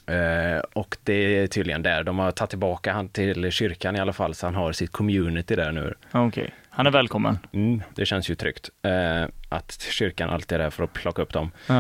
Eh, 0.08 0.62
och 0.74 0.98
det 1.04 1.14
är 1.14 1.48
tydligen 1.48 1.84
där. 1.84 2.04
De 2.04 2.20
har 2.20 2.32
tagit 2.32 2.50
tillbaka 2.50 2.94
han 2.94 3.10
till 3.10 3.52
kyrkan 3.52 3.96
i 3.96 4.00
alla 4.00 4.14
fall, 4.14 4.36
så 4.36 4.48
han 4.48 4.56
har 4.56 4.72
sitt 4.72 4.92
community 4.92 5.56
där 5.56 5.72
nu. 5.72 5.94
Okej, 6.12 6.54
han 6.70 6.88
är 6.88 6.92
välkommen. 6.92 7.40
Mm, 7.52 7.82
det 7.96 8.06
känns 8.06 8.30
ju 8.30 8.36
tryggt 8.36 8.70
eh, 8.82 9.30
att 9.50 9.82
kyrkan 9.82 10.30
alltid 10.30 10.56
är 10.56 10.64
där 10.64 10.70
för 10.70 10.84
att 10.84 10.94
plocka 10.94 11.22
upp 11.22 11.34
dem. 11.34 11.52
Ja. 11.68 11.80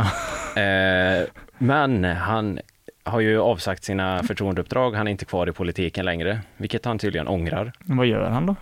Eh, 0.61 1.23
men 1.57 2.03
han 2.03 2.59
har 3.03 3.19
ju 3.19 3.39
avsagt 3.39 3.83
sina 3.83 4.23
förtroendeuppdrag. 4.23 4.91
Han 4.95 5.07
är 5.07 5.11
inte 5.11 5.25
kvar 5.25 5.49
i 5.49 5.51
politiken 5.51 6.05
längre, 6.05 6.39
vilket 6.57 6.85
han 6.85 6.99
tydligen 6.99 7.27
ångrar. 7.27 7.71
Men 7.79 7.97
vad 7.97 8.07
gör 8.07 8.29
han 8.29 8.45
då? 8.45 8.55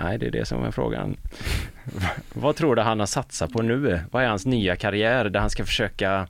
Nej, 0.00 0.18
det 0.18 0.26
är 0.26 0.30
det 0.30 0.44
som 0.44 0.64
är 0.64 0.70
frågan. 0.70 1.16
Vad 2.32 2.56
tror 2.56 2.76
du 2.76 2.82
han 2.82 3.00
har 3.00 3.06
satsat 3.06 3.52
på 3.52 3.62
nu? 3.62 4.00
Vad 4.10 4.24
är 4.24 4.28
hans 4.28 4.46
nya 4.46 4.76
karriär 4.76 5.24
där 5.24 5.40
han 5.40 5.50
ska 5.50 5.64
försöka 5.64 6.28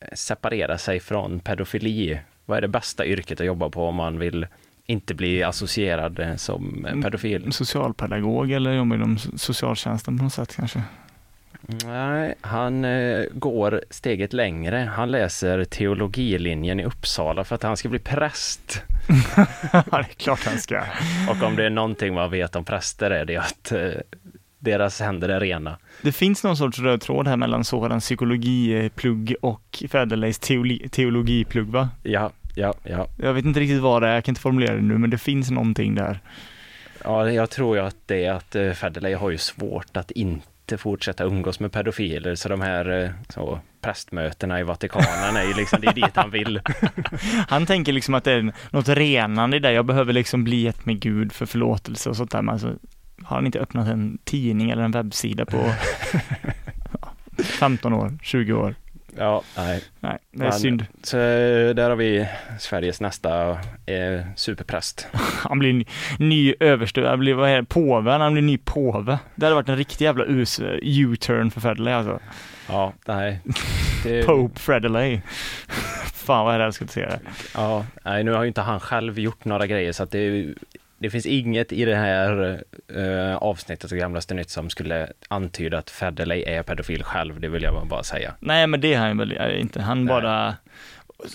eh, 0.00 0.08
separera 0.12 0.78
sig 0.78 1.00
från 1.00 1.40
pedofili? 1.40 2.20
Vad 2.44 2.58
är 2.58 2.62
det 2.62 2.68
bästa 2.68 3.06
yrket 3.06 3.40
att 3.40 3.46
jobba 3.46 3.70
på 3.70 3.86
om 3.86 3.94
man 3.94 4.18
vill 4.18 4.46
inte 4.86 5.14
bli 5.14 5.42
associerad 5.42 6.18
eh, 6.18 6.36
som 6.36 6.86
eh, 6.86 7.02
pedofil? 7.02 7.52
Socialpedagog 7.52 8.50
eller 8.50 8.72
jobba 8.72 8.94
inom 8.94 9.18
socialtjänsten 9.18 10.18
på 10.18 10.24
något 10.24 10.32
sätt 10.32 10.56
kanske? 10.56 10.82
Nej, 11.60 12.34
han 12.40 12.84
eh, 12.84 13.24
går 13.32 13.82
steget 13.90 14.32
längre. 14.32 14.90
Han 14.96 15.10
läser 15.10 15.64
teologilinjen 15.64 16.80
i 16.80 16.84
Uppsala 16.84 17.44
för 17.44 17.54
att 17.54 17.62
han 17.62 17.76
ska 17.76 17.88
bli 17.88 17.98
präst. 17.98 18.82
ja, 19.72 19.84
det 19.90 19.96
är 19.96 20.02
klart 20.02 20.44
han 20.44 20.58
ska. 20.58 20.82
Och 21.30 21.42
om 21.42 21.56
det 21.56 21.64
är 21.66 21.70
någonting 21.70 22.14
man 22.14 22.30
vet 22.30 22.56
om 22.56 22.64
präster 22.64 23.10
är 23.10 23.24
det 23.24 23.36
att 23.36 23.72
eh, 23.72 23.90
deras 24.58 25.00
händer 25.00 25.28
är 25.28 25.40
rena. 25.40 25.78
Det 26.02 26.12
finns 26.12 26.44
någon 26.44 26.56
sorts 26.56 26.78
röd 26.78 27.00
tråd 27.00 27.28
här 27.28 27.36
mellan 27.36 27.64
sådan 27.64 28.00
psykologiplugg 28.00 29.34
och 29.42 29.82
Federleys 29.88 30.40
teoli- 30.40 30.88
teologiplugg 30.88 31.66
va? 31.68 31.88
Ja, 32.02 32.30
ja, 32.54 32.74
ja. 32.84 33.06
Jag 33.16 33.32
vet 33.34 33.44
inte 33.44 33.60
riktigt 33.60 33.80
vad 33.80 34.02
det 34.02 34.08
är, 34.08 34.14
jag 34.14 34.24
kan 34.24 34.32
inte 34.32 34.40
formulera 34.40 34.74
det 34.74 34.82
nu, 34.82 34.98
men 34.98 35.10
det 35.10 35.18
finns 35.18 35.50
någonting 35.50 35.94
där. 35.94 36.20
Ja, 37.04 37.30
jag 37.30 37.50
tror 37.50 37.76
ju 37.76 37.82
att 37.82 37.96
det 38.06 38.24
är 38.24 38.32
att 38.32 38.54
eh, 38.54 38.72
Federley 38.72 39.14
har 39.14 39.30
ju 39.30 39.38
svårt 39.38 39.96
att 39.96 40.10
inte 40.10 40.46
fortsätta 40.76 41.24
umgås 41.24 41.60
med 41.60 41.72
pedofiler, 41.72 42.34
så 42.34 42.48
de 42.48 42.60
här 42.60 43.04
eh, 43.04 43.10
så, 43.28 43.60
prästmötena 43.80 44.60
i 44.60 44.62
Vatikanen 44.62 45.36
är 45.36 45.44
ju 45.44 45.54
liksom, 45.54 45.80
det 45.80 45.86
är 45.86 45.94
dit 45.94 46.16
han 46.16 46.30
vill. 46.30 46.60
Han 47.48 47.66
tänker 47.66 47.92
liksom 47.92 48.14
att 48.14 48.24
det 48.24 48.32
är 48.32 48.52
något 48.70 48.88
renande 48.88 49.56
i 49.56 49.60
det, 49.60 49.72
jag 49.72 49.86
behöver 49.86 50.12
liksom 50.12 50.44
bli 50.44 50.66
ett 50.66 50.86
med 50.86 51.00
Gud 51.00 51.32
för 51.32 51.46
förlåtelse 51.46 52.10
och 52.10 52.16
sånt 52.16 52.30
där, 52.30 52.42
men 52.42 52.52
alltså, 52.52 52.74
har 53.22 53.36
han 53.36 53.46
inte 53.46 53.60
öppnat 53.60 53.88
en 53.88 54.18
tidning 54.24 54.70
eller 54.70 54.82
en 54.82 54.90
webbsida 54.90 55.46
på 55.46 55.56
ja, 57.00 57.12
15 57.44 57.92
år, 57.92 58.18
20 58.22 58.52
år? 58.52 58.74
Ja, 59.18 59.42
nej. 59.56 59.80
Nej, 60.00 60.18
det 60.32 60.44
är 60.44 60.48
Men- 60.48 60.52
synd. 60.52 60.86
Så 61.02 61.16
eh, 61.18 61.74
där 61.74 61.88
har 61.90 61.96
vi 61.96 62.28
Sveriges 62.60 63.00
nästa 63.00 63.50
eh, 63.86 64.20
superpräst. 64.36 65.06
Han 65.48 65.58
blir 65.58 65.72
ny, 65.72 65.84
ny 66.18 66.54
överste, 66.60 67.08
han 67.08 67.18
blir, 67.18 67.34
vad 67.34 67.50
är 67.50 67.56
det, 67.56 67.64
påve, 67.64 68.10
han 68.10 68.32
blir 68.32 68.42
ny 68.42 68.58
påve. 68.58 69.18
Det 69.34 69.46
hade 69.46 69.54
varit 69.54 69.68
en 69.68 69.76
riktig 69.76 70.04
jävla 70.04 70.24
us, 70.24 70.60
U-turn 70.82 71.50
för 71.50 71.60
Federley 71.60 71.94
alltså. 71.94 72.18
Ja, 72.68 72.92
nej. 73.06 73.40
Det, 74.04 74.26
Pope 74.26 74.60
Federley. 74.60 75.20
Fan 76.14 76.44
vad 76.44 76.54
jag 76.54 76.58
hade 76.58 76.64
älskat 76.64 76.84
att 76.88 76.92
se 76.94 77.00
det. 77.06 77.20
Ja, 77.54 77.86
nej, 78.04 78.24
nu 78.24 78.32
har 78.32 78.42
ju 78.42 78.48
inte 78.48 78.60
han 78.60 78.80
själv 78.80 79.18
gjort 79.18 79.44
några 79.44 79.66
grejer 79.66 79.92
så 79.92 80.02
att 80.02 80.10
det, 80.10 80.54
det 80.98 81.10
finns 81.10 81.26
inget 81.26 81.72
i 81.72 81.84
det 81.84 81.96
här 81.96 82.62
eh, 82.96 83.36
avsnittet 83.36 83.92
av 83.92 83.98
Gamlaste 83.98 84.34
Nytt 84.34 84.50
som 84.50 84.70
skulle 84.70 85.12
antyda 85.28 85.78
att 85.78 85.90
Federley 85.90 86.42
är 86.46 86.62
pedofil 86.62 87.02
själv, 87.04 87.40
det 87.40 87.48
vill 87.48 87.62
jag 87.62 87.86
bara 87.86 88.02
säga. 88.02 88.34
Nej 88.40 88.66
men 88.66 88.80
det 88.80 88.94
är 88.94 88.98
han 88.98 89.18
väl 89.18 89.52
inte, 89.52 89.82
han 89.82 90.04
Nej. 90.04 90.08
bara 90.08 90.56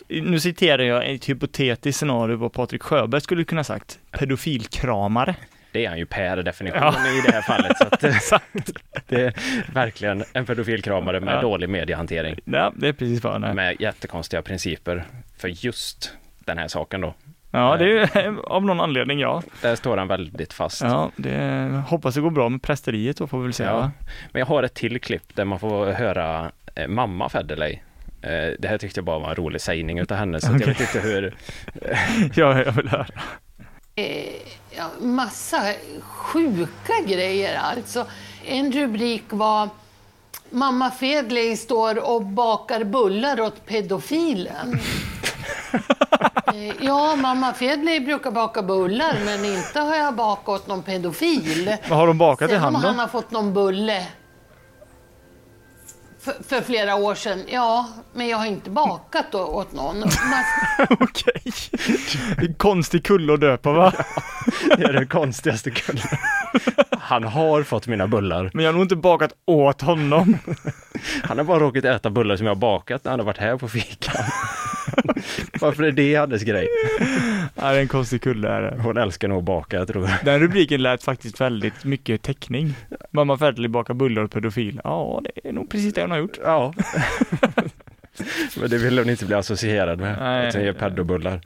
nu 0.08 0.40
citerar 0.40 0.84
jag 0.84 1.10
ett 1.14 1.30
hypotetiskt 1.30 2.00
scenario 2.00 2.36
vad 2.36 2.54
Patrik 2.54 2.84
Sjöberg 2.84 3.22
skulle 3.22 3.44
kunna 3.44 3.64
sagt. 3.64 4.00
Pedofilkramare. 4.12 5.36
Det 5.72 5.86
är 5.86 5.90
han 5.90 5.98
ju 5.98 6.06
per 6.06 6.38
definition 6.44 6.80
i 6.84 7.22
det 7.26 7.32
här 7.32 7.42
fallet. 7.42 7.78
Så 7.78 7.84
att, 7.84 8.04
eh, 8.04 8.40
det 9.08 9.22
är 9.22 9.34
verkligen 9.74 10.24
en 10.34 10.46
pedofilkramare 10.46 11.20
med 11.20 11.36
Ja. 11.36 11.42
dålig 11.42 11.70
mediehantering. 11.70 12.40
Ja, 12.46 12.74
det 12.76 12.88
är 12.88 12.94
precis 12.94 13.24
vad 13.24 13.34
han 13.34 13.44
är. 13.44 13.54
Med 13.54 13.76
jättekonstiga 13.82 14.42
principer 14.42 15.06
för 15.38 15.48
just 15.48 16.14
den 16.40 16.58
här 16.58 16.68
saken 16.68 17.02
då. 17.02 17.14
Ja, 17.56 17.78
det 17.78 18.00
är 18.00 18.40
av 18.52 18.66
någon 18.66 18.80
anledning 18.80 19.20
ja. 19.20 19.44
Där 19.62 19.76
står 19.76 19.98
han 19.98 20.08
väldigt 20.08 20.54
fast. 20.54 20.82
Ja, 20.82 21.12
det 21.16 21.84
hoppas 21.88 22.16
det 22.16 22.22
går 22.22 22.30
bra 22.30 22.50
med 22.50 22.62
prästeriet 22.62 23.18
då 23.18 23.28
får 23.28 23.38
vi 23.38 23.44
väl 23.44 23.54
se. 23.54 23.64
Ja. 23.64 23.92
Men 24.32 24.40
jag 24.40 24.46
har 24.46 24.64
ett 24.64 24.74
till 24.74 25.02
klipp 25.02 25.36
där 25.36 25.46
man 25.46 25.60
får 25.60 25.86
höra 25.86 26.52
eh, 26.76 26.88
mamma 26.88 27.30
Federley. 27.30 27.80
Eh, 28.22 28.54
det 28.60 28.68
här 28.68 28.78
tyckte 28.78 28.98
jag 28.98 29.06
bara 29.06 29.20
var 29.20 29.30
en 29.30 29.36
rolig 29.36 29.62
sägning 29.62 30.00
utav 30.00 30.18
henne, 30.18 30.42
så 30.42 30.52
att 30.52 30.60
jag 30.60 30.68
vet 30.68 30.80
inte 30.80 31.00
hur... 31.00 31.36
Ja, 32.36 32.64
jag 32.64 32.72
vill 32.72 32.90
höra. 32.90 33.08
Eh, 33.96 34.34
ja, 34.78 34.92
massa 35.02 35.74
sjuka 36.02 36.94
grejer 37.08 37.58
alltså. 37.58 38.08
En 38.46 38.72
rubrik 38.72 39.24
var 39.30 39.70
Mamma 40.54 40.92
Fedley 40.92 41.58
står 41.58 42.10
och 42.14 42.22
bakar 42.22 42.84
bullar 42.84 43.42
åt 43.42 43.66
pedofilen. 43.66 44.80
Ja, 46.80 47.16
mamma 47.16 47.54
Fedley 47.54 48.00
brukar 48.00 48.32
baka 48.32 48.62
bullar 48.62 49.18
men 49.26 49.46
inte 49.46 49.80
har 49.80 49.96
jag 49.96 50.16
bakat 50.16 50.50
åt 50.62 50.68
någon 50.68 50.84
pedofil. 50.84 51.76
Vad 51.90 51.98
har 52.00 52.08
de 52.08 52.18
bakat 52.18 52.52
i 52.52 52.54
Sen 52.54 52.64
om 52.64 52.76
han 52.76 53.00
har 53.00 53.08
fått 53.08 53.32
någon 53.32 53.54
bulle 53.54 54.08
för, 56.24 56.44
för 56.48 56.62
flera 56.62 56.96
år 56.96 57.16
sedan. 57.16 57.44
Ja, 57.48 57.90
men 58.14 58.28
jag 58.28 58.38
har 58.38 58.46
inte 58.46 58.70
bakat 58.70 59.26
då 59.32 59.40
åt 59.40 59.74
någon. 59.74 60.00
Man, 60.00 60.88
Okej. 61.00 61.54
En 62.38 62.54
konstig 62.54 63.06
kulle 63.06 63.34
att 63.34 63.42
döpa 63.42 63.72
va? 63.72 63.94
Det 64.78 64.84
är 64.84 64.94
den 64.94 65.08
konstigaste 65.08 65.72
kullen. 65.72 66.04
Han 66.92 67.24
har 67.24 67.64
fått 67.64 67.88
mina 67.88 68.08
bullar. 68.08 68.52
Men 68.54 68.66
jag 68.66 68.72
har 68.72 68.74
nog 68.74 68.86
inte 68.86 68.96
bakat 68.96 69.34
åt 69.46 69.82
honom. 69.82 70.38
Han 71.24 71.38
har 71.38 71.46
bara 71.46 71.60
råkat 71.60 71.86
äta 71.86 72.10
bullar 72.10 72.36
som 72.36 72.46
jag 72.46 72.56
har 72.56 72.60
bakat 72.60 73.04
när 73.04 73.12
han 73.12 73.20
har 73.20 73.26
varit 73.26 73.38
här 73.38 73.58
på 73.58 73.68
fikan. 73.68 74.26
Varför 75.62 75.84
är 75.84 75.92
det 75.92 76.20
hennes 76.20 76.44
grej? 76.44 76.68
Ja, 77.56 77.72
det 77.72 77.78
är 77.78 77.82
en 77.82 77.88
konstig 77.88 78.22
kulle 78.22 78.50
är 78.50 78.62
det. 78.62 78.82
Hon 78.82 78.98
älskar 78.98 79.28
nog 79.28 79.38
att 79.38 79.44
baka, 79.44 79.78
jag 79.78 79.88
tror. 79.88 80.10
Den 80.26 80.40
rubriken 80.40 80.82
lät 80.82 81.04
faktiskt 81.04 81.42
väldigt 81.42 81.86
mycket 81.86 82.22
teckning. 82.22 82.76
Mamma 83.12 83.38
Federley 83.38 83.68
bakar 83.68 83.94
bullar 83.94 84.24
åt 84.24 84.32
pedofil. 84.32 84.82
Ja, 84.84 85.22
det 85.24 85.50
är 85.50 85.54
nog 85.54 85.70
precis 85.70 85.94
det 85.94 86.02
hon 86.02 86.12
har 86.12 86.18
gjort. 86.18 86.38
Ja. 86.44 86.74
Men 88.60 88.70
det 88.70 88.78
vill 88.78 88.98
hon 88.98 89.10
inte 89.10 89.26
bli 89.26 89.36
associerad 89.36 90.00
med. 90.00 90.18
Nej. 90.20 90.48
Att 90.48 90.54
hon 90.54 90.64
ger 90.64 90.74
pedobullar. 90.74 91.42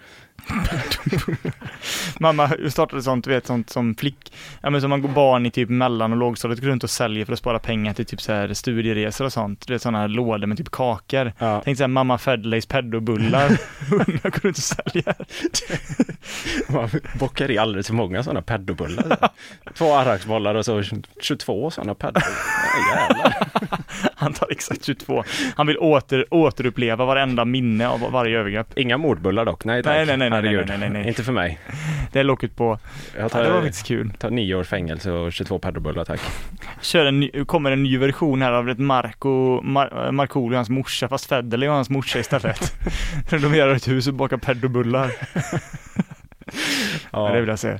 Mamma 2.19 2.49
startade 2.69 3.01
sånt, 3.01 3.25
du 3.25 3.31
vet 3.31 3.47
sånt 3.47 3.69
som 3.69 3.95
flick, 3.95 4.33
ja 4.61 4.69
men 4.69 4.81
som 4.81 4.89
man 4.89 5.01
går 5.01 5.09
barn 5.09 5.45
i 5.45 5.51
typ 5.51 5.69
mellan 5.69 6.11
och 6.11 6.17
lågstadiet 6.17 6.61
går 6.61 6.67
runt 6.67 6.83
och 6.83 6.89
säljer 6.89 7.25
för 7.25 7.33
att 7.33 7.39
spara 7.39 7.59
pengar 7.59 7.93
till 7.93 8.05
typ 8.05 8.21
så 8.21 8.33
här 8.33 8.53
studieresor 8.53 9.25
och 9.25 9.33
sånt. 9.33 9.67
Du 9.67 9.73
vet 9.73 9.81
sådana 9.81 9.99
här 9.99 10.07
lådor 10.07 10.47
med 10.47 10.57
typ 10.57 10.71
kakor. 10.71 11.33
Ja. 11.37 11.61
Tänk 11.65 11.77
såhär 11.77 11.87
mamma 11.87 12.17
Federleys 12.17 12.65
pedobullar. 12.65 13.57
Unga 13.91 14.19
går 14.23 14.39
runt 14.39 14.57
och 14.57 14.63
säljer. 14.63 15.15
Man 16.71 16.89
bockar 17.19 17.51
i 17.51 17.57
alldeles 17.57 17.87
för 17.87 17.93
många 17.93 18.23
sådana 18.23 18.41
pedobullar. 18.41 19.29
Två 19.73 19.95
arraksbollar 19.95 20.55
och 20.55 20.65
så 20.65 20.83
22 21.21 21.71
sådana 21.71 21.95
pedobullar. 21.95 22.27
Ja. 22.95 23.37
Han 24.15 24.33
tar 24.33 24.51
exakt 24.51 24.85
22. 24.85 25.23
Han 25.55 25.67
vill 25.67 25.77
åter, 25.77 26.25
återuppleva 26.31 27.05
varenda 27.05 27.45
minne 27.45 27.87
av 27.87 28.11
varje 28.11 28.39
övergrepp. 28.39 28.77
Inga 28.77 28.97
mordbullar 28.97 29.45
dock, 29.45 29.65
nej 29.65 29.83
tack. 29.83 30.07
Nej, 30.07 30.17
nej, 30.17 30.29
nej, 30.29 30.36
Herregud. 30.41 30.67
nej, 30.67 30.77
nej, 30.77 30.89
nej. 30.89 31.07
Inte 31.07 31.23
för 31.23 31.31
mig. 31.31 31.59
Det 32.11 32.19
är 32.19 32.23
locket 32.23 32.55
på. 32.55 32.79
Jag 33.15 33.23
Ja, 33.25 33.29
tar, 33.29 33.43
det 33.43 33.49
var 33.49 33.61
faktiskt 33.61 33.87
kul. 33.87 34.11
tar 34.17 34.29
nio 34.29 34.55
års 34.55 34.67
fängelse 34.67 35.11
och 35.11 35.33
22 35.33 35.59
pedobullar 35.59 36.05
tack. 36.05 36.21
Kör 36.81 37.05
en 37.05 37.19
ny, 37.19 37.31
kommer 37.45 37.71
en 37.71 37.83
ny 37.83 37.97
version 37.97 38.41
här 38.41 38.51
av 38.51 38.69
ett 38.69 38.79
Marco, 38.79 39.61
Mar, 39.61 40.11
Markoolio 40.11 40.49
och 40.55 40.57
hans 40.57 40.69
morsa, 40.69 41.07
fast 41.07 41.25
Federley 41.25 41.69
och 41.69 41.75
hans 41.75 41.89
morsa 41.89 42.19
istället. 42.19 42.73
Renoverar 43.29 43.75
ett 43.75 43.87
hus 43.87 44.07
och 44.07 44.13
bakar 44.13 44.37
pedobullar. 44.37 45.11
Ja. 47.11 47.29
Det 47.33 47.39
vill 47.39 47.49
jag 47.49 47.59
se. 47.59 47.79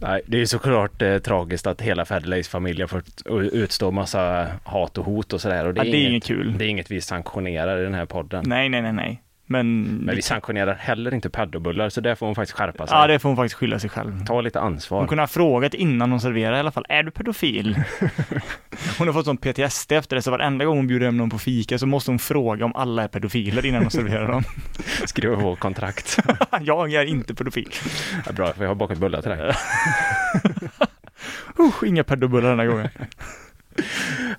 Nej, 0.00 0.20
det 0.26 0.36
är 0.36 0.38
ju 0.38 0.46
såklart 0.46 1.02
eh, 1.02 1.18
tragiskt 1.18 1.66
att 1.66 1.80
hela 1.80 2.04
Federleys 2.04 2.48
familj 2.48 2.80
har 2.80 2.88
fått 2.88 3.22
utstå 3.52 3.90
massa 3.90 4.46
hat 4.64 4.98
och 4.98 5.04
hot 5.04 5.32
och 5.32 5.40
sådär. 5.40 5.66
Och 5.66 5.74
det, 5.74 5.80
Ja, 5.80 5.84
är 5.84 5.90
det 5.90 5.96
är 5.96 6.00
inget, 6.00 6.10
inget 6.10 6.24
kul. 6.24 6.58
det 6.58 6.64
är 6.64 6.68
inget 6.68 6.90
vi 6.90 7.00
sanktionerar 7.00 7.80
i 7.80 7.82
den 7.82 7.94
här 7.94 8.04
podden. 8.06 8.44
Nej, 8.46 8.68
nej, 8.68 8.82
nej, 8.82 8.92
nej. 8.92 9.22
Men, 9.48 9.82
Men 9.82 10.16
vi 10.16 10.22
sanktionerar 10.22 10.74
heller 10.74 11.14
inte 11.14 11.30
pedobullar, 11.30 11.88
så 11.88 12.00
där 12.00 12.14
får 12.14 12.26
hon 12.26 12.34
faktiskt 12.34 12.58
skärpa 12.58 12.86
sig. 12.86 12.96
ja, 12.96 13.06
det 13.06 13.18
får 13.18 13.28
hon 13.28 13.36
faktiskt 13.36 13.54
skylla 13.54 13.78
sig 13.78 13.90
själv. 13.90 14.24
Ta 14.26 14.40
lite 14.40 14.58
Hon 14.58 14.72
ansvar. 14.72 15.06
kunde 15.06 15.22
ha 15.22 15.26
frågat 15.28 15.74
innan 15.74 16.10
hon 16.10 16.20
serverar 16.20 16.56
i 16.56 16.58
alla 16.60 16.70
fall, 16.70 16.86
är 16.88 17.02
du 17.02 17.10
pedofil? 17.10 17.76
Hon 18.98 19.06
har 19.08 19.12
fått 19.12 19.24
sån 19.24 19.36
PTSD 19.36 19.92
efter 19.92 20.16
det, 20.16 20.22
så 20.22 20.30
varenda 20.30 20.64
gång 20.64 20.76
hon 20.76 20.86
bjuder 20.86 21.06
hem 21.06 21.16
någon 21.16 21.30
på 21.30 21.38
fika 21.38 21.78
så 21.78 21.86
måste 21.86 22.10
hon 22.10 22.18
fråga 22.18 22.64
om 22.64 22.76
alla 22.76 23.02
är 23.02 23.08
pedofiler 23.08 23.66
innan 23.66 23.82
hon 23.82 23.90
serverar 23.90 24.28
dem. 24.28 24.42
Skriva 25.06 25.36
på 25.36 25.56
kontrakt. 25.56 26.18
Jag 26.60 26.92
är 26.94 27.04
inte 27.04 27.34
pedofil. 27.34 27.70
Ja, 28.26 28.32
bra, 28.32 28.52
för 28.52 28.62
jag 28.62 28.70
har 28.70 28.74
bakat 28.74 28.98
bullar 28.98 29.22
till 29.22 29.30
dig. 29.30 29.52
Usch, 31.58 31.84
inga 31.84 32.04
pedobullar 32.04 32.50
den 32.50 32.58
här 32.58 32.66
gången. 32.66 32.88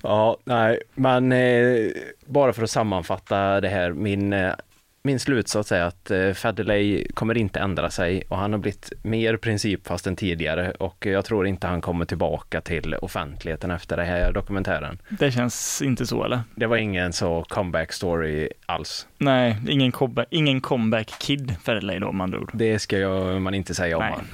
Ja, 0.02 0.36
nej, 0.44 0.80
men 0.94 1.32
eh, 1.32 1.90
bara 2.26 2.52
för 2.52 2.62
att 2.62 2.70
sammanfatta 2.70 3.60
det 3.60 3.68
här, 3.68 3.92
min 3.92 4.32
eh, 4.32 4.52
min 5.02 5.20
slutsats 5.20 5.72
är 5.72 5.80
att 5.80 6.10
eh, 6.10 6.32
Federley 6.32 7.06
kommer 7.14 7.38
inte 7.38 7.60
ändra 7.60 7.90
sig 7.90 8.22
och 8.28 8.38
han 8.38 8.52
har 8.52 8.58
blivit 8.58 8.92
mer 9.02 9.36
principfast 9.36 10.06
än 10.06 10.16
tidigare 10.16 10.70
och 10.70 11.06
jag 11.06 11.24
tror 11.24 11.46
inte 11.46 11.66
han 11.66 11.80
kommer 11.80 12.04
tillbaka 12.04 12.60
till 12.60 12.94
offentligheten 12.94 13.70
efter 13.70 13.96
den 13.96 14.06
här 14.06 14.32
dokumentären. 14.32 14.98
Det 15.08 15.30
känns 15.32 15.82
inte 15.82 16.06
så 16.06 16.24
eller? 16.24 16.40
Det 16.54 16.66
var 16.66 16.76
ingen 16.76 17.12
så 17.12 17.44
comeback 17.48 17.92
story 17.92 18.48
alls. 18.66 19.06
Nej, 19.18 19.56
ingen 19.68 19.92
comeback, 19.92 20.26
ingen 20.30 20.60
comeback 20.60 21.14
kid 21.20 21.56
Federley 21.64 21.98
då 21.98 22.08
om 22.08 22.20
andra 22.20 22.38
ord. 22.38 22.50
Det 22.54 22.78
ska 22.78 22.98
jag, 22.98 23.42
man 23.42 23.54
inte 23.54 23.74
säga 23.74 23.96
om 23.96 24.02
Nej. 24.02 24.12
han. 24.12 24.24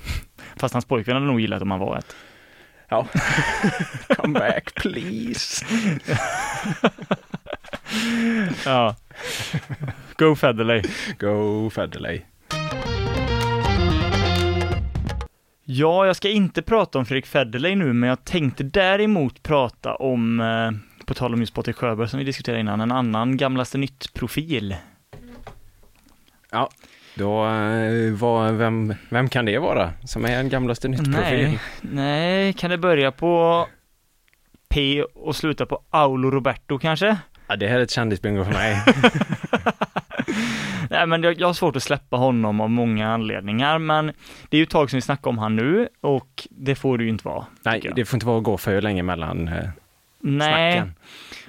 Fast 0.56 0.74
hans 0.74 0.84
pojkvän 0.84 1.14
hade 1.14 1.26
nog 1.26 1.40
gillat 1.40 1.62
om 1.62 1.70
han 1.70 1.80
var 1.80 1.98
ett. 1.98 2.16
Ja. 2.88 3.06
Come 4.16 4.38
back 4.38 4.74
please. 4.74 5.66
Ja. 8.64 8.96
Go 10.18 10.34
Federley. 10.34 10.82
Go 11.18 11.70
Federley. 11.70 12.20
Ja, 15.64 16.06
jag 16.06 16.16
ska 16.16 16.28
inte 16.28 16.62
prata 16.62 16.98
om 16.98 17.06
Fredrik 17.06 17.26
Federley 17.26 17.76
nu, 17.76 17.92
men 17.92 18.08
jag 18.08 18.24
tänkte 18.24 18.64
däremot 18.64 19.42
prata 19.42 19.94
om, 19.94 20.40
eh, 20.40 21.04
på 21.06 21.14
tal 21.14 21.34
om 21.34 21.40
just 21.40 21.54
Patrik 21.54 21.76
Sjöberg 21.76 22.08
som 22.08 22.18
vi 22.18 22.24
diskuterade 22.24 22.60
innan, 22.60 22.80
en 22.80 22.92
annan 22.92 23.36
Gamlaste 23.36 23.78
Nytt-profil. 23.78 24.76
Då, 27.14 27.46
eh, 27.46 28.12
vad, 28.12 28.54
vem, 28.54 28.94
vem 29.08 29.28
kan 29.28 29.44
det 29.44 29.58
vara 29.58 29.92
som 30.04 30.24
är 30.24 30.38
en 30.38 30.48
gamlaste 30.48 30.88
nytt-profil? 30.88 31.46
Nej, 31.46 31.58
nej, 31.80 32.52
kan 32.52 32.70
det 32.70 32.78
börja 32.78 33.12
på 33.12 33.66
P 34.68 35.02
och 35.02 35.36
sluta 35.36 35.66
på 35.66 35.82
Aulo 35.90 36.30
Roberto 36.30 36.78
kanske? 36.78 37.16
Ja, 37.46 37.56
det 37.56 37.68
här 37.68 37.78
är 37.78 37.82
ett 37.82 37.90
kändisbingo 37.90 38.44
för 38.44 38.52
mig. 38.52 38.82
Nej, 40.90 41.06
men 41.06 41.22
jag, 41.22 41.40
jag 41.40 41.46
har 41.46 41.54
svårt 41.54 41.76
att 41.76 41.82
släppa 41.82 42.16
honom 42.16 42.60
av 42.60 42.70
många 42.70 43.08
anledningar, 43.08 43.78
men 43.78 44.06
det 44.48 44.56
är 44.56 44.58
ju 44.58 44.62
ett 44.62 44.70
tag 44.70 44.90
sedan 44.90 44.96
vi 44.96 45.02
snackade 45.02 45.28
om 45.28 45.38
han 45.38 45.56
nu 45.56 45.88
och 46.00 46.48
det 46.50 46.74
får 46.74 46.98
det 46.98 47.04
ju 47.04 47.10
inte 47.10 47.28
vara. 47.28 47.46
Nej, 47.62 47.90
det 47.96 48.04
får 48.04 48.16
inte 48.16 48.26
vara 48.26 48.38
att 48.38 48.44
gå 48.44 48.58
för 48.58 48.80
länge 48.82 49.02
mellan 49.02 49.48
eh, 49.48 49.68
Nej, 50.20 50.72
snacken. 50.72 50.94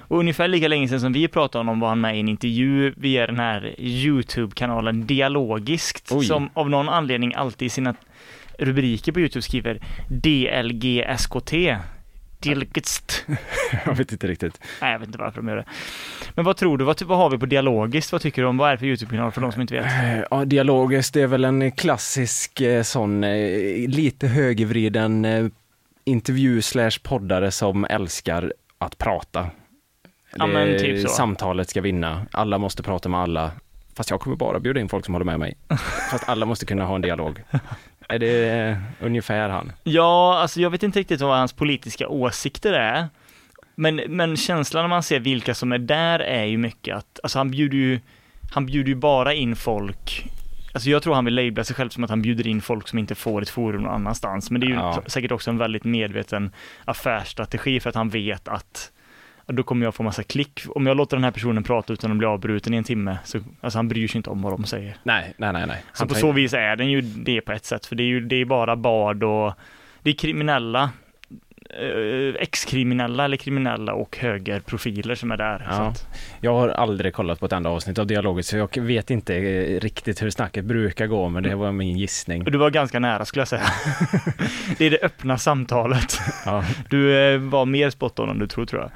och 0.00 0.18
ungefär 0.18 0.48
lika 0.48 0.68
länge 0.68 0.88
sedan 0.88 1.00
som 1.00 1.12
vi 1.12 1.28
pratade 1.28 1.60
om 1.60 1.66
honom 1.66 1.80
var 1.80 1.88
han 1.88 2.00
med 2.00 2.16
i 2.16 2.20
en 2.20 2.28
intervju 2.28 2.94
via 2.96 3.26
den 3.26 3.36
här 3.38 3.74
YouTube-kanalen 3.78 5.06
Dialogiskt, 5.06 6.12
Oj. 6.12 6.24
som 6.24 6.50
av 6.54 6.70
någon 6.70 6.88
anledning 6.88 7.34
alltid 7.34 7.66
i 7.66 7.70
sina 7.70 7.94
rubriker 8.58 9.12
på 9.12 9.20
YouTube 9.20 9.42
skriver 9.42 9.80
DLGSKT. 10.08 11.52
Dialogist. 12.38 13.24
Jag 13.86 13.94
vet 13.94 14.12
inte 14.12 14.26
riktigt. 14.26 14.60
Nej, 14.80 14.92
jag 14.92 14.98
vet 14.98 15.06
inte 15.08 15.18
varför 15.18 15.36
de 15.42 15.48
gör 15.48 15.56
det. 15.56 15.64
Men 16.34 16.44
vad 16.44 16.56
tror 16.56 16.78
du, 16.78 16.84
vad, 16.84 17.02
vad 17.02 17.18
har 17.18 17.30
vi 17.30 17.38
på 17.38 17.46
Dialogiskt? 17.46 18.12
Vad 18.12 18.20
tycker 18.20 18.42
du 18.42 18.48
om, 18.48 18.56
vad 18.56 18.68
är 18.68 18.72
det 18.72 18.78
för 18.78 18.86
YouTube-kanal 18.86 19.32
för 19.32 19.40
de 19.40 19.52
som 19.52 19.60
inte 19.62 19.74
vet? 19.74 19.84
Eh, 19.86 20.24
Ja, 20.30 20.44
Dialogiskt 20.44 21.14
det 21.14 21.22
är 21.22 21.26
väl 21.26 21.44
en 21.44 21.72
klassisk 21.72 22.60
eh, 22.60 22.82
sån 22.82 23.24
eh, 23.24 23.88
lite 23.88 24.26
högervriden 24.26 25.26
intervju 26.04 26.62
slash 26.62 26.90
poddare 27.02 27.50
som 27.50 27.84
älskar 27.84 28.52
att 28.78 28.98
prata. 28.98 29.46
Ja, 30.36 30.46
Det- 30.46 30.78
typ. 30.78 31.08
Samtalet 31.10 31.68
ska 31.70 31.80
vinna. 31.80 32.26
Alla 32.30 32.58
måste 32.58 32.82
prata 32.82 33.08
med 33.08 33.20
alla. 33.20 33.50
Fast 33.94 34.10
jag 34.10 34.20
kommer 34.20 34.36
bara 34.36 34.60
bjuda 34.60 34.80
in 34.80 34.88
folk 34.88 35.04
som 35.04 35.14
håller 35.14 35.24
med 35.24 35.38
mig. 35.38 35.56
Fast 36.10 36.28
alla 36.28 36.46
måste 36.46 36.66
kunna 36.66 36.84
ha 36.84 36.94
en 36.94 37.00
dialog. 37.00 37.42
Är 38.08 38.18
det 38.18 38.50
eh, 38.50 38.76
ungefär 39.00 39.48
han? 39.48 39.72
Ja, 39.84 40.38
alltså 40.38 40.60
jag 40.60 40.70
vet 40.70 40.82
inte 40.82 40.98
riktigt 41.00 41.20
vad 41.20 41.38
hans 41.38 41.52
politiska 41.52 42.08
åsikter 42.08 42.72
är. 42.72 43.08
Men, 43.74 43.96
men 43.96 44.36
känslan 44.36 44.82
när 44.82 44.88
man 44.88 45.02
ser 45.02 45.20
vilka 45.20 45.54
som 45.54 45.72
är 45.72 45.78
där 45.78 46.20
är 46.20 46.44
ju 46.44 46.58
mycket 46.58 46.96
att, 46.96 47.20
alltså 47.22 47.38
han 47.38 47.50
bjuder 47.50 47.76
ju, 47.78 48.00
han 48.52 48.66
bjuder 48.66 48.88
ju 48.88 48.94
bara 48.94 49.34
in 49.34 49.56
folk 49.56 50.30
Alltså 50.72 50.90
jag 50.90 51.02
tror 51.02 51.14
han 51.14 51.24
vill 51.24 51.34
labla 51.34 51.64
sig 51.64 51.76
själv 51.76 51.88
som 51.88 52.04
att 52.04 52.10
han 52.10 52.22
bjuder 52.22 52.46
in 52.46 52.60
folk 52.62 52.88
som 52.88 52.98
inte 52.98 53.14
får 53.14 53.42
ett 53.42 53.48
forum 53.48 53.82
någon 53.82 53.92
annanstans. 53.94 54.50
Men 54.50 54.60
det 54.60 54.66
är 54.66 54.68
ju 54.68 54.74
Ja. 54.74 55.02
säkert 55.06 55.32
också 55.32 55.50
en 55.50 55.58
väldigt 55.58 55.84
medveten 55.84 56.52
affärsstrategi 56.84 57.80
för 57.80 57.88
att 57.90 57.94
han 57.96 58.08
vet 58.08 58.48
att 58.48 58.92
då 59.46 59.62
kommer 59.62 59.86
jag 59.86 59.94
få 59.94 60.02
massa 60.02 60.22
klick. 60.22 60.60
Om 60.68 60.86
jag 60.86 60.96
låter 60.96 61.16
den 61.16 61.24
här 61.24 61.30
personen 61.30 61.62
prata 61.62 61.92
utan 61.92 62.10
att 62.10 62.16
bli 62.18 62.26
avbruten 62.26 62.74
i 62.74 62.76
en 62.76 62.84
timme, 62.84 63.18
så 63.24 63.38
alltså 63.60 63.78
han 63.78 63.88
bryr 63.88 64.08
sig 64.08 64.16
inte 64.16 64.30
om 64.30 64.42
vad 64.42 64.52
de 64.52 64.64
säger. 64.64 64.96
Nej, 65.02 65.34
nej, 65.36 65.52
nej. 65.52 65.66
nej. 65.66 65.82
Så 65.92 66.00
Han 66.02 66.08
på 66.08 66.14
så 66.14 66.32
vis 66.32 66.52
är 66.54 66.76
den 66.76 66.90
ju 66.90 67.00
det 67.00 67.40
på 67.40 67.52
ett 67.52 67.64
sätt, 67.64 67.86
för 67.86 67.96
det 67.96 68.02
är 68.02 68.06
ju 68.06 68.20
det 68.20 68.36
är 68.36 68.44
bara 68.44 68.76
bard 68.76 69.22
och 69.22 69.52
det 70.02 70.10
är 70.10 70.14
kriminella, 70.14 70.90
eh, 71.70 72.34
ex-kriminella 72.42 73.24
eller 73.24 73.36
kriminella 73.36 73.92
och 73.92 74.16
högerprofiler 74.16 75.14
som 75.14 75.30
är 75.32 75.36
där. 75.36 75.66
Ja. 75.70 75.74
att, 75.74 76.06
Jag 76.40 76.54
har 76.54 76.68
aldrig 76.68 77.14
kollat 77.14 77.40
på 77.40 77.46
ett 77.46 77.52
enda 77.52 77.70
avsnitt 77.70 77.98
av 77.98 78.06
Dialogiskt 78.06 78.50
så 78.50 78.56
jag 78.56 78.78
vet 78.82 79.10
inte 79.10 79.34
eh, 79.36 79.80
riktigt 79.80 80.22
hur 80.22 80.30
snacket 80.30 80.64
brukar 80.64 81.06
gå 81.06 81.28
men 81.28 81.42
det 81.42 81.54
var 81.54 81.72
min 81.72 81.98
gissning. 81.98 82.44
du 82.44 82.58
var 82.58 82.70
ganska 82.70 82.98
nära 82.98 83.24
skulle 83.24 83.40
jag 83.40 83.48
säga. 83.48 83.62
det 84.78 84.86
är 84.86 84.90
det 84.90 84.98
öppna 85.02 85.38
samtalet. 85.38 86.18
Ja, 86.44 86.64
Du 86.90 87.18
eh, 87.18 87.38
var 87.38 87.66
mer 87.66 87.90
spot 87.90 88.18
on 88.18 88.28
än 88.30 88.38
du 88.38 88.46
tror 88.46 88.66
tror 88.66 88.82
jag. 88.82 88.90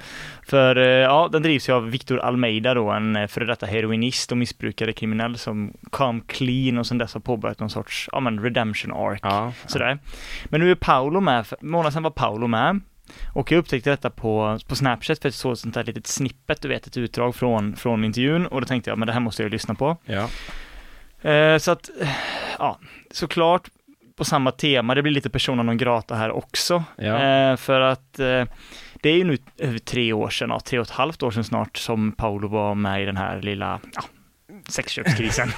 För 0.50 0.76
eh, 0.76 0.84
ja, 0.84 1.28
den 1.32 1.42
drivs 1.42 1.68
ju 1.68 1.72
av 1.72 1.90
Victor 1.90 2.20
Almeida 2.20 2.74
då, 2.74 2.90
en 2.90 3.16
eh, 3.16 3.26
före 3.26 3.44
detta 3.44 3.66
heroinist 3.66 4.32
och 4.32 4.38
missbrukare 4.38 4.92
kriminell 4.92 5.38
som 5.38 5.72
kom 5.90 6.20
clean 6.20 6.78
och 6.78 6.86
sen 6.86 6.98
dess 6.98 7.14
har 7.14 7.20
påbörjat 7.20 7.60
någon 7.60 7.70
sorts, 7.70 8.08
ja 8.12 8.20
men 8.20 8.42
redemption 8.42 8.92
arc. 8.92 9.20
ja, 9.22 9.52
Sådär. 9.66 9.98
Men 10.44 10.60
nu 10.60 10.70
är 10.70 10.74
Paolo 10.74 11.20
med, 11.20 11.46
för 11.46 11.58
månad 11.60 11.92
sedan 11.92 12.02
var 12.02 12.10
Paolo 12.10 12.46
med. 12.46 12.80
Och 13.34 13.52
jag 13.52 13.58
upptäckte 13.58 13.90
detta 13.90 14.10
på, 14.10 14.58
på 14.68 14.76
Snapchat 14.76 15.18
för 15.18 15.26
jag 15.26 15.34
såg 15.34 15.52
ett 15.52 15.58
sånt 15.58 15.74
där 15.74 15.84
litet 15.84 16.06
snippet, 16.06 16.62
du 16.62 16.68
vet, 16.68 16.86
ett 16.86 16.96
utdrag 16.96 17.34
från, 17.34 17.76
från 17.76 18.04
intervjun 18.04 18.46
och 18.46 18.60
då 18.60 18.66
tänkte 18.66 18.90
jag, 18.90 18.98
men 18.98 19.06
det 19.06 19.12
här 19.12 19.20
måste 19.20 19.42
jag 19.42 19.52
lyssna 19.52 19.74
på. 19.74 19.96
ja. 20.04 20.28
Eh, 21.30 21.58
så 21.58 21.70
att, 21.70 21.90
ja, 22.58 22.78
såklart 23.10 23.68
på 24.16 24.24
samma 24.24 24.50
tema, 24.52 24.94
det 24.94 25.02
blir 25.02 25.12
lite 25.12 25.30
persona 25.30 25.62
non 25.62 25.76
grata 25.76 26.14
här 26.14 26.30
också. 26.30 26.84
Ja. 26.96 27.18
Eh, 27.22 27.56
för 27.56 27.80
att 27.80 28.18
eh, 28.18 28.44
det 29.00 29.10
är 29.10 29.16
ju 29.16 29.24
nu 29.24 29.38
över 29.58 29.78
tre 29.78 30.12
år 30.12 30.30
sedan, 30.30 30.50
ja, 30.50 30.60
tre 30.60 30.78
och 30.78 30.86
ett 30.86 30.90
halvt 30.90 31.22
år 31.22 31.30
sedan 31.30 31.44
snart, 31.44 31.76
som 31.76 32.12
Paolo 32.12 32.48
var 32.48 32.74
med 32.74 33.02
i 33.02 33.04
den 33.04 33.16
här 33.16 33.42
lilla, 33.42 33.80
ja, 33.94 34.02
sexköpskrisen. 34.68 35.48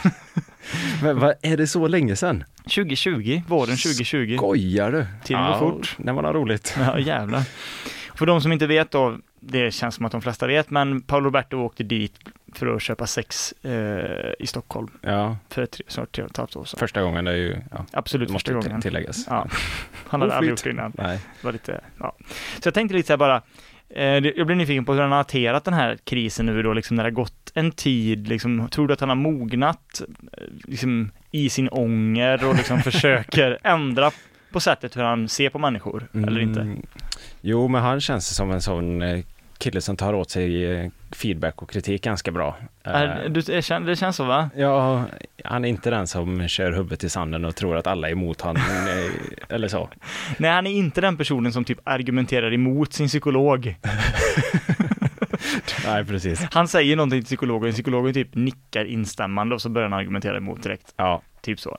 Men 1.02 1.18
vad, 1.18 1.35
är 1.42 1.57
det 1.57 1.66
så 1.66 1.88
länge 1.88 2.16
sedan? 2.16 2.44
2020, 2.62 3.42
våren 3.48 3.76
2020. 3.76 4.37
Skojar 4.37 4.92
du? 4.92 5.07
Tiden 5.24 5.44
går 5.44 5.59
fort. 5.59 5.96
Det 5.98 6.12
var 6.12 6.22
något 6.22 6.35
roligt. 6.35 6.76
Ja, 6.78 6.98
jävlar. 6.98 7.42
För 8.14 8.26
de 8.26 8.40
som 8.40 8.52
inte 8.52 8.66
vet 8.66 8.90
då, 8.90 9.18
det 9.44 9.70
känns 9.74 9.94
som 9.94 10.05
att 10.07 10.12
de 10.12 10.22
flesta 10.22 10.46
vet, 10.46 10.70
men 10.70 11.00
Paolo 11.02 11.24
Roberto 11.24 11.57
åkte 11.57 11.83
dit 11.83 12.14
för 12.55 12.66
att 12.76 12.83
köpa 12.83 13.07
sex 13.07 13.55
eh, 13.62 14.33
i 14.38 14.46
Stockholm 14.46 14.88
Ja, 15.00 15.37
för 15.48 15.66
tre, 15.66 15.85
snart 15.88 16.12
tre 16.12 16.24
och 16.24 16.31
ett 16.31 16.37
halvt 16.37 16.57
år 16.57 16.64
sedan. 16.64 16.78
första 16.78 17.02
gången 17.02 17.24
det 17.24 17.31
är 17.31 17.37
ju, 17.37 17.57
ja, 17.70 17.85
Absolut 17.92 18.33
första 18.33 18.52
gången. 18.55 18.81
tilläggas. 18.81 19.26
Ja, 19.28 19.46
han 20.09 20.20
hade 20.20 20.35
aldrig 20.35 20.50
gjort 20.50 20.64
det 20.64 20.70
innan. 20.70 20.92
Nej. 20.98 21.18
Det 21.40 21.44
var 21.44 21.52
lite, 21.52 21.81
ja. 21.98 22.16
Så 22.62 22.66
jag 22.66 22.74
tänkte 22.74 22.96
lite 22.96 23.07
så 23.07 23.12
här 23.12 23.18
bara, 23.18 23.42
eh, 23.88 24.05
jag 24.37 24.46
blir 24.46 24.57
nyfiken 24.57 24.85
på 24.85 24.92
hur 24.92 25.00
han 25.00 25.11
har 25.11 25.16
hanterat 25.16 25.64
den 25.64 25.74
här 25.74 25.98
krisen 26.05 26.46
nu 26.46 26.62
då, 26.62 26.72
liksom 26.72 26.96
när 26.96 27.05
det 27.05 27.11
har 27.11 27.14
gått 27.14 27.52
en 27.55 27.72
tid, 27.72 28.28
liksom, 28.28 28.68
tror 28.68 28.87
du 28.88 28.94
att 28.94 29.00
han 29.00 29.09
har 29.09 29.16
mognat 29.16 30.02
eh, 30.33 30.42
liksom, 30.64 31.11
i 31.31 31.48
sin 31.48 31.68
ånger 31.68 32.48
och 32.48 32.55
liksom 32.55 32.81
försöker 32.83 33.59
ändra 33.62 34.11
på 34.52 34.61
sättet 34.61 34.96
hur 34.96 35.02
han 35.02 35.28
ser 35.28 35.50
på 35.50 35.59
människor, 35.59 36.09
eller 36.12 36.40
inte? 36.40 36.76
Jo, 37.40 37.68
men 37.68 37.82
han 37.82 38.00
känns 38.00 38.37
som 38.37 38.50
en 38.50 38.62
sån 38.62 39.02
eh, 39.02 39.24
kille 39.58 39.80
som 39.80 39.96
tar 39.96 40.14
åt 40.14 40.30
sig 40.30 40.72
eh, 40.72 40.90
feedback 41.11 41.62
och 41.62 41.70
kritik 41.70 42.04
ganska 42.04 42.30
bra. 42.30 42.56
Eh, 42.85 43.02
du, 43.28 43.40
det, 43.40 43.62
kän, 43.62 43.85
det 43.85 43.96
känns 43.96 44.16
så 44.16 44.24
va? 44.24 44.50
Ja, 44.56 45.04
han 45.44 45.64
är 45.64 45.68
inte 45.68 45.90
den 45.90 46.06
som 46.06 46.48
kör 46.48 46.72
huvudet 46.72 47.04
i 47.04 47.08
sanden 47.08 47.44
och 47.44 47.56
tror 47.56 47.76
att 47.76 47.87
alla 47.87 48.08
är 48.08 48.12
emot 48.12 48.40
honom, 48.40 48.62
eller 49.48 49.68
så. 49.68 49.88
Nej, 50.38 50.50
han 50.50 50.66
är 50.66 50.70
inte 50.70 51.00
den 51.00 51.16
personen 51.16 51.52
som 51.52 51.64
typ 51.64 51.78
argumenterar 51.85 52.52
emot 52.52 52.92
sin 52.92 53.08
psykolog. 53.08 53.76
Nej, 55.87 56.04
precis. 56.04 56.46
Han 56.50 56.68
säger 56.68 56.96
någonting 56.96 57.20
till 57.20 57.26
psykologen, 57.26 57.72
psykologen 57.72 58.14
typ 58.14 58.35
nickar 58.35 58.85
instämmande 58.85 59.54
och 59.54 59.62
så 59.62 59.68
börjar 59.68 59.88
han 59.88 59.98
argumentera 59.98 60.37
emot 60.37 60.62
direkt. 60.62 60.94
Ja, 60.96 61.22
Typ 61.42 61.61
så. 61.61 61.78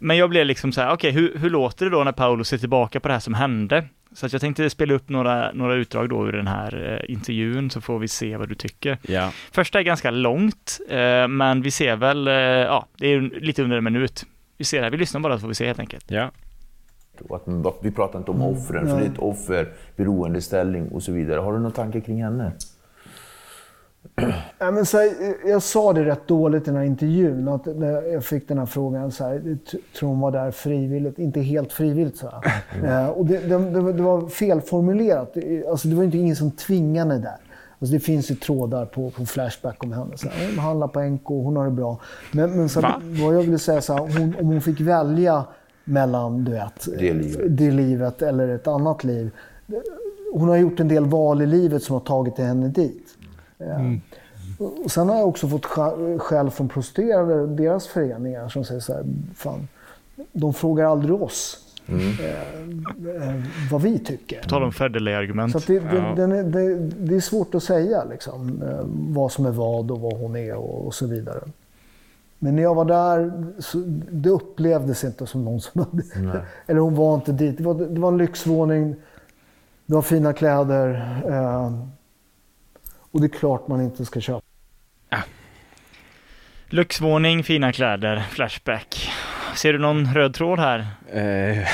Men 0.00 0.16
jag 0.16 0.30
blev 0.30 0.46
liksom 0.46 0.72
så 0.72 0.80
här, 0.80 0.92
okej, 0.92 1.10
hur, 1.10 1.38
hur 1.38 1.50
låter 1.50 1.84
det 1.84 1.90
då 1.90 2.04
när 2.04 2.12
Paolo 2.12 2.44
ser 2.44 2.58
tillbaka 2.58 3.00
på 3.00 3.08
det 3.08 3.14
här 3.14 3.20
som 3.20 3.34
hände? 3.34 3.84
Så 4.16 4.26
att 4.26 4.32
jag 4.32 4.40
tänkte 4.40 4.70
spela 4.70 4.94
upp 4.94 5.08
några, 5.08 5.52
några 5.52 5.74
utdrag 5.74 6.08
då 6.08 6.28
ur 6.28 6.32
den 6.32 6.46
här 6.46 7.00
eh, 7.06 7.12
intervjun 7.12 7.70
så 7.70 7.80
får 7.80 7.98
vi 7.98 8.08
se 8.08 8.36
vad 8.36 8.48
du 8.48 8.54
tycker. 8.54 8.98
ja. 9.02 9.30
Första 9.52 9.78
är 9.78 9.82
ganska 9.82 10.10
långt, 10.10 10.80
eh, 10.88 11.28
men 11.28 11.62
vi 11.62 11.70
ser 11.70 11.96
väl, 11.96 12.28
eh, 12.28 12.34
ja, 12.34 12.86
det 12.98 13.06
är 13.06 13.20
lite 13.20 13.62
under 13.62 13.76
en 13.76 13.84
minut. 13.84 14.24
Vi 14.56 14.64
ser 14.64 14.82
här, 14.82 14.90
vi 14.90 14.96
lyssnar 14.96 15.20
bara 15.20 15.36
så 15.36 15.40
får 15.40 15.48
vi 15.48 15.54
se 15.54 15.66
helt 15.66 15.78
enkelt. 15.78 16.10
ja. 16.10 16.30
Och 17.28 17.36
att 17.36 17.74
vi 17.82 17.90
pratar 17.90 18.18
inte 18.18 18.30
om 18.30 18.42
offren, 18.42 18.88
för 18.88 18.96
det 19.00 19.06
är 19.06 19.10
ett 19.10 19.18
offer, 19.18 19.68
beroendeställning 19.96 20.88
och 20.88 21.02
så 21.02 21.12
vidare. 21.12 21.40
Har 21.40 21.52
du 21.52 21.58
någon 21.58 21.72
tanke 21.72 22.00
kring 22.00 22.22
henne? 22.22 22.52
Ja, 24.58 24.70
men 24.70 24.86
så 24.86 24.98
här, 24.98 25.08
jag 25.48 25.62
sa 25.62 25.92
det 25.92 26.04
rätt 26.04 26.26
dåligt 26.28 26.62
i 26.62 26.66
den 26.66 26.76
här 26.76 26.84
intervjun, 26.84 27.48
att 27.48 27.66
när 27.66 28.02
jag 28.12 28.24
fick 28.24 28.48
den 28.48 28.58
här 28.58 28.66
frågan, 28.66 29.12
så 29.12 29.24
här, 29.24 29.58
tror 29.98 30.08
hon 30.08 30.20
var 30.20 30.30
där 30.30 30.50
frivilligt? 30.50 31.18
Inte 31.18 31.40
helt 31.40 31.72
frivilligt, 31.72 32.16
så 32.16 32.28
här. 32.30 33.02
Eh, 33.04 33.08
och 33.08 33.26
det, 33.26 33.38
det, 33.38 33.58
det, 33.92 34.02
var- 34.02 34.28
felformulerat. 34.28 35.36
Alltså, 35.70 35.88
det 35.88 35.94
var 35.96 36.04
inte 36.04 36.18
ingen 36.18 36.36
som 36.36 36.50
tvingade 36.50 37.18
där. 37.18 37.36
Alltså 37.78 37.94
det 37.94 38.00
finns 38.00 38.30
ju 38.30 38.34
trådar 38.34 38.84
på, 38.86 39.10
på 39.10 39.26
Flashback 39.26 39.84
om 39.84 39.92
henne. 39.92 40.16
Så 40.16 40.28
här, 40.28 40.46
hon 40.50 40.58
handlar 40.58 40.88
på 40.88 41.00
NK, 41.00 41.26
hon 41.26 41.56
har 41.56 41.64
det 41.64 41.70
bra. 41.70 41.98
Men, 42.32 42.50
men 42.56 42.68
så 42.68 42.80
Va? 42.80 43.00
vad 43.22 43.34
jag 43.34 43.42
ville 43.42 43.58
säga 43.58 43.80
så 43.80 43.92
här, 43.92 44.00
hon, 44.18 44.34
om 44.40 44.46
hon 44.46 44.60
fick 44.60 44.80
välja 44.80 45.44
mellan 45.84 46.44
du 46.44 46.52
vet, 46.52 46.88
Det 46.98 47.12
livet. 47.14 47.40
det 47.58 47.70
livet 47.70 48.22
eller 48.22 48.48
ett 48.48 48.66
annat 48.66 49.04
liv. 49.04 49.30
Hon 50.32 50.48
har 50.48 50.56
gjort 50.56 50.80
en 50.80 50.88
del 50.88 51.06
val 51.06 51.42
i 51.42 51.46
livet 51.46 51.82
som 51.82 51.92
har 51.92 52.00
tagit 52.00 52.38
henne 52.38 52.68
dit. 52.68 53.15
Eh, 53.58 53.92
Och 54.84 54.90
sen 54.90 55.08
har 55.08 55.16
jag 55.16 55.28
också 55.28 55.48
fått 55.48 55.64
skä- 55.66 56.18
skäll 56.18 56.50
från 56.50 56.68
prostituerade, 56.68 57.46
deras 57.46 57.86
föreningar, 57.86 58.48
som 58.48 58.64
säger 58.64 58.80
så 58.80 58.92
här, 58.92 59.04
fan, 59.34 59.68
de 60.32 60.54
frågar 60.54 60.84
aldrig 60.86 61.22
oss 61.22 61.58
eh, 61.88 62.20
eh, 63.28 63.42
vad 63.72 63.82
vi 63.82 63.98
tycker. 63.98 64.42
På 64.42 64.48
tal 64.48 64.62
om 64.62 64.72
Federley-argument. 64.72 65.52
Så 65.52 65.58
det, 65.72 65.78
det, 65.78 65.96
Ja. 65.96 66.22
är, 66.22 66.42
det, 66.42 66.74
det 66.78 67.16
är 67.16 67.20
svårt 67.20 67.54
att 67.54 67.62
säga 67.62 68.04
liksom, 68.04 68.62
eh, 68.62 68.80
vad 69.14 69.32
som 69.32 69.46
är 69.46 69.50
vad 69.50 69.90
och 69.90 70.00
vad 70.00 70.12
hon 70.20 70.36
är 70.36 70.54
och, 70.54 70.86
och 70.86 70.94
så 70.94 71.06
vidare. 71.06 71.40
Men 72.38 72.56
när 72.56 72.62
jag 72.62 72.74
var 72.74 72.84
där, 72.84 73.44
så, 73.58 73.82
det 74.10 74.30
upplevdes 74.30 75.04
inte 75.04 75.26
som 75.26 75.44
någon 75.44 75.60
som 75.60 75.80
hade... 75.84 76.42
Eller 76.66 76.80
hon 76.80 76.94
var 76.94 77.14
inte 77.14 77.32
dit. 77.32 77.58
Det 77.58 77.64
var, 77.64 77.74
det 77.74 78.00
var 78.00 78.08
en 78.08 78.18
lyxvåning, 78.18 78.96
det 79.86 79.94
var 79.94 80.02
fina 80.02 80.32
kläder. 80.32 80.92
Och 83.16 83.22
det 83.22 83.26
är 83.26 83.38
klart 83.38 83.68
man 83.68 83.80
inte 83.80 84.04
ska 84.04 84.20
köpa. 84.20 84.46
Lyxvåning, 86.68 87.44
fina 87.44 87.72
kläder, 87.72 88.22
Flashback. 88.30 89.10
Ser 89.54 89.72
du 89.72 89.78
någon 89.78 90.14
röd 90.14 90.34
tråd 90.34 90.58
här? 90.58 90.86
Eh, 91.12 91.68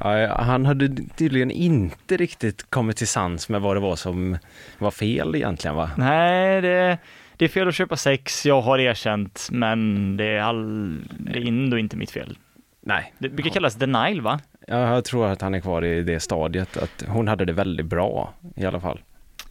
ja, 0.00 0.42
han 0.42 0.66
hade 0.66 0.96
tydligen 1.16 1.50
inte 1.50 2.16
riktigt 2.16 2.70
kommit 2.70 2.96
till 2.96 3.08
sans 3.08 3.48
med 3.48 3.60
vad 3.60 3.76
det 3.76 3.80
var 3.80 3.96
som 3.96 4.38
var 4.78 4.90
fel 4.90 5.34
egentligen 5.34 5.76
va? 5.76 5.90
Nej, 5.96 6.60
det, 6.60 6.98
det 7.36 7.44
är 7.44 7.48
fel 7.48 7.68
att 7.68 7.74
köpa 7.74 7.96
sex, 7.96 8.46
jag 8.46 8.60
har 8.60 8.78
erkänt, 8.78 9.48
men 9.52 10.16
det 10.16 10.24
är, 10.24 10.40
all, 10.40 10.96
det 11.18 11.38
är 11.38 11.46
ändå 11.46 11.78
inte 11.78 11.96
mitt 11.96 12.10
fel. 12.10 12.38
Nej, 12.80 13.14
Det 13.18 13.28
brukar 13.28 13.50
kallas 13.50 13.74
denial 13.74 14.20
va? 14.20 14.40
Ja, 14.66 14.94
jag 14.94 15.04
tror 15.04 15.26
att 15.26 15.40
han 15.40 15.54
är 15.54 15.60
kvar 15.60 15.84
i 15.84 16.02
det 16.02 16.20
stadiet, 16.20 16.76
att 16.76 17.04
hon 17.08 17.28
hade 17.28 17.44
det 17.44 17.52
väldigt 17.52 17.86
bra 17.86 18.34
i 18.56 18.64
alla 18.64 18.80
fall. 18.80 19.00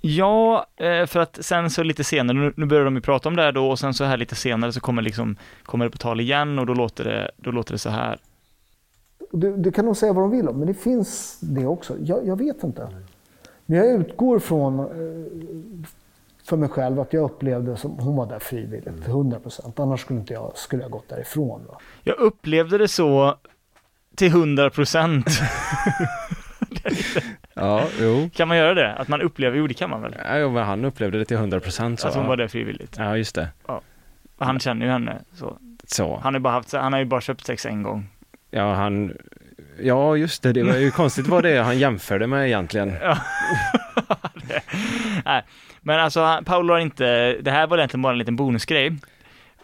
Ja, 0.02 0.66
eh, 0.78 1.06
för 1.06 1.20
att 1.20 1.38
sen 1.42 1.70
så 1.70 1.84
lite 1.84 2.04
senare, 2.04 2.54
nu- 2.56 2.66
börjar 2.66 2.86
de 2.86 2.96
ju 2.96 3.02
prata 3.02 3.30
om 3.30 3.36
det 3.36 3.42
här 3.42 3.52
då 3.52 3.70
och 3.70 3.80
sen 3.80 3.94
så 3.94 4.04
här 4.04 4.18
lite 4.18 4.36
senare 4.36 4.74
så 4.74 4.80
kommer 4.80 5.02
liksom, 5.02 5.36
kommer 5.64 5.86
det 5.86 5.92
på 5.92 5.98
tal 5.98 6.20
igen 6.20 6.60
och 6.60 6.66
då 6.66 6.74
låter 6.74 7.04
det, 7.04 7.32
då 7.38 7.52
låter 7.52 7.72
det 7.72 7.78
så 7.78 7.90
här. 7.90 8.20
Du, 9.32 9.58
du 9.58 9.72
kan 9.72 9.86
nog 9.86 9.98
säga 9.98 10.14
vad 10.14 10.24
de 10.24 10.32
vill 10.32 10.48
om, 10.48 10.58
men 10.60 10.68
det 10.68 10.74
finns 10.74 11.40
det 11.42 11.66
också. 11.66 11.96
Jag, 12.00 12.28
jag 12.28 12.38
vet 12.38 12.64
inte. 12.64 12.88
Men 13.66 13.78
jag 13.78 13.88
utgår 13.88 14.40
från 14.40 14.80
eh, 14.80 14.86
för 16.44 16.58
mig 16.58 16.70
själv 16.70 17.00
att 17.00 17.14
jag 17.14 17.24
upplevde 17.24 17.78
som 17.78 17.92
hon 17.92 18.16
var 18.16 18.26
där 18.26 18.40
frivilligt, 18.40 19.08
100 19.08 19.40
procent. 19.40 19.80
Annars 19.80 20.02
skulle 20.02 20.20
inte 20.20 20.34
jag 20.34 20.58
skulle 20.58 20.82
jag 20.82 20.92
gått 20.92 21.10
därifrån. 21.10 21.66
Va? 21.68 21.78
Jag 22.04 22.18
upplevde 22.20 22.78
det 22.78 22.88
så 22.88 23.36
till 24.16 24.28
100 24.28 24.70
procent. 24.70 25.26
Ja, 27.54 27.88
jo. 28.02 28.30
Kan 28.36 28.48
man 28.48 28.58
göra 28.58 28.74
det? 28.74 28.94
Att 28.94 29.08
man 29.08 29.22
upplever, 29.22 29.58
jo 29.58 29.68
det 29.68 29.74
kan 29.74 29.90
man 29.90 30.02
väl? 30.02 30.16
Ja, 30.26 30.50
men 30.50 30.64
han 30.64 30.86
upplevde 30.86 31.18
det 31.18 31.26
till 31.26 31.38
100 31.38 31.60
procent. 31.60 32.06
Att 32.06 32.16
hon 32.16 32.28
var 32.28 32.38
där 32.38 32.48
frivilligt. 32.48 32.96
Ja, 32.98 33.18
just 33.18 33.36
det. 33.36 33.48
Och 33.66 33.84
Han 34.40 34.60
känner 34.60 34.86
ju 34.86 34.92
henne 34.92 35.18
så. 35.34 35.58
Så. 35.88 36.16
Han 36.24 36.34
har 36.34 36.40
ju 36.40 36.44
bara 36.44 36.54
haft, 36.54 36.74
han 36.74 36.94
har 36.94 37.00
ju 37.00 37.06
bara 37.06 37.22
köpt 37.22 37.46
sex 37.46 37.66
en 37.66 37.84
gång. 37.84 38.08
Ja, 38.52 38.74
han... 38.74 39.14
Ja, 39.82 40.16
just 40.18 40.44
det. 40.44 40.54
Det 40.54 40.64
var 40.64 40.76
ju 40.76 40.92
konstigt 40.92 41.28
vad 41.28 41.44
det 41.44 41.50
är 41.50 41.62
han 41.64 41.80
jämförde 41.80 42.28
med 42.28 42.48
egentligen. 42.48 42.88
Nej, 45.26 45.44
men 45.82 46.00
alltså 46.00 46.40
Paolo 46.46 46.74
har 46.74 46.80
inte, 46.80 47.34
det 47.42 47.52
här 47.52 47.68
var 47.68 47.78
egentligen 47.78 48.02
bara 48.02 48.12
en 48.14 48.18
liten 48.20 48.36
bonusgrej. 48.36 48.96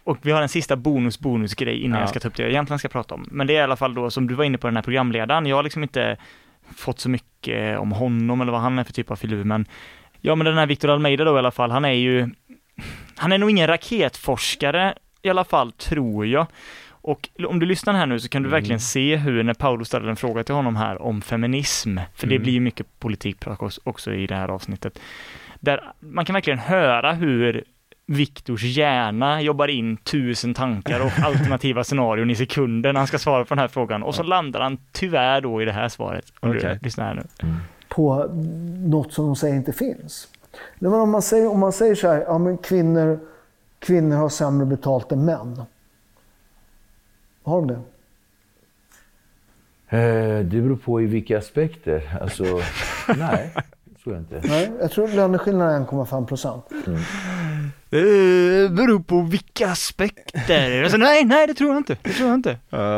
Och 0.03 0.17
vi 0.21 0.31
har 0.31 0.41
en 0.41 0.49
sista 0.49 0.75
bonus-bonusgrej 0.75 1.77
innan 1.83 1.97
Ja. 1.97 2.01
jag 2.01 2.09
ska 2.09 2.19
ta 2.19 2.27
upp 2.27 2.35
det 2.35 2.43
jag 2.43 2.49
egentligen 2.51 2.79
ska 2.79 2.87
prata 2.87 3.15
om. 3.15 3.27
Men 3.31 3.47
det 3.47 3.53
är 3.55 3.59
i 3.59 3.63
alla 3.63 3.75
fall 3.75 3.93
då, 3.93 4.09
som 4.11 4.27
du 4.27 4.33
var 4.33 4.43
inne 4.45 4.57
på 4.57 4.67
den 4.67 4.75
här 4.75 4.83
programledaren, 4.83 5.45
jag 5.45 5.55
har 5.55 5.63
liksom 5.63 5.83
inte 5.83 6.17
fått 6.75 6.99
så 6.99 7.09
mycket 7.09 7.79
om 7.79 7.91
honom 7.91 8.41
eller 8.41 8.51
vad 8.51 8.61
han 8.61 8.79
är 8.79 8.83
för 8.83 8.93
typ 8.93 9.11
av 9.11 9.15
filur, 9.15 9.43
men 9.43 9.65
ja 10.21 10.35
men 10.35 10.45
den 10.45 10.57
här 10.57 10.65
Victor 10.67 10.89
Almeida 10.89 11.23
då 11.23 11.35
i 11.35 11.39
alla 11.39 11.51
fall, 11.51 11.71
han 11.71 11.85
är 11.85 11.91
ju, 11.91 12.29
han 13.15 13.31
är 13.31 13.37
nog 13.37 13.49
ingen 13.49 13.67
raketforskare 13.67 14.93
i 15.21 15.29
alla 15.29 15.43
fall, 15.43 15.71
tror 15.71 16.25
jag. 16.25 16.47
Och 16.89 17.29
om 17.47 17.59
du 17.59 17.65
lyssnar 17.65 17.93
här 17.93 18.05
nu 18.05 18.19
så 18.19 18.29
kan 18.29 18.43
du 18.43 18.49
verkligen 18.49 18.79
se 18.79 19.15
hur 19.15 19.43
när 19.43 19.53
Paolo 19.53 19.85
ställer 19.85 20.07
en 20.09 20.15
fråga 20.15 20.43
till 20.43 20.55
honom 20.55 20.75
här 20.75 21.01
om 21.01 21.21
feminism, 21.21 21.97
för 22.15 22.27
det 22.27 22.35
Mm. 22.35 22.43
blir 22.43 22.53
ju 22.53 22.59
mycket 22.59 22.99
politikprat 22.99 23.61
också- 23.61 23.81
också 23.83 24.13
i 24.13 24.27
det 24.27 24.35
här 24.35 24.47
avsnittet, 24.49 24.99
där 25.59 25.91
man 25.99 26.25
kan 26.25 26.33
verkligen 26.33 26.59
höra 26.59 27.13
hur 27.13 27.63
Viktors 28.07 28.63
hjärna 28.63 29.41
jobbar 29.41 29.67
in 29.67 29.97
tusen 29.97 30.53
tankar 30.53 30.99
och 30.99 31.11
alternativa 31.25 31.83
scenarion 31.83 32.29
i 32.29 32.35
sekunder 32.35 32.93
när 32.93 32.99
han 32.99 33.07
ska 33.07 33.19
svara 33.19 33.45
på 33.45 33.49
den 33.55 33.59
här 33.59 33.67
frågan 33.67 34.03
och 34.03 34.15
så 34.15 34.23
landar 34.23 34.59
han 34.61 34.77
tyvärr 34.91 35.41
då 35.41 35.61
i 35.61 35.65
det 35.65 35.71
här 35.71 35.89
svaret. 35.89 36.25
Om 36.39 36.49
Okej. 36.49 36.61
du 36.61 36.85
lyssnar 36.85 37.05
här 37.05 37.13
nu. 37.13 37.53
På 37.89 38.25
något 38.85 39.13
som 39.13 39.25
de 39.25 39.35
säger 39.35 39.55
inte 39.55 39.73
finns. 39.73 40.27
Nej, 40.79 40.91
men 40.91 40.99
om, 40.99 41.09
man 41.11 41.21
säger, 41.21 41.51
om 41.51 41.59
man 41.59 41.73
säger 41.73 41.95
så 41.95 42.07
här, 42.07 42.21
ja, 42.27 42.37
men 42.37 42.57
kvinnor, 42.57 43.19
kvinnor 43.79 44.15
har 44.15 44.29
sämre 44.29 44.65
betalt 44.65 45.11
än 45.11 45.25
män. 45.25 45.61
Har 47.43 47.61
de 47.61 47.67
det? 47.67 47.79
Eh, 49.97 50.39
Det 50.45 50.61
beror 50.61 50.75
på 50.75 51.01
i 51.01 51.05
vilka 51.05 51.37
aspekter. 51.37 52.17
Alltså, 52.21 52.43
nej, 53.17 53.53
tror 54.05 54.15
jag 54.15 54.23
inte. 54.23 54.47
Nej, 54.47 54.71
jag 54.81 54.91
tror 54.91 55.07
löneskillnaden 55.07 55.81
är 55.83 55.87
1,5 55.87 56.25
procent. 56.25 56.65
Det 57.89 58.71
beror 58.71 58.99
på 58.99 59.21
vilka 59.21 59.71
aspekter. 59.71 60.81
Alltså, 60.83 60.97
nej, 60.97 61.25
nej, 61.25 61.47
det 61.47 61.53
tror 61.53 61.69
jag 61.69 61.77
inte. 61.77 61.97
Det 62.01 62.09
tror 62.13 62.27
jag 62.29 62.35
inte. 62.35 62.57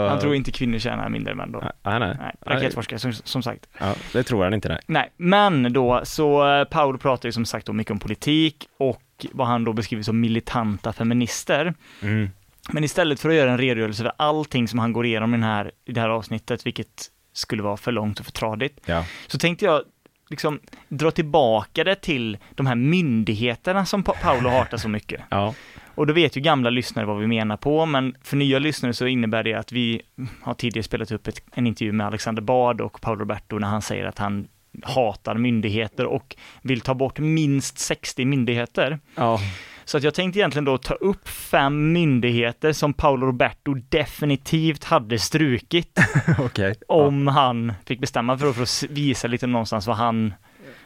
Han 0.10 0.20
tror 0.20 0.36
inte 0.36 0.52
kvinnor 0.52 0.78
tjänar 0.78 1.10
mindre 1.10 1.32
än 1.32 1.38
män 1.38 1.52
då. 1.52 1.60
Nej, 1.84 2.00
nej. 2.00 2.18
Nej, 2.20 2.36
raketforskare 2.46 3.00
som, 3.00 3.14
som 3.14 3.44
sagt. 3.44 3.68
Ja, 3.80 3.96
det 4.14 4.24
tror 4.24 4.44
han 4.44 4.54
inte, 4.54 4.70
nej. 4.70 4.80
Nej, 4.88 5.12
men 5.18 5.74
då 5.74 6.02
så 6.04 6.56
eh, 6.60 6.64
Paolo 6.64 6.98
pratar 6.98 7.30
ju 7.30 7.34
som 7.34 7.46
sagt 7.46 7.66
då 7.68 7.74
mycket 7.74 7.92
om 7.92 8.00
politik 8.00 8.68
och 8.78 9.02
vad 9.32 9.48
han 9.48 9.64
då 9.64 9.74
beskriver 9.74 10.04
som 10.04 10.20
militanta 10.20 10.94
feminister. 10.94 11.74
Mm. 12.02 12.30
Men 12.72 12.84
istället 12.84 13.20
för 13.20 13.30
att 13.30 13.36
göra 13.36 13.52
en 13.52 13.58
redogörelse 13.58 14.04
för 14.04 14.12
allting 14.18 14.68
som 14.68 14.80
han 14.80 14.94
går 14.94 15.06
igenom 15.06 15.34
i, 15.34 15.38
den 15.38 15.44
här, 15.44 15.72
i 15.86 15.92
det 15.92 16.02
här 16.02 16.10
avsnittet, 16.10 16.66
vilket 16.66 17.12
skulle 17.34 17.64
vara 17.64 17.78
för 17.78 17.92
långt 17.92 18.20
och 18.20 18.26
för 18.26 18.32
tradigt, 18.32 18.80
Ja. 18.86 19.06
så 19.28 19.38
tänkte 19.38 19.66
jag 19.66 19.82
liksom 20.30 20.60
dra 20.88 21.12
tillbaka 21.12 21.84
det 21.84 21.96
till 21.96 22.38
de 22.56 22.66
här 22.68 22.76
myndigheterna 22.76 23.86
som 23.86 24.04
Pa- 24.04 24.14
Paolo 24.22 24.50
hatar 24.50 24.78
så 24.78 24.90
mycket. 24.90 25.22
Ja. 25.30 25.54
Och 25.96 26.08
då 26.08 26.14
vet 26.14 26.38
ju 26.38 26.42
gamla 26.42 26.70
lyssnare 26.70 27.06
vad 27.06 27.20
vi 27.20 27.28
menar 27.28 27.58
på, 27.58 27.86
men 27.86 28.16
för 28.24 28.38
nya 28.38 28.60
lyssnare 28.60 28.94
så 28.94 29.08
innebär 29.08 29.44
det 29.44 29.54
att 29.54 29.72
vi 29.72 30.02
har 30.42 30.54
tidigare 30.54 30.84
spelat 30.84 31.12
upp 31.12 31.28
ett, 31.28 31.42
en 31.54 31.68
intervju 31.68 31.92
med 31.92 32.08
Alexander 32.08 32.42
Bard 32.42 32.82
och 32.82 33.02
Paolo 33.02 33.20
Roberto 33.20 33.60
när 33.60 33.68
han 33.68 33.82
säger 33.82 34.06
att 34.06 34.18
han 34.18 34.48
hatar 34.84 35.36
myndigheter 35.36 36.06
och 36.06 36.36
vill 36.62 36.82
ta 36.82 36.94
bort 36.94 37.20
minst 37.20 37.80
60 37.80 38.26
myndigheter. 38.26 39.00
Ja. 39.16 39.40
Så 39.88 39.98
att 39.98 40.04
jag 40.04 40.14
tänkte 40.14 40.40
egentligen 40.40 40.66
då 40.66 40.78
ta 40.78 40.94
upp 40.94 41.28
fem 41.28 41.94
myndigheter 41.94 42.74
som 42.74 42.94
Paolo 42.94 43.28
Roberto 43.28 43.74
definitivt 43.74 44.84
hade 44.84 45.20
strukit 45.20 46.00
Okej. 46.40 46.76
om 46.88 47.28
han 47.28 47.74
fick 47.86 48.00
bestämma 48.00 48.38
för 48.38 48.50
att, 48.50 48.56
för 48.56 48.64
att 48.64 48.84
visa 48.90 49.28
lite 49.28 49.48
någonstans 49.48 49.88
vad 49.88 49.96
han, 49.96 50.34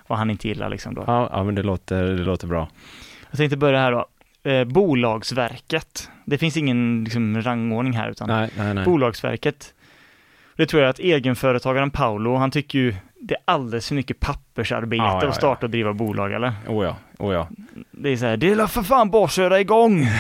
vad 0.08 0.18
han 0.18 0.30
inte 0.30 0.48
gillar 0.48 0.70
liksom 0.70 0.96
då. 0.96 1.04
Ja, 1.08 1.30
ja, 1.32 1.44
men 1.44 1.56
det 1.56 1.64
låter, 1.64 2.04
det 2.04 2.24
låter 2.24 2.48
bra. 2.48 2.70
Jag 3.30 3.38
tänkte 3.38 3.58
börja 3.58 3.80
här 3.80 3.92
då. 3.92 4.06
Eh, 4.50 4.64
Bolagsverket. 4.64 6.10
Det 6.26 6.38
finns 6.38 6.58
ingen 6.58 7.04
liksom, 7.04 7.42
rangordning 7.42 7.94
här 7.94 8.10
utan 8.10 8.28
Nej, 8.28 8.50
nej, 8.58 8.74
nej. 8.74 8.86
Bolagsverket. 8.86 9.74
Det 10.56 10.66
tror 10.66 10.82
jag 10.82 10.90
att 10.90 11.00
egenföretagaren 11.00 11.92
Paolo, 11.92 12.36
han 12.36 12.52
tycker 12.52 12.80
ju 12.80 12.96
det 13.22 13.34
är 13.34 13.42
alldeles 13.46 13.88
för 13.88 13.96
mycket 13.96 14.20
pappersarbete 14.20 15.04
Ja, 15.04 15.20
ja, 15.24 15.30
att 15.30 15.36
starta 15.36 15.66
och 15.66 15.70
driva 15.70 15.94
bolag 15.94 16.34
eller? 16.34 16.54
Oh 16.68 16.86
ja, 16.86 16.96
oh 17.20 17.34
ja. 17.34 17.48
Det 17.92 18.10
är 18.10 18.18
så 18.18 18.26
här, 18.26 18.38
det 18.38 18.50
är 18.52 18.68
för 18.68 18.84
fan 18.84 19.12
bara 19.12 19.26
att 19.26 19.32
köra 19.32 19.60
igång! 19.60 20.08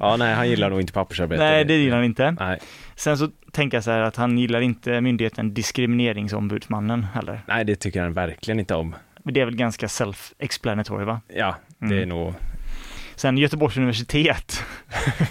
Ja, 0.00 0.16
nej, 0.18 0.34
han 0.34 0.48
gillar 0.48 0.70
nog 0.70 0.80
inte 0.80 0.92
pappersarbete. 0.92 1.42
Nej, 1.42 1.64
det 1.64 1.74
gillar 1.76 1.96
han 1.96 2.04
inte. 2.04 2.30
Nej, 2.30 2.58
Sen 2.94 3.18
så 3.18 3.28
tänker 3.52 3.76
jag 3.76 3.84
så 3.84 3.90
här 3.90 4.00
att 4.00 4.16
han 4.16 4.38
gillar 4.38 4.60
inte 4.60 5.00
myndigheten 5.00 5.54
Diskrimineringsombudsmannen 5.54 7.02
heller. 7.14 7.40
nej, 7.46 7.64
det 7.64 7.76
tycker 7.76 8.02
han 8.02 8.12
verkligen 8.12 8.60
inte 8.60 8.74
om. 8.74 8.94
Men 9.24 9.34
Det 9.34 9.40
är 9.40 9.44
väl 9.44 9.56
ganska 9.56 9.86
self-explanatory 9.86 11.04
va? 11.04 11.20
Ja, 11.28 11.56
det 11.78 11.86
är 11.86 11.92
Mm. 12.02 12.08
nog... 12.08 12.34
Sen 13.20 13.38
Göteborgs 13.38 13.76
universitet. 13.76 14.64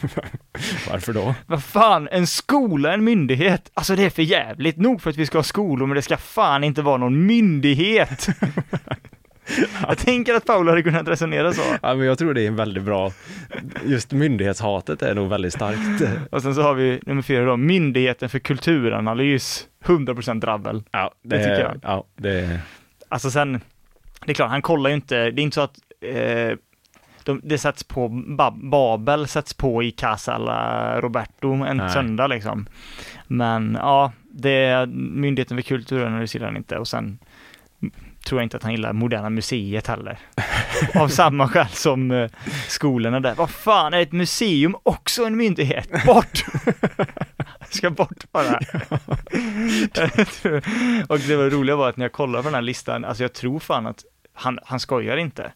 Varför 0.89 1.13
då? 1.13 1.35
Vad 1.45 1.63
fan, 1.63 2.07
en 2.11 2.27
skola, 2.27 2.93
en 2.93 3.03
myndighet? 3.03 3.71
Alltså 3.73 3.95
det 3.95 4.03
är 4.03 4.09
för 4.09 4.21
jävligt 4.21 4.77
nog 4.77 5.01
för 5.01 5.09
att 5.09 5.17
vi 5.17 5.25
ska 5.25 5.37
ha 5.37 5.43
skolor, 5.43 5.87
men 5.87 5.95
det 5.95 6.01
ska 6.01 6.17
fan 6.17 6.63
inte 6.63 6.81
vara 6.81 6.97
någon 6.97 7.25
myndighet. 7.25 8.27
Jag 9.87 9.97
tänker 9.97 10.33
att 10.33 10.45
Paolo 10.45 10.69
hade 10.69 10.83
kunnat 10.83 11.07
resonera 11.07 11.53
så. 11.53 11.61
Ja, 11.81 11.95
men 11.95 12.07
jag 12.07 12.17
tror 12.17 12.33
det 12.33 12.41
är 12.41 12.47
en 12.47 12.55
väldigt 12.55 12.83
bra... 12.83 13.11
Just 13.85 14.11
myndighetshatet 14.11 15.01
är 15.01 15.15
nog 15.15 15.29
väldigt 15.29 15.53
starkt. 15.53 16.03
Och 16.31 16.41
sen 16.41 16.55
så 16.55 16.61
har 16.61 16.73
vi 16.73 16.99
nummer 17.05 17.21
fyra 17.21 17.45
då, 17.45 17.57
Myndigheten 17.57 18.29
för 18.29 18.39
kulturanalys. 18.39 19.67
100% 19.85 20.39
drabbel. 20.39 20.83
Ja, 20.91 21.11
Det 21.23 21.37
tycker 21.37 21.59
jag. 21.59 21.79
Ja, 21.83 22.05
det... 22.15 22.59
Alltså 23.09 23.31
sen, 23.31 23.61
det 24.25 24.31
är 24.31 24.33
klart, 24.33 24.49
han 24.49 24.61
kollar 24.61 24.89
ju 24.89 24.95
inte, 24.95 25.31
det 25.31 25.41
är 25.41 25.43
inte 25.43 25.55
så 25.55 25.61
att 25.61 25.77
eh, 26.01 26.57
de, 27.25 27.41
det 27.43 27.57
sätts 27.57 27.83
på, 27.83 28.07
Bab, 28.09 28.69
Babel 28.69 29.27
sätts 29.27 29.53
på 29.53 29.83
i 29.83 29.91
Casa 29.91 30.33
alla 30.33 31.01
Roberto 31.01 31.53
en 31.53 31.77
Nej. 31.77 31.89
söndag 31.89 32.27
liksom. 32.27 32.67
Men 33.27 33.77
ja, 33.81 34.11
det, 34.31 34.89
Myndigheten 34.93 35.57
för 35.57 35.61
kulturanalys 35.61 36.33
gillar 36.33 36.47
han 36.47 36.57
inte 36.57 36.77
och 36.77 36.87
sen 36.87 37.19
tror 38.25 38.41
jag 38.41 38.45
inte 38.45 38.57
att 38.57 38.63
han 38.63 38.71
gillar 38.71 38.93
Moderna 38.93 39.29
Museet 39.29 39.87
heller. 39.87 40.19
Av 40.95 41.07
samma 41.19 41.47
skäl 41.47 41.67
som 41.67 42.11
eh, 42.11 42.29
skolorna 42.67 43.19
där. 43.19 43.35
Vad 43.35 43.49
fan, 43.49 43.93
är 43.93 44.01
ett 44.01 44.11
museum 44.11 44.75
också 44.83 45.25
en 45.25 45.37
myndighet? 45.37 46.05
Bort! 46.05 46.45
Ska 47.69 47.89
bort 47.89 48.31
bara. 48.31 48.55
och 51.07 51.19
det 51.19 51.35
var 51.35 51.49
roliga 51.49 51.75
var 51.75 51.89
att 51.89 51.97
när 51.97 52.05
jag 52.05 52.11
kollade 52.11 52.43
på 52.43 52.47
den 52.49 52.55
här 52.55 52.61
listan, 52.61 53.05
alltså 53.05 53.23
jag 53.23 53.33
tror 53.33 53.59
fan 53.59 53.87
att 53.87 54.03
han, 54.33 54.59
han 54.63 54.79
skojar 54.79 55.17
inte. 55.17 55.51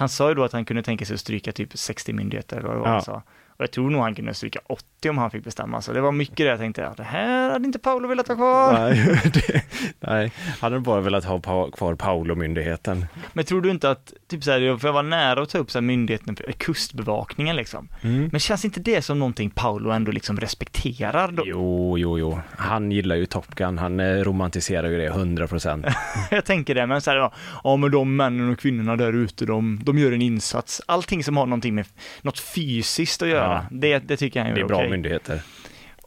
Han 0.00 0.08
sa 0.08 0.28
ju 0.28 0.34
då 0.34 0.44
att 0.44 0.52
han 0.52 0.64
kunde 0.64 0.82
tänka 0.82 1.04
sig 1.04 1.14
att 1.14 1.20
stryka 1.20 1.52
typ 1.52 1.78
60 1.78 2.12
myndigheter 2.12 2.56
eller 2.56 2.68
vad 2.68 2.76
det 2.78 2.82
Ja. 2.88 2.92
han 2.92 3.02
sa. 3.02 3.22
Och 3.60 3.64
jag 3.64 3.70
tror 3.70 3.90
nog 3.90 4.02
han 4.02 4.14
kunde 4.14 4.34
stryka 4.34 4.60
80 4.66 5.10
om 5.10 5.18
han 5.18 5.30
fick 5.30 5.44
bestämma. 5.44 5.82
Så 5.82 5.92
det 5.92 6.00
var 6.00 6.12
mycket 6.12 6.36
det 6.36 6.44
jag 6.44 6.58
tänkte, 6.58 6.82
ja, 6.82 6.94
det 6.96 7.02
här 7.02 7.50
hade 7.50 7.66
inte 7.66 7.78
Paolo 7.78 8.08
velat 8.08 8.28
ha 8.28 8.34
kvar. 8.34 8.72
Nej, 8.72 9.20
det, 9.34 9.62
nej, 10.00 10.32
hade 10.60 10.80
bara 10.80 11.00
velat 11.00 11.24
ha 11.24 11.38
pa, 11.38 11.70
kvar 11.70 11.94
Paolo-myndigheten. 11.94 13.06
Men 13.32 13.44
tror 13.44 13.60
du 13.60 13.70
inte 13.70 13.90
att, 13.90 14.12
typ 14.28 14.44
så 14.44 14.50
här, 14.50 14.76
för 14.76 14.88
jag 14.88 14.92
var 14.92 15.02
nära 15.02 15.42
att 15.42 15.48
ta 15.48 15.58
upp 15.58 15.70
så 15.70 15.78
här 15.78 15.82
myndigheten, 15.82 16.36
för 16.36 16.52
kustbevakningen 16.52 17.56
liksom. 17.56 17.88
Mm. 18.02 18.28
Men 18.32 18.40
känns 18.40 18.64
inte 18.64 18.80
det 18.80 19.02
som 19.02 19.18
någonting 19.18 19.50
Paolo 19.50 19.90
ändå 19.90 20.12
liksom 20.12 20.36
respekterar? 20.36 21.32
Då? 21.32 21.42
Jo, 21.46 21.98
jo, 21.98 22.18
jo. 22.18 22.40
Han 22.56 22.92
gillar 22.92 23.16
ju 23.16 23.26
Top 23.26 23.54
Gun. 23.54 23.78
Han 23.78 24.00
eh, 24.00 24.24
romantiserar 24.24 24.88
ju 24.88 24.98
det 24.98 25.06
100 25.06 25.46
procent. 25.46 25.86
Jag 26.30 26.44
tänker 26.44 26.74
det, 26.74 26.86
men 26.86 27.00
så 27.00 27.10
här, 27.10 27.16
ja, 27.16 27.32
ja 27.64 27.76
men 27.76 27.90
de 27.90 28.16
männen 28.16 28.52
och 28.52 28.58
kvinnorna 28.58 28.96
där 28.96 29.12
ute, 29.12 29.46
de, 29.46 29.80
de 29.82 29.98
gör 29.98 30.12
en 30.12 30.22
insats. 30.22 30.82
Allting 30.86 31.24
som 31.24 31.36
har 31.36 31.46
någonting 31.46 31.74
med 31.74 31.86
något 32.22 32.38
fysiskt 32.38 33.22
att 33.22 33.28
göra, 33.28 33.49
Ja. 33.52 33.62
det, 33.70 33.98
det 33.98 34.16
tycker 34.16 34.40
han 34.44 34.54
Det 34.54 34.60
är 34.60 34.64
är 34.64 34.68
bra 34.68 34.76
okej. 34.76 34.90
myndigheter. 34.90 35.40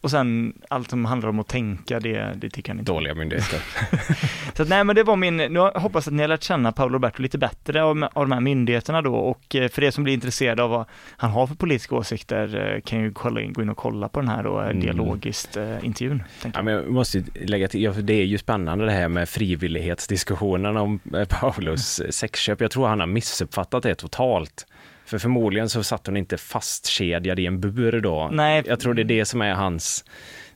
Och 0.02 0.12
sen 0.12 0.54
allt 0.70 0.90
som 0.90 1.06
handlar 1.06 1.30
om 1.30 1.40
att 1.40 1.48
tänka, 1.48 2.00
det, 2.00 2.34
det 2.36 2.50
tycker 2.50 2.70
han 2.72 2.80
inte. 2.80 2.92
Dåliga 2.92 3.14
myndigheter. 3.16 3.60
Så 4.54 4.64
att, 4.64 4.70
nej 4.70 4.84
men 4.84 4.96
det 4.96 5.04
var 5.04 5.16
min, 5.16 5.38
nu 5.38 5.60
hoppas 5.60 6.08
att 6.08 6.14
ni 6.14 6.22
har 6.22 6.28
lärt 6.28 6.44
känna 6.44 6.72
Paolo 6.72 6.94
Roberto 6.94 7.22
lite 7.22 7.38
bättre 7.38 7.84
av, 7.84 8.04
av 8.14 8.24
de 8.28 8.32
här 8.32 8.40
myndigheterna 8.40 9.02
då 9.02 9.16
och 9.16 9.56
eh, 9.56 9.68
för 9.70 9.84
er 9.84 9.92
som 9.92 10.04
blir 10.04 10.14
intresserade 10.14 10.64
av 10.64 10.70
vad 10.70 10.86
han 11.18 11.32
har 11.32 11.48
för 11.48 11.56
politiska 11.56 11.96
åsikter 11.96 12.74
eh, 12.76 12.82
kan 12.82 13.00
ju 13.00 13.12
kolla 13.12 13.42
in, 13.42 13.54
gå 13.54 13.62
in 13.62 13.70
och 13.70 13.78
kolla 13.78 14.10
på 14.10 14.20
den 14.20 14.30
här 14.30 14.44
då, 14.44 14.60
eh, 14.62 14.66
Mm. 14.70 14.80
dialogiskt 14.80 15.58
eh, 15.58 15.86
intervjun. 15.86 16.24
Ja, 16.54 16.62
men 16.62 16.74
jag 16.74 16.90
måste 16.92 17.24
lägga 17.34 17.68
till, 17.68 17.82
ja, 17.84 17.92
det 17.92 18.14
är 18.14 18.26
ju 18.26 18.38
spännande 18.38 18.86
det 18.86 18.92
här 18.92 19.08
med 19.08 19.30
frivillighetsdiskussionen 19.30 20.78
om 20.78 21.00
Paulos 21.30 22.00
eh, 22.00 22.10
sexköp. 22.10 22.62
Jag 22.62 22.72
tror 22.72 22.88
han 22.88 23.00
har 23.00 23.08
missuppfattat 23.08 23.84
det 23.84 23.96
totalt. 23.96 24.66
För 25.14 25.20
förmodligen 25.20 25.70
så 25.70 25.84
satt 25.84 26.08
hon 26.08 26.18
inte 26.18 26.38
fastkedjad 26.38 27.40
i 27.40 27.46
en 27.46 27.60
bur 27.60 28.02
då. 28.02 28.30
Nej. 28.32 28.64
Jag 28.66 28.80
tror 28.80 28.94
det 28.94 29.02
är 29.02 29.04
det 29.04 29.26
som 29.26 29.42
är 29.42 29.54
hans, 29.54 30.06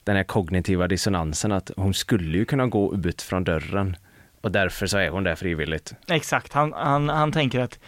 den 0.04 0.16
här 0.16 0.24
kognitiva 0.24 0.88
dissonansen, 0.88 1.52
att 1.52 1.72
hon 1.76 1.94
skulle 1.94 2.38
ju 2.38 2.46
kunna 2.46 2.68
gå 2.68 2.96
ut 2.96 3.22
från 3.22 3.44
dörren. 3.44 3.96
Och 4.42 4.52
därför 4.52 4.88
så 4.88 4.98
är 4.98 5.10
hon 5.10 5.24
där 5.24 5.36
frivilligt. 5.36 5.94
Exakt, 6.08 6.54
han, 6.54 6.74
han, 6.74 7.10
han 7.10 7.32
tänker 7.32 7.60
att 7.60 7.80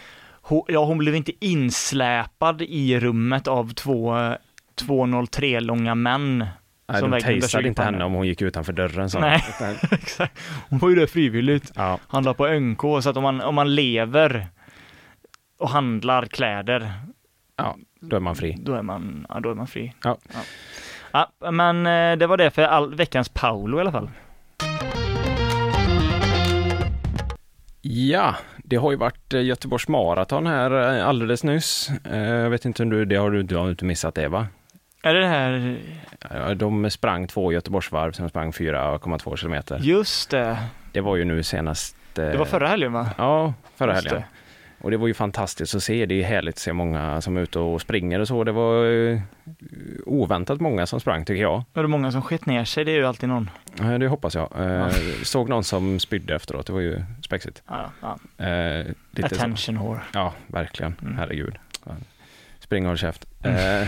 hon, 0.42 0.64
ja, 0.68 0.86
hon 0.86 0.98
blev 0.98 1.16
inte 1.16 1.32
insläpad 1.40 2.62
i 2.62 3.00
rummet 3.00 3.48
av 3.48 3.74
två 3.74 4.18
eh, 4.18 4.34
203 4.76 5.60
långa 5.60 5.96
män. 5.96 6.46
Nej, 6.90 7.00
som 7.00 7.12
de 7.12 7.22
tasade 7.22 7.68
inte 7.68 7.84
henne. 7.84 8.04
om 8.04 8.14
hon 8.14 8.28
gick 8.28 8.42
utanför 8.42 8.74
dörren. 8.74 9.10
Så. 9.10 9.20
Nej. 9.20 9.44
Exakt. 9.92 10.40
Hon 10.70 10.80
var 10.80 10.90
ju 10.90 10.96
där 10.96 11.08
frivilligt. 11.08 11.72
Ja. 11.76 12.00
Handlar 12.08 12.34
på 12.34 12.48
NK, 12.48 13.04
så 13.04 13.10
att 13.10 13.18
om 13.18 13.24
man, 13.24 13.42
om 13.42 13.56
man 13.56 13.76
lever 13.76 14.48
och 15.60 15.70
handlar 15.70 16.26
kläder, 16.26 16.92
ja, 17.56 17.76
då 18.00 18.16
är 18.16 18.20
man 18.20 18.36
fri. 18.36 18.58
då 18.60 18.74
är 18.74 18.82
man, 18.82 19.26
ja, 19.30 19.40
då 19.40 19.50
är 19.52 19.56
man 19.56 19.68
fri. 19.68 19.94
Ja. 20.04 20.18
Ja. 20.34 20.40
Ja, 21.42 21.52
men 21.52 21.88
eh, 21.88 22.18
det 22.18 22.28
var 22.28 22.38
det 22.38 22.52
för 22.52 22.62
all, 22.62 22.96
veckans 22.96 23.30
Paolo 23.30 23.78
i 23.78 23.82
alla 23.82 23.92
fall. 23.92 24.10
Ja, 27.82 28.36
det 28.64 28.76
har 28.76 28.92
ju 28.92 28.98
varit 28.98 29.34
eh, 29.34 29.42
Göteborgs 29.42 29.88
maraton 29.88 30.48
här 30.48 30.98
eh, 30.98 31.08
alldeles 31.08 31.44
nyss. 31.44 31.90
Jag 32.04 32.50
vet 32.50 32.66
inte 32.66 32.84
om 32.84 32.90
du, 32.90 33.06
det 33.06 33.16
har 33.16 33.32
du, 33.32 33.44
du 33.44 33.56
har 33.56 33.70
inte 33.70 33.86
missat 33.86 34.16
det 34.16 34.28
va? 34.28 34.48
Är 35.04 35.14
det 35.14 35.20
det 35.20 35.28
här, 35.28 36.56
De 36.56 36.90
sprang 36.90 37.28
två 37.28 37.52
Göteborgsvarv 37.52 38.12
som 38.12 38.30
sprang 38.30 38.52
4,2 38.52 39.36
kilometer. 39.36 39.80
just 39.80 40.30
det, 40.30 40.58
Det 40.92 41.02
var 41.02 41.16
ju 41.16 41.26
nu 41.26 41.44
senast. 41.44 41.96
det 42.14 42.38
var 42.38 42.46
förra 42.46 42.68
helgen 42.68 42.94
va? 42.94 43.10
Ja, 43.18 43.54
förra 43.76 43.94
Just 43.94 44.08
helgen. 44.08 44.24
Och 44.82 44.92
det 44.92 44.98
var 44.98 45.08
ju 45.08 45.14
fantastiskt 45.14 45.76
att 45.76 45.84
se. 45.84 46.06
Det 46.06 46.16
är 46.22 46.24
härligt 46.24 46.56
att 46.56 46.60
se 46.60 46.74
många 46.74 47.22
som 47.22 47.38
är 47.38 47.42
ute 47.42 47.60
och 47.60 47.82
springer 47.82 48.20
och 48.20 48.28
så. 48.28 48.44
Det 48.44 48.52
var 48.52 48.86
eh, 49.12 49.20
oväntat 50.06 50.62
många 50.62 50.86
som 50.86 51.00
sprang 51.00 51.26
tycker 51.26 51.42
jag. 51.42 51.64
Var 51.74 51.84
det 51.84 51.90
många 51.90 52.12
som 52.12 52.22
skett 52.22 52.46
ner 52.46 52.66
sig? 52.66 52.86
Det 52.86 52.92
är 52.92 52.96
ju 52.96 53.06
alltid 53.06 53.30
någon. 53.30 53.50
Det 54.00 54.08
hoppas 54.08 54.36
jag. 54.36 54.52
Eh, 54.60 54.66
Ja. 54.66 54.90
Såg 55.24 55.50
någon 55.50 55.64
som 55.64 56.00
spydde 56.00 56.36
efteråt. 56.36 56.68
Det 56.68 56.74
var 56.74 56.80
ju 56.80 57.04
spexigt. 57.26 57.64
Ja, 57.68 57.92
ja. 58.02 58.46
Eh, 58.46 58.86
lite 59.12 59.30
så. 59.30 59.36
Attention 59.36 59.78
whore. 59.80 60.00
Ja, 60.14 60.34
verkligen. 60.48 60.96
Mm. 61.02 61.18
Herregud. 61.18 61.56
Spring 62.60 62.84
och 62.86 62.90
håll 62.90 62.98
käft. 62.98 63.26
Eh, 63.44 63.52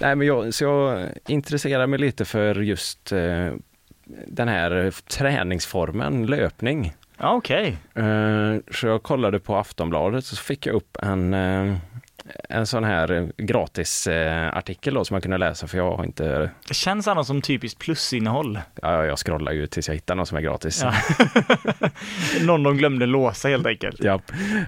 Nej, 0.00 0.16
men 0.16 0.26
jag, 0.26 0.54
så 0.54 0.64
jag 0.64 1.08
intresserar 1.28 1.86
mig 1.86 1.98
lite 1.98 2.24
för 2.24 2.54
just 2.54 3.12
den 4.26 4.48
här 4.48 4.90
träningsformen, 5.08 6.26
löpning. 6.26 6.94
Ja, 7.18 7.34
okej. 7.34 7.76
Eh, 7.94 8.56
så 8.70 8.86
jag 8.86 9.02
kollade 9.02 9.40
på 9.40 9.56
Aftonbladet 9.56 10.24
så 10.24 10.36
fick 10.36 10.66
jag 10.66 10.74
upp 10.74 10.96
en, 11.02 11.34
eh, 11.34 11.74
en 12.48 12.66
sån 12.66 12.84
här 12.84 13.32
gratis 13.36 14.06
eh, 14.06 14.56
artikel 14.56 14.94
då, 14.94 15.04
som 15.04 15.14
man 15.14 15.20
kunde 15.20 15.38
läsa 15.38 15.66
för 15.66 15.78
jag 15.78 15.96
har 15.96 16.04
inte, 16.04 16.50
Det 16.68 16.74
känns 16.74 17.08
annars 17.08 17.26
som 17.26 17.42
typiskt 17.42 17.80
plusinnehåll. 17.80 18.58
ja, 18.82 19.04
jag 19.04 19.18
scrollar 19.18 19.52
ju 19.52 19.66
tills 19.66 19.88
jag 19.88 19.94
hittar 19.94 20.14
någon 20.14 20.26
som 20.26 20.36
är 20.38 20.42
gratis. 20.42 20.82
Ja. 20.82 20.94
Någon 22.46 22.62
de 22.62 22.76
glömde 22.76 23.06
låsa 23.06 23.48
helt 23.48 23.66
enkelt. 23.66 24.04
Ja, 24.04 24.20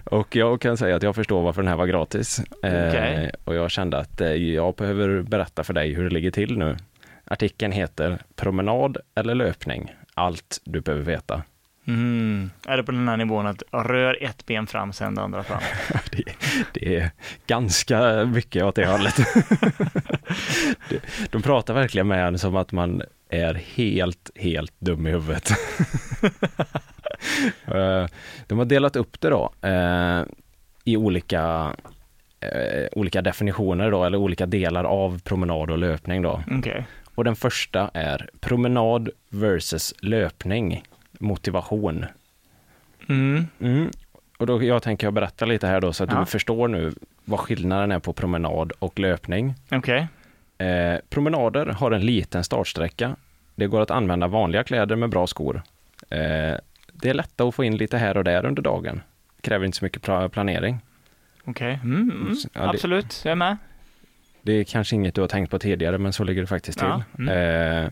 och 0.05 0.36
jag 0.36 0.61
kan 0.61 0.76
säga 0.76 0.96
att 0.96 1.03
jag 1.03 1.14
förstår 1.14 1.42
varför 1.42 1.62
den 1.62 1.68
här 1.68 1.76
var 1.76 1.86
gratis. 1.86 2.40
Okej. 2.62 3.30
och 3.44 3.55
jag 3.55 3.70
kände 3.70 3.99
att 3.99 4.20
jag 4.55 4.74
behöver 4.74 5.22
berätta 5.22 5.64
för 5.64 5.72
dig 5.74 5.94
hur 5.94 6.05
det 6.05 6.14
ligger 6.14 6.30
till 6.30 6.59
nu. 6.59 6.76
Artikeln 7.24 7.72
heter 7.72 8.18
Promenad 8.36 8.96
eller 9.14 9.34
löpning? 9.34 9.92
Allt 10.14 10.61
du 10.64 10.80
behöver 10.80 11.05
veta. 11.05 11.42
Mm. 11.89 12.51
Är 12.66 12.76
det 12.76 12.82
på 12.82 12.93
den 12.93 13.09
här 13.09 13.16
nivån 13.16 13.47
att 13.47 13.62
rör 13.72 14.24
ett 14.24 14.47
ben 14.47 14.66
fram, 14.66 14.93
sen 14.93 15.14
det 15.14 15.22
andra 15.22 15.43
fram? 15.43 15.61
Det, 16.12 16.24
det 16.72 16.97
är 16.97 17.11
ganska 17.47 18.24
mycket 18.24 18.64
åt 18.64 18.74
det 18.74 18.86
hållet. 18.86 19.16
De 21.30 21.43
pratar 21.43 21.74
verkligen 21.74 22.09
med 22.09 22.26
en 22.28 22.39
som 22.39 22.57
att 22.57 22.72
man 22.72 23.03
är 23.28 23.55
helt, 23.55 24.30
helt 24.34 24.72
dum 24.78 25.07
i 25.07 25.11
huvudet. 25.11 25.51
Eh, 27.66 28.07
De 28.47 28.59
har 28.59 28.64
delat 28.64 28.97
upp 28.97 29.20
det 29.20 29.28
då 29.30 29.53
eh, 29.62 30.22
i 30.84 30.97
olika, 30.97 31.74
eh, 32.41 32.86
olika 32.93 33.22
definitioner 33.22 33.91
då, 33.91 34.05
eller 34.05 34.18
olika 34.18 34.47
delar 34.47 34.84
av 34.84 35.20
promenad 35.22 35.70
och 35.70 35.78
löpning 35.78 36.22
då. 36.22 36.43
Okej. 36.51 36.86
Och 37.14 37.24
den 37.24 37.36
första 37.36 37.91
är 37.95 38.28
promenad 38.41 39.09
versus 39.30 39.95
löpning, 40.03 40.82
motivation. 41.19 42.05
Mm. 43.09 43.47
Mm. 43.61 43.91
Och 44.39 44.47
då 44.47 44.62
jag 44.62 44.83
tänker 44.83 45.07
jag 45.07 45.14
berätta 45.14 45.45
lite 45.45 45.66
här 45.66 45.81
då 45.81 45.93
så 45.93 46.05
att 46.05 46.12
Ja. 46.12 46.19
du 46.21 46.27
förstår 46.27 46.69
nu 46.69 46.93
vad 47.25 47.41
skillnaden 47.41 47.93
är 47.93 47.99
på 47.99 48.12
promenad 48.12 48.73
och 48.79 48.99
löpning. 48.99 49.55
Okej. 49.71 50.09
Eh, 50.59 50.97
promenader 51.11 51.66
har 51.66 51.91
en 51.91 52.01
liten 52.07 52.45
startsträcka. 52.45 53.16
Det 53.55 53.66
går 53.66 53.81
att 53.81 53.91
använda 53.91 54.27
vanliga 54.27 54.64
kläder 54.64 54.97
med 54.97 55.11
bra 55.11 55.27
skor. 55.27 55.62
Eh, 56.11 56.19
det 56.93 57.09
är 57.11 57.14
lätt 57.14 57.41
att 57.41 57.55
få 57.55 57.64
in 57.64 57.77
lite 57.77 57.99
här 57.99 58.16
och 58.16 58.25
där 58.25 58.47
under 58.47 58.62
dagen. 58.62 59.01
Kräver 59.41 59.66
inte 59.66 59.79
så 59.79 59.85
mycket 59.85 60.03
pla- 60.03 60.29
planering. 60.29 60.79
Okej. 61.45 61.81
Mm, 61.85 62.11
mm. 62.11 62.37
Ja, 62.53 62.61
det- 62.62 62.69
Absolut, 62.69 63.21
jag 63.25 63.33
är 63.33 63.37
med. 63.37 63.57
Det 64.43 64.53
är 64.53 64.64
kanske 64.64 64.97
inget 64.97 65.14
du 65.14 65.21
har 65.21 65.29
tänkt 65.29 65.51
på 65.51 65.59
tidigare, 65.59 65.99
men 65.99 66.12
så 66.12 66.25
ligger 66.25 66.41
det 66.41 66.47
faktiskt 66.47 66.79
till. 66.79 66.89
Ja, 66.89 67.03
mm. 67.19 67.85
Eh, 67.85 67.91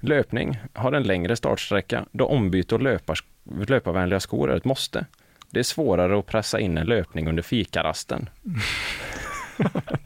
löpning 0.00 0.58
har 0.72 0.92
en 0.92 1.02
längre 1.02 1.36
startsträcka, 1.36 2.04
då 2.12 2.26
ombyte 2.26 2.74
och 2.74 2.82
löpars, 2.82 3.24
löparvänliga 3.68 4.20
skor 4.20 4.50
är 4.50 4.56
ett 4.56 4.64
måste. 4.64 5.06
Det 5.50 5.58
är 5.58 5.64
svårare 5.64 6.18
att 6.18 6.26
pressa 6.26 6.60
in 6.60 6.78
en 6.78 6.86
löpning 6.86 7.28
under 7.28 7.42
fikarasten. 7.42 8.28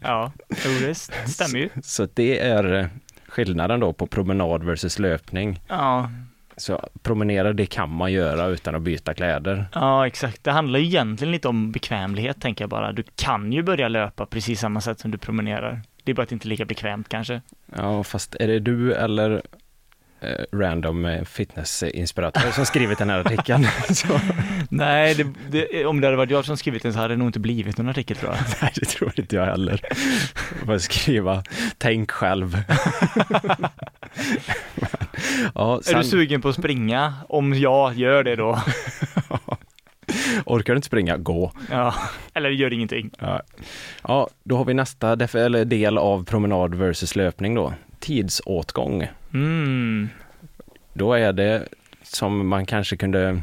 Ja, 0.00 0.32
det 0.80 0.94
stämmer 1.28 1.58
ju. 1.58 1.68
Så 1.82 2.08
det 2.14 2.38
är 2.38 2.74
eh, 2.74 2.86
skillnaden 3.28 3.80
då 3.80 3.92
på 3.92 4.06
promenad 4.06 4.64
versus 4.64 4.98
löpning. 4.98 5.60
Ja, 5.68 6.10
Så 6.56 6.88
promenera, 7.02 7.52
det 7.52 7.66
kan 7.66 7.90
man 7.90 8.12
göra 8.12 8.46
utan 8.46 8.74
att 8.74 8.82
byta 8.82 9.14
kläder. 9.14 9.64
ja, 9.74 10.06
exakt. 10.06 10.44
Det 10.44 10.50
handlar 10.52 10.78
ju 10.78 10.84
egentligen 10.86 11.32
lite 11.32 11.48
om 11.48 11.72
bekvämlighet, 11.72 12.40
tänker 12.40 12.62
jag 12.62 12.70
bara. 12.70 12.92
Du 12.92 13.02
kan 13.16 13.52
ju 13.52 13.62
börja 13.62 13.88
löpa 13.88 14.26
precis 14.26 14.60
samma 14.60 14.80
sätt 14.80 15.00
som 15.00 15.10
du 15.10 15.18
promenerar. 15.18 15.82
Det 16.08 16.12
är 16.12 16.14
bara 16.14 16.22
att 16.22 16.28
det 16.28 16.34
inte 16.34 16.46
är 16.46 16.50
lika 16.50 16.64
bekvämt 16.64 17.08
kanske. 17.08 17.40
Ja, 17.76 18.04
fast 18.04 18.34
är 18.34 18.48
det 18.48 18.58
du 18.58 18.94
eller 18.94 19.42
eh, 20.20 20.56
random 20.56 21.04
eh, 21.04 21.24
fitnessinspiratör 21.24 22.50
som 22.50 22.66
skrivit 22.66 22.98
den 22.98 23.10
här 23.10 23.20
artikeln. 23.20 23.66
Nej, 24.68 25.14
det, 25.14 25.26
det, 25.50 25.86
om 25.86 26.00
det 26.00 26.06
hade 26.06 26.16
varit 26.16 26.30
jag 26.30 26.44
som 26.44 26.56
skrivit 26.56 26.82
den 26.82 26.92
så 26.92 26.98
hade 26.98 27.14
det 27.14 27.18
nog 27.18 27.28
inte 27.28 27.38
blivit 27.40 27.78
någon 27.78 27.88
artikel 27.88 28.16
tror 28.16 28.32
jag. 28.32 28.40
nej, 28.62 28.72
det 28.74 28.84
tror 28.84 29.12
inte 29.16 29.36
jag 29.36 29.46
heller. 29.46 29.80
Jag 30.58 30.66
får 30.66 30.78
skriva, 30.78 31.42
tänk 31.78 32.10
själv. 32.10 32.62
Ja, 35.54 35.76
Är 35.76 35.82
sen, 35.82 35.98
du 35.98 36.04
sugen 36.04 36.40
på 36.40 36.48
att 36.48 36.54
springa? 36.54 37.14
Om 37.28 37.54
ja, 37.54 37.92
gör 37.92 38.24
det 38.24 38.36
då. 38.36 38.62
Orkar 40.46 40.72
du 40.72 40.76
inte 40.76 40.86
springa, 40.86 41.16
gå. 41.16 41.52
Ja, 41.70 41.94
eller 42.34 42.50
gör 42.50 42.72
ingenting. 42.72 43.10
Ja. 43.18 43.42
ja, 44.02 44.28
då 44.44 44.56
har 44.56 44.64
vi 44.64 44.74
nästa 44.74 45.16
del 45.16 45.98
av 45.98 46.24
promenad 46.24 46.74
versus 46.74 47.16
löpning 47.16 47.54
då. 47.54 47.74
Tidsåtgång. 47.98 49.08
Mm. 49.34 50.08
Då 50.92 51.14
är 51.14 51.32
det 51.32 51.68
som 52.02 52.48
man 52.48 52.66
kanske 52.66 52.96
kunde 52.96 53.40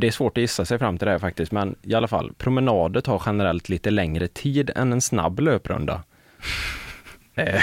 Det 0.00 0.06
är 0.06 0.10
svårt 0.10 0.38
att 0.38 0.42
gissa 0.42 0.64
sig 0.64 0.78
fram 0.78 0.98
till 0.98 1.06
det 1.06 1.12
här 1.12 1.18
faktiskt, 1.18 1.52
men 1.52 1.76
i 1.82 1.94
alla 1.94 2.08
fall, 2.08 2.32
promenader 2.38 3.00
tar 3.00 3.22
generellt 3.26 3.68
lite 3.68 3.90
längre 3.90 4.28
tid 4.28 4.70
än 4.76 4.92
en 4.92 5.00
snabb 5.00 5.40
löprunda. 5.40 6.02
Eh, 7.38 7.62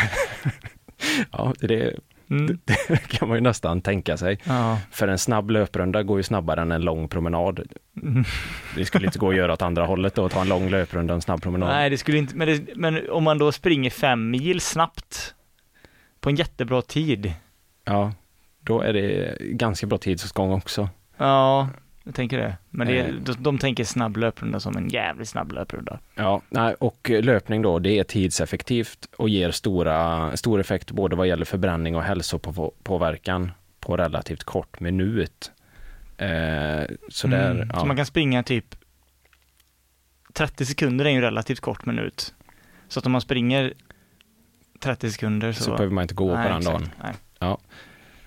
ja, 1.31 1.53
det, 1.59 1.99
Mm. 2.29 2.59
det 2.65 3.07
kan 3.07 3.27
man 3.27 3.37
ju 3.37 3.41
nästan 3.41 3.81
tänka 3.81 4.17
sig. 4.17 4.39
Ja. 4.43 4.79
För 4.91 5.07
en 5.07 5.17
snabb 5.17 5.49
löprunda 5.49 6.03
går 6.03 6.19
ju 6.19 6.23
snabbare 6.23 6.61
än 6.61 6.71
en 6.71 6.81
lång 6.81 7.07
promenad. 7.07 7.61
Mm. 8.01 8.23
Det 8.75 8.85
skulle 8.85 9.05
inte 9.05 9.19
gå 9.19 9.29
att 9.29 9.35
göra 9.35 9.53
åt 9.53 9.61
andra 9.61 9.85
hållet 9.85 10.15
då, 10.15 10.29
ta 10.29 10.41
en 10.41 10.49
lång 10.49 10.69
löprunda 10.69 11.13
och 11.13 11.17
en 11.17 11.21
snabb 11.21 11.41
promenad. 11.41 11.69
Nej, 11.69 11.89
det 11.89 11.97
skulle 11.97 12.17
inte, 12.17 12.35
men, 12.35 12.47
det, 12.47 12.75
men 12.75 13.09
om 13.09 13.23
man 13.23 13.37
då 13.37 13.51
springer 13.51 13.89
fem 13.89 14.31
mil 14.31 14.61
snabbt 14.61 15.35
på 16.19 16.29
en 16.29 16.35
jättebra 16.35 16.81
tid. 16.81 17.33
Ja, 17.85 18.13
då 18.59 18.81
är 18.81 18.93
det 18.93 19.37
ganska 19.39 19.87
bra 19.87 19.97
tidsåtgång 19.97 20.51
också. 20.51 20.89
Ja, 21.17 21.69
jag 22.03 22.15
tänker 22.15 22.37
det. 22.37 22.57
Men 22.69 22.87
det, 22.87 22.99
Eh. 22.99 23.13
de, 23.15 23.43
de 23.43 23.57
tänker 23.57 23.83
snabb 23.83 24.17
löprunda 24.17 24.59
som 24.59 24.77
en 24.77 24.89
jävligt 24.89 25.29
snabb 25.29 25.51
löprunda. 25.51 25.99
Ja, 26.15 26.41
nej, 26.49 26.73
och 26.79 27.09
löpning 27.09 27.61
då, 27.61 27.79
det 27.79 27.99
är 27.99 28.03
tidseffektivt 28.03 29.09
och 29.17 29.29
ger 29.29 29.51
stora, 29.51 30.37
stor 30.37 30.59
effekt 30.59 30.91
både 30.91 31.15
vad 31.15 31.27
gäller 31.27 31.45
förbränning 31.45 31.95
och 31.95 32.03
hälsopåverkan 32.03 33.51
på 33.79 33.97
relativt 33.97 34.43
kort 34.43 34.79
minut. 34.79 35.51
Eh, 36.17 36.83
så 37.09 37.27
där, 37.27 37.51
Mm. 37.51 37.69
ja. 37.73 37.79
Så 37.79 37.85
man 37.85 37.95
kan 37.97 38.05
springa 38.05 38.43
typ 38.43 38.75
30 40.33 40.65
sekunder 40.65 41.05
är 41.05 41.09
ju 41.09 41.21
relativt 41.21 41.59
kort 41.59 41.85
minut. 41.85 42.33
Så 42.87 42.99
att 42.99 43.05
om 43.05 43.11
man 43.11 43.21
springer 43.21 43.73
30 44.79 45.11
sekunder 45.11 45.51
så... 45.51 45.63
så 45.63 45.71
behöver 45.71 45.93
man 45.93 46.01
inte 46.01 46.13
gå 46.13 46.35
Nej, 46.35 46.47
på 46.47 46.53
den 46.53 46.63
dagen. 46.63 46.89
Nej. 47.39 47.55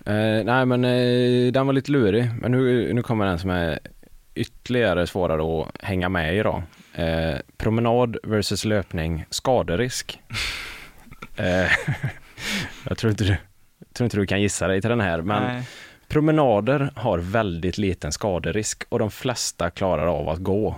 Eh, 0.06 0.44
nej, 0.44 0.66
men 0.66 0.84
eh, 0.84 1.52
den 1.52 1.66
var 1.66 1.72
lite 1.72 1.92
lurig. 1.92 2.30
Men 2.40 2.52
nu, 2.52 2.92
nu 2.94 3.02
kommer 3.02 3.26
den 3.26 3.38
som 3.38 3.50
är 3.50 3.78
ytterligare 4.34 5.06
svårare 5.06 5.62
att 5.62 5.82
hänga 5.82 6.08
med 6.08 6.36
i 6.36 6.42
då. 6.42 6.62
Eh, 6.94 7.36
promenad 7.56 8.16
versus 8.22 8.64
löpning, 8.64 9.24
skaderisk. 9.30 10.20
eh, 11.36 11.70
jag 12.88 12.98
tror 12.98 13.10
inte, 13.10 13.24
du, 13.24 13.36
tror 13.92 14.04
inte 14.04 14.16
du 14.16 14.26
kan 14.26 14.42
gissa 14.42 14.68
dig 14.68 14.80
till 14.80 14.90
den 14.90 15.00
här, 15.00 15.22
men 15.22 15.42
Nej. 15.42 15.62
promenader 16.08 16.90
har 16.96 17.18
väldigt 17.18 17.78
liten 17.78 18.12
skaderisk 18.12 18.84
och 18.88 18.98
de 18.98 19.10
flesta 19.10 19.70
klarar 19.70 20.06
av 20.06 20.28
att 20.28 20.38
gå. 20.38 20.76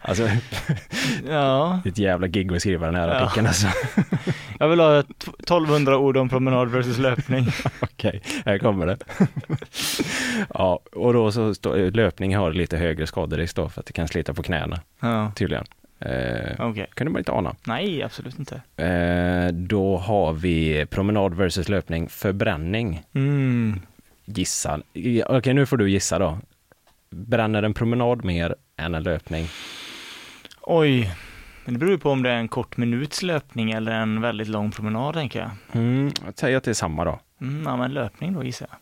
alltså, 0.01 0.29
Ja, 1.29 1.81
ett 1.85 1.97
jävla 1.97 2.27
gig 2.27 2.53
att 2.53 2.59
skriva 2.61 2.85
den 2.85 2.95
här 2.95 3.07
Ja. 3.07 3.13
artikeln 3.13 3.47
alltså. 3.47 3.67
jag 4.59 4.67
vill 4.69 4.79
ha 4.79 5.01
t- 5.03 5.09
1200 5.39 5.97
ord 5.97 6.17
om 6.17 6.29
promenad 6.29 6.69
versus 6.71 6.97
löpning. 6.97 7.47
Okej, 7.79 8.21
här 8.45 8.57
kommer 8.57 8.85
det. 8.87 8.97
ja, 10.53 10.79
och 10.91 11.13
då 11.13 11.31
så 11.31 11.53
står 11.55 11.91
löpning 11.91 12.35
har 12.35 12.51
lite 12.53 12.77
högre 12.77 13.07
skaderisk 13.07 13.55
då 13.55 13.69
för 13.69 13.79
att 13.79 13.85
det 13.85 13.93
kan 13.93 14.07
slita 14.07 14.33
på 14.33 14.43
knäna 14.43 14.79
Ja, 14.99 15.31
tydligen. 15.35 15.65
Eh, 16.01 16.55
okej. 16.59 16.87
kunde 16.93 17.11
man 17.11 17.19
inte 17.19 17.31
ana. 17.31 17.55
Nej, 17.63 18.03
absolut 18.03 18.39
inte. 18.39 18.61
Eh, 18.83 19.53
då 19.53 19.97
har 19.97 20.33
vi 20.33 20.85
promenad 20.85 21.33
versus 21.33 21.69
löpning, 21.69 22.09
förbränning. 22.09 23.01
Mm. 23.13 23.79
Gissa. 24.25 24.79
Okej, 25.27 25.53
nu 25.53 25.65
får 25.65 25.77
du 25.77 25.89
gissa 25.89 26.19
då. 26.19 26.37
Bränner 27.11 27.63
en 27.63 27.73
promenad 27.73 28.25
mer 28.25 28.55
än 28.77 28.95
en 28.95 29.03
löpning? 29.03 29.47
Oj, 30.61 31.15
men 31.65 31.73
det 31.73 31.79
beror 31.79 31.91
ju 31.91 31.97
på 31.97 32.09
om 32.11 32.23
det 32.23 32.29
är 32.29 32.35
en 32.37 32.47
kort 32.47 32.77
minuts 32.77 33.23
löpning 33.23 33.71
eller 33.71 33.91
en 33.91 34.21
väldigt 34.21 34.47
lång 34.47 34.71
promenad 34.71 35.13
tänker 35.13 35.39
jag. 35.39 35.49
Mm, 35.71 36.11
jag 36.25 36.37
säger 36.37 36.57
att 36.57 36.63
det 36.63 36.71
är 36.71 36.73
samma 36.73 37.05
då. 37.05 37.19
Mm, 37.41 37.63
ja, 37.65 37.77
men 37.77 37.93
löpning 37.93 38.33
då 38.33 38.43
gissar 38.43 38.67
jag. 38.69 38.77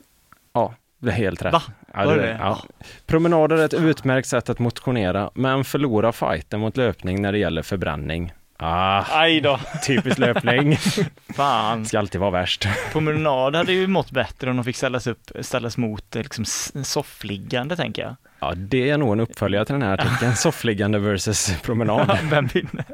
Ja, 0.53 0.73
det 0.99 1.09
är 1.09 1.13
helt 1.13 1.41
rätt. 1.45 1.53
Va? 1.53 1.61
Ja, 1.93 2.05
Var 2.05 2.15
det, 2.15 2.21
det 2.21 2.27
det? 2.27 2.37
ja. 2.41 2.59
Promenader 3.05 3.57
är 3.57 3.65
ett 3.65 3.73
utmärkt 3.73 4.27
sätt 4.27 4.49
att 4.49 4.59
motionera, 4.59 5.31
men 5.33 5.63
förlora 5.63 6.11
fighten 6.11 6.59
mot 6.59 6.77
löpning 6.77 7.21
när 7.21 7.31
det 7.31 7.37
gäller 7.37 7.61
förbränning. 7.61 8.33
Ah, 8.59 9.05
Aj 9.19 9.41
då, 9.41 9.59
typisk 9.85 10.17
löpning. 10.17 10.77
fan. 11.35 11.85
Ska 11.85 11.99
alltid 11.99 12.21
vara 12.21 12.31
värst. 12.31 12.67
Promenad 12.91 13.55
hade 13.55 13.73
ju 13.73 13.87
mått 13.87 14.11
bättre 14.11 14.49
om 14.49 14.55
de 14.55 14.65
fick 14.65 14.75
ställas 14.75 15.07
upp, 15.07 15.31
ställas 15.41 15.77
mot 15.77 16.15
eh, 16.15 16.21
liksom 16.21 16.45
soffliggande 16.83 17.75
tänker 17.75 18.01
jag. 18.01 18.15
Ja, 18.39 18.53
det 18.55 18.89
är 18.89 18.97
nog 18.97 19.13
en 19.13 19.19
uppföljare 19.19 19.65
till 19.65 19.73
den 19.73 19.81
här 19.81 19.93
artikeln. 19.93 20.35
Soffliggande 20.35 20.99
versus 20.99 21.61
promenad. 21.61 22.17
Vem 22.29 22.47
vinner? 22.47 22.85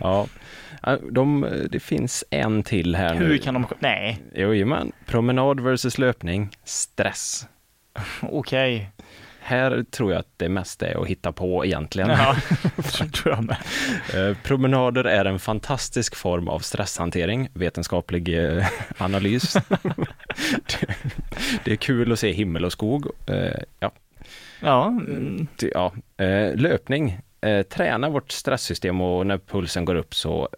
Ja. 0.00 0.26
De, 1.10 1.48
det 1.70 1.80
finns 1.80 2.24
en 2.30 2.62
till 2.62 2.96
här 2.96 3.14
nu. 3.14 3.24
Hur 3.26 3.38
kan 3.38 3.54
de, 3.54 3.66
nej, 3.78 4.18
Jo, 4.34 4.66
men 4.66 4.92
promenad 5.06 5.60
versus 5.60 5.98
löpning, 5.98 6.50
stress. 6.64 7.46
okej. 8.22 8.90
Här 9.46 9.84
tror 9.90 10.12
jag 10.12 10.18
att 10.20 10.32
det 10.36 10.48
mesta 10.48 10.86
är 10.86 11.02
att 11.02 11.06
hitta 11.08 11.32
på 11.32 11.64
egentligen. 11.66 12.10
Ja, 12.10 12.36
tror 13.12 13.34
jag 13.34 13.44
med. 13.44 13.56
Eh, 14.30 14.36
Promenader 14.42 15.04
är 15.04 15.24
en 15.24 15.38
fantastisk 15.38 16.16
form 16.16 16.48
av 16.48 16.58
stresshantering, 16.58 17.48
vetenskaplig 17.52 18.38
eh, 18.56 18.66
analys. 18.98 19.56
det, 21.64 21.72
är 21.72 21.76
kul 21.76 22.12
att 22.12 22.18
se 22.18 22.32
himmel 22.32 22.64
och 22.64 22.72
skog. 22.72 23.06
Eh, 23.26 23.60
Ja, 23.80 23.92
Ja, 24.60 24.92
ja. 25.58 25.92
Löpning, 26.54 27.18
träna 27.70 28.08
vårt 28.08 28.32
stressystem 28.32 29.00
och 29.00 29.26
när 29.26 29.38
pulsen 29.38 29.84
går 29.84 29.94
upp 29.94 30.14
så 30.14 30.48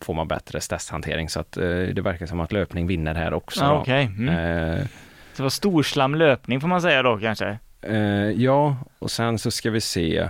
får 0.00 0.14
man 0.14 0.28
bättre 0.28 0.60
stresshantering. 0.60 1.28
Så 1.28 1.40
att 1.40 1.52
det 1.94 2.02
verkar 2.02 2.26
som 2.26 2.40
att 2.40 2.52
löpning 2.52 2.86
vinner 2.86 3.14
här 3.14 3.34
också. 3.34 3.60
ja 3.64 3.80
okej. 3.80 4.04
Mm. 4.04 4.28
Eh, 4.28 4.86
Det 5.36 5.42
var 5.42 5.50
storslam 5.50 6.14
löpning 6.14 6.60
får 6.60 6.68
man 6.68 6.80
säga 6.82 7.02
då 7.02 7.18
kanske. 7.18 7.58
Eh, 7.82 8.30
ja, 8.30 8.76
och 8.98 9.10
sen 9.10 9.38
så 9.38 9.50
ska 9.50 9.70
vi 9.70 9.80
se 9.80 10.28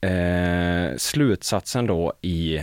eh, 0.00 0.96
slutsatsen 0.96 1.86
då 1.86 2.12
i 2.20 2.60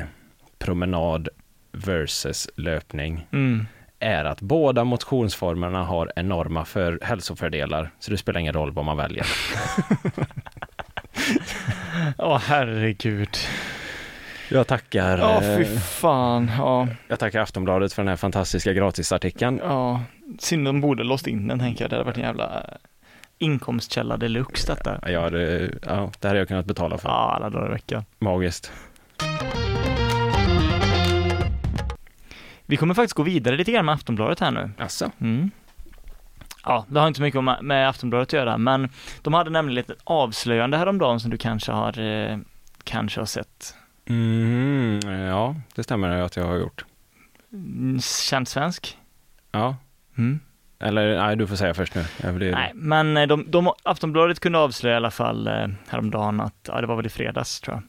promenad 0.60 1.30
versus 1.72 2.50
löpning 2.56 3.28
Mm. 3.32 3.66
är 4.00 4.26
att 4.26 4.42
båda 4.42 4.84
motionsformerna 4.84 5.84
har 5.84 6.12
enorma 6.16 6.66
för 6.66 7.00
hälsofördelar, 7.02 7.92
så 8.00 8.12
det 8.12 8.18
spelar 8.18 8.40
ingen 8.40 8.54
roll 8.54 8.72
vad 8.72 8.86
man 8.86 8.98
väljer. 8.98 9.26
Åh 12.18 12.38
herregud. 12.46 13.30
Jag 14.52 14.68
tackar, 14.68 15.18
Ja, 15.18 15.42
eh, 15.44 15.58
fy 15.58 15.66
fan. 15.80 16.52
Ja, 16.58 16.88
jag 17.08 17.20
tackar 17.20 17.42
Aftonbladet 17.42 17.94
för 17.94 18.02
den 18.02 18.10
här 18.10 18.16
fantastiska 18.16 18.74
gratisartikeln. 18.74 19.60
ja. 19.64 20.02
Synd 20.40 20.66
de 20.66 20.82
borde 20.82 21.04
låst 21.04 21.28
in 21.28 21.48
den 21.48 21.60
tänker 21.60 21.84
jag. 21.84 21.90
Det 21.90 21.96
hade 21.96 22.06
varit 22.06 22.18
en 22.18 22.24
jävla 22.24 22.58
eh, 22.60 22.64
inkomstkälla 23.40 24.18
deluxe 24.18 24.68
detta. 24.76 25.00
Ja, 25.12 25.30
det, 25.30 25.72
ja, 25.86 26.12
det 26.20 26.28
här 26.28 26.30
hade 26.30 26.40
jag 26.40 26.48
kunnat 26.48 26.66
betala 26.66 26.98
för. 26.98 27.10
Ja, 27.10 27.34
alla 27.36 27.50
dagar 27.50 27.68
i 27.70 27.72
veckan. 27.72 28.06
Magiskt. 28.20 28.72
Vi 32.66 32.78
kommer 32.78 32.94
faktiskt 32.94 33.14
gå 33.16 33.24
vidare 33.24 33.58
lite 33.58 33.72
grann 33.72 33.86
med 33.86 33.96
Aftonbladet 33.96 34.40
här 34.40 34.52
nu. 34.52 34.72
Alltså. 34.78 35.12
Mm. 35.22 35.52
Ja, 36.66 36.86
det 36.90 37.00
har 37.00 37.08
inte 37.08 37.18
så 37.18 37.24
mycket 37.24 37.44
med- 37.62 37.90
Aftonbladet 37.90 38.28
att 38.30 38.34
göra, 38.34 38.58
men 38.58 38.90
de 39.22 39.34
hade 39.34 39.50
nämligen 39.50 39.76
lite 39.76 39.96
avslöjande 40.04 40.78
häromdagen 40.78 41.20
som 41.20 41.32
du 41.32 41.38
kanske 41.38 41.72
har, 41.72 42.00
eh, 42.00 42.38
kanske 42.84 43.22
har 43.22 43.26
sett. 43.26 43.76
Mm, 44.06 45.00
ja, 45.12 45.56
det 45.76 45.84
stämmer 45.84 46.10
att 46.10 46.36
jag 46.36 46.46
har 46.46 46.56
gjort. 46.56 46.86
Mm, 47.54 48.00
Känd 48.02 48.48
svensk? 48.48 48.98
Ja, 49.52 49.76
Mm. 50.18 50.40
Eller 50.80 51.18
nej, 51.18 51.36
du 51.36 51.48
får 51.48 51.56
säga 51.56 51.74
först 51.74 51.96
nu. 51.96 52.32
Blir... 52.32 52.52
Nej, 52.52 52.72
men 52.76 53.18
eh, 53.18 53.28
de, 53.28 53.46
de, 53.52 53.72
Aftonbladet 53.84 54.40
kunde 54.40 54.58
avslöja 54.60 54.94
i 54.94 54.98
alla 54.98 55.12
fall 55.12 55.48
eh, 55.48 55.68
häromdagen 55.88 56.40
att, 56.42 56.56
ja 56.68 56.82
det 56.82 56.88
var 56.88 56.96
väl 56.96 57.06
i 57.06 57.10
fredags 57.10 57.62
tror 57.62 57.76
jag, 57.76 57.84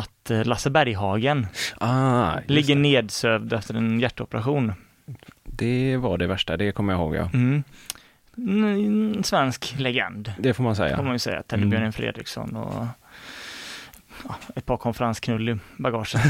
att 0.00 0.30
eh, 0.30 0.44
Lasse 0.44 0.70
Berghagen 0.70 1.46
Ah, 1.78 2.32
ligger 2.46 2.74
det. 2.74 2.80
nedsövd 2.80 3.52
efter 3.52 3.74
en 3.74 4.00
hjärtoperation. 4.00 4.72
det 5.44 5.96
var 5.96 6.18
det 6.18 6.26
värsta, 6.26 6.56
det 6.56 6.72
kommer 6.72 6.92
jag 6.92 7.00
ihåg 7.00 7.14
ja. 7.16 7.30
Mm. 7.34 7.64
En 8.36 9.24
svensk 9.24 9.74
legend, 9.78 10.32
Det 10.38 10.54
får 10.54 10.64
man 10.64 10.76
säga. 10.76 10.96
får 10.96 11.02
man 11.04 11.12
ju 11.12 11.18
säga. 11.18 11.42
Teddy 11.42 11.76
Mm. 11.76 11.92
Fredriksson 11.92 12.56
och 12.56 12.86
ett 14.56 14.66
par 14.66 14.76
konferensknull 14.76 15.48
i 15.48 15.58
bagaget. 15.76 16.14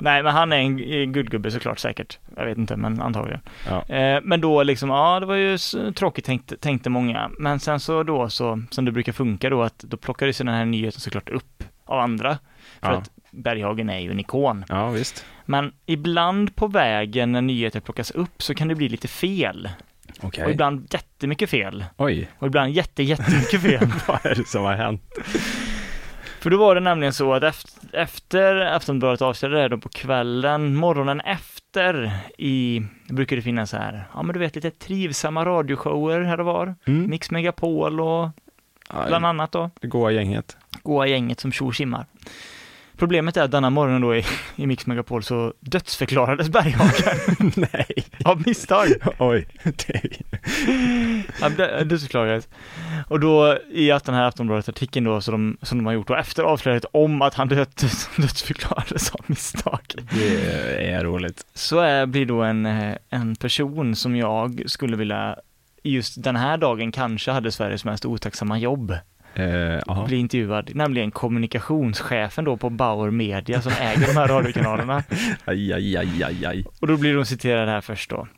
Nej, 0.00 0.22
men 0.22 0.32
han 0.32 0.52
är 0.52 0.56
en 0.56 0.76
guldgubbe 1.12 1.50
såklart 1.50 1.78
säkert. 1.78 2.18
Jag 2.36 2.44
vet 2.44 2.58
inte, 2.58 2.76
men 2.76 3.00
antagligen. 3.00 3.40
Ja. 3.68 3.94
Eh, 3.94 4.20
men 4.24 4.40
då 4.40 4.62
liksom, 4.62 4.90
ja 4.90 5.20
det 5.20 5.26
var 5.26 5.34
ju 5.34 5.58
tråkigt 5.92 6.24
tänkte, 6.24 6.56
tänkte 6.56 6.90
många. 6.90 7.30
Men 7.38 7.60
sen 7.60 7.80
så 7.80 8.02
då 8.02 8.28
så, 8.28 8.62
som 8.70 8.84
det 8.84 8.92
brukar 8.92 9.12
funka 9.12 9.50
då, 9.50 9.62
att 9.62 9.78
då 9.78 9.96
plockades 9.96 10.40
ju 10.40 10.44
den 10.44 10.54
här 10.54 10.64
nyheten 10.64 11.00
såklart 11.00 11.28
upp 11.28 11.64
av 11.84 11.98
andra. 12.00 12.38
För 12.80 12.92
Ja. 12.92 12.98
att 12.98 13.10
Berghagen 13.30 13.90
är 13.90 13.98
ju 13.98 14.10
en 14.10 14.20
ikon. 14.20 14.64
Ja, 14.68 14.90
visst. 14.90 15.24
Men 15.44 15.72
ibland 15.86 16.56
på 16.56 16.66
vägen 16.66 17.32
när 17.32 17.42
nyheter 17.42 17.80
plockas 17.80 18.10
upp 18.10 18.42
så 18.42 18.54
kan 18.54 18.68
det 18.68 18.74
bli 18.74 18.88
lite 18.88 19.08
fel. 19.08 19.68
Okej. 20.20 20.44
Och 20.44 20.50
ibland 20.50 20.88
jättemycket 20.92 21.50
fel. 21.50 21.84
Oj, 21.96 22.28
Och 22.38 22.46
ibland 22.46 22.72
jätte, 22.72 23.02
jättemycket 23.02 23.62
fel. 23.62 23.86
vad 24.06 24.26
är 24.26 24.34
det 24.34 24.48
som 24.48 24.64
har 24.64 24.74
hänt? 24.74 25.02
För 26.40 26.50
då 26.50 26.56
var 26.58 26.74
det 26.74 26.80
nämligen 26.80 27.12
så 27.12 27.34
att 27.34 27.42
efter, 27.42 27.72
efter 27.92 28.56
Aftonbladet 28.56 29.22
avslöjade 29.22 29.62
det 29.62 29.68
då 29.68 29.78
på 29.78 29.88
kvällen, 29.88 30.74
morgonen 30.76 31.20
efter 31.20 32.10
i, 32.38 32.82
brukar 33.08 33.36
det 33.36 33.42
finnas 33.42 33.70
så 33.70 33.76
här, 33.76 34.04
ja 34.14 34.22
men 34.22 34.32
du 34.32 34.38
vet 34.40 34.54
lite 34.54 34.70
trivsamma 34.70 35.44
radioshower 35.44 36.20
här 36.22 36.40
och 36.40 36.46
var. 36.46 36.74
Mm. 36.86 37.10
Mix 37.10 37.30
Megapol 37.30 38.00
och 38.00 38.28
bland 39.06 39.24
Ja, 39.24 39.28
annat 39.28 39.52
då, 39.52 39.70
det 39.80 39.86
goa 39.86 40.10
gänget. 40.10 40.56
goa 40.82 41.06
gänget 41.06 41.40
som 41.40 41.52
tjo. 41.52 41.72
Problemet 42.98 43.36
är 43.36 43.42
att 43.42 43.50
denna 43.50 43.70
morgonen 43.70 44.00
då 44.00 44.16
i, 44.16 44.24
i 44.56 44.66
Mix 44.66 44.86
Megapol 44.86 45.22
så 45.22 45.52
dödsförklarades 45.60 46.48
Berghagen 46.48 47.52
Nej. 47.72 48.04
av 48.24 48.42
misstag. 48.46 48.88
Oj. 49.18 49.46
Han 51.40 51.52
dö- 51.54 51.84
dödsförklarades. 51.84 52.48
Och 53.08 53.20
då 53.20 53.58
i 53.70 53.90
att 53.90 54.04
den 54.04 54.14
här 54.14 54.24
Aftonbladet-artikeln 54.24 55.04
då 55.04 55.20
som 55.20 55.32
de, 55.32 55.66
som 55.66 55.78
de 55.78 55.86
har 55.86 55.92
gjort 55.92 56.10
och 56.10 56.18
efter 56.18 56.42
avslöjandet 56.42 56.90
om 56.92 57.22
att 57.22 57.34
han 57.34 57.48
död, 57.48 57.68
dödsförklarades 58.16 59.10
av 59.10 59.20
misstag. 59.26 59.80
det 60.12 60.90
är 60.90 61.04
roligt. 61.04 61.46
Så 61.54 61.78
är, 61.80 62.06
blir 62.06 62.26
då 62.26 62.42
en, 62.42 62.66
eh, 62.66 62.96
en 63.10 63.36
person 63.36 63.96
som 63.96 64.16
jag 64.16 64.62
skulle 64.66 64.96
vilja 64.96 65.36
just 65.82 66.22
den 66.22 66.36
här 66.36 66.56
dagen 66.56 66.92
kanske 66.92 67.30
hade 67.30 67.52
Sveriges 67.52 67.84
mest 67.84 68.04
otacksamma 68.04 68.58
jobb. 68.58 68.94
Eh. 69.34 70.04
Bli 70.06 70.16
intervjuad, 70.16 70.70
nämligen 70.74 71.10
kommunikationschefen 71.10 72.44
då 72.44 72.56
på 72.56 72.70
Bauer 72.70 73.10
Media 73.10 73.62
som 73.62 73.72
äger 73.80 74.06
de 74.06 74.12
här 74.12 74.28
radiokanalerna. 74.28 75.02
Aj, 75.44 75.72
aj, 75.72 75.96
aj, 75.96 76.22
aj, 76.24 76.46
aj. 76.46 76.64
Och 76.80 76.86
då 76.86 76.96
blir 76.96 77.14
de 77.14 77.24
citerade 77.24 77.70
här 77.70 77.80
först 77.80 78.10
då. 78.10 78.28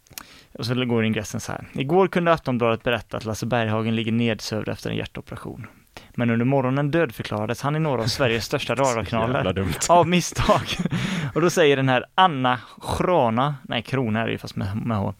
Och 0.52 0.66
så 0.66 0.84
går 0.84 1.04
ingressen 1.04 1.40
så 1.40 1.52
här. 1.52 1.68
Igår 1.72 2.08
kunde 2.08 2.32
Aftonbladet 2.32 2.82
berätta 2.82 3.16
att 3.16 3.24
Lasse 3.24 3.46
Berghagen 3.46 3.96
ligger 3.96 4.12
nedsövd 4.12 4.68
efter 4.68 4.90
en 4.90 4.96
hjärtoperation. 4.96 5.66
Men 6.14 6.30
under 6.30 6.44
morgonen 6.46 6.90
dödförklarades 6.90 7.62
han 7.62 7.76
i 7.76 7.78
några 7.78 8.02
av 8.02 8.06
Sveriges 8.06 8.44
största 8.44 8.74
radiokanaler. 8.74 9.66
Av 9.88 10.08
misstag. 10.08 10.62
Och 11.34 11.40
då 11.40 11.50
säger 11.50 11.76
den 11.76 11.88
här 11.88 12.04
Anna 12.14 12.60
Schrana, 12.78 13.54
nej 13.62 13.82
Krona 13.82 14.20
är 14.20 14.26
det 14.26 14.32
ju 14.32 14.38
fast 14.38 14.56
med, 14.56 14.76
med 14.86 14.96
H. 14.96 15.14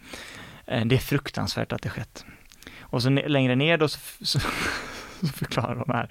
Eh, 0.67 0.85
Det 0.87 0.95
är 0.95 0.99
fruktansvärt 0.99 1.73
att 1.73 1.83
det 1.83 1.89
skett. 1.89 2.25
Och 2.81 3.03
så 3.03 3.11
längre 3.11 3.55
ner 3.57 3.79
då 3.79 3.89
så, 3.89 3.99
så 4.21 4.41
förklarar 5.35 5.75
de 5.75 5.93
här. 5.93 6.09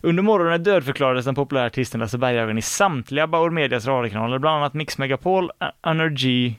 Under 0.00 0.22
morgonen 0.22 0.62
dödförklarades 0.62 1.24
den 1.24 1.34
populära 1.34 1.66
artisten 1.66 2.00
Lasse 2.00 2.18
Berghagen 2.18 2.58
i 2.58 2.62
samtliga 2.62 3.26
Bauer 3.26 3.50
Medias 3.50 3.86
radiokanaler, 3.86 4.38
bland 4.38 4.56
annat 4.56 4.74
Mix 4.74 4.98
Megapol, 4.98 5.50
Energy 5.86 6.54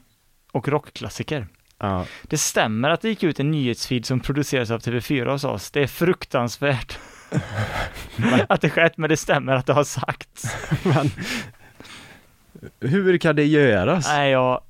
och 0.51 0.67
rockklassiker. 0.67 1.47
Ja. 1.79 2.05
Det 2.23 2.37
stämmer 2.37 2.89
att 2.89 3.01
det 3.01 3.09
gick 3.09 3.23
ut 3.23 3.39
en 3.39 3.51
nyhetsfeed 3.51 4.05
som 4.05 4.19
produceras 4.19 4.71
av 4.71 4.79
TV4 4.79 5.31
hos 5.31 5.43
oss. 5.43 5.71
Det 5.71 5.83
är 5.83 5.87
fruktansvärt 5.87 6.99
att 8.49 8.61
det 8.61 8.69
skett, 8.69 8.97
men 8.97 9.09
det 9.09 9.17
stämmer 9.17 9.55
att 9.55 9.65
det 9.65 9.73
har 9.73 9.83
sagts. 9.83 10.55
Men, 10.83 11.11
hur 12.79 13.17
kan 13.17 13.35
det 13.35 13.45
göras? 13.45 14.07
Nej, 14.07 14.31
jag, 14.31 14.61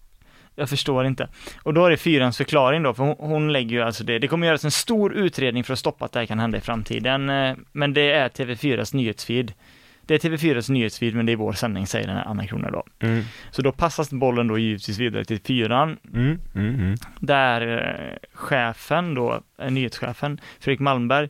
jag 0.60 0.70
förstår 0.70 1.06
inte. 1.06 1.28
Och 1.64 1.74
då 1.74 1.86
är 1.86 1.90
det 1.90 1.98
fyrans 1.98 2.38
förklaring 2.38 2.84
då, 2.84 2.94
för 2.94 3.04
hon, 3.04 3.16
hon 3.20 3.52
lägger 3.54 3.76
ju 3.76 3.82
alltså 3.82 4.04
det. 4.04 4.20
Det 4.20 4.28
kommer 4.28 4.48
göras 4.48 4.66
en 4.66 4.72
stor 4.72 5.14
utredning 5.14 5.64
för 5.64 5.74
att 5.74 5.80
stoppa 5.80 6.06
att 6.06 6.12
det 6.12 6.20
här 6.20 6.26
kan 6.26 6.40
hända 6.40 6.58
i 6.58 6.62
framtiden, 6.62 7.30
eh, 7.30 7.56
men 7.72 7.94
det 7.94 8.12
är 8.12 8.30
TV4s 8.30 8.96
nyhetsfeed. 8.96 9.54
Det 10.02 10.14
är 10.16 10.30
TV4s 10.30 10.72
nyhetsfeed, 10.72 11.16
men 11.16 11.26
det 11.26 11.32
är 11.32 11.36
vår 11.36 11.54
sändning, 11.54 11.88
säger 11.88 12.08
den 12.08 12.16
här 12.16 12.26
Anna 12.26 12.48
Krona 12.48 12.72
då. 12.72 12.84
Mm. 13.00 13.24
Så 13.52 13.62
då 13.62 13.72
passas 13.72 14.10
bollen 14.12 14.48
då 14.48 14.58
givetvis 14.58 14.98
vidare 14.98 15.26
till 15.26 15.40
fyran, 15.40 15.98
Mm. 16.14 16.40
Mm. 16.56 16.76
Mm. 16.76 16.96
där 17.20 17.62
eh, 17.78 18.18
chefen 18.34 19.14
då, 19.14 19.42
eh, 19.60 19.72
nyhetschefen, 19.72 20.42
Fredrik 20.60 20.80
Malmberg, 20.80 21.30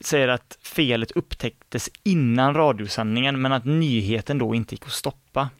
säger 0.00 0.28
att 0.28 0.58
felet 0.62 1.10
upptäcktes 1.10 1.90
innan 2.02 2.54
radiosändningen, 2.54 3.40
men 3.40 3.52
att 3.52 3.64
nyheten 3.64 4.38
då 4.38 4.54
inte 4.54 4.74
gick 4.74 4.84
att 4.84 4.92
stoppa. 4.92 5.50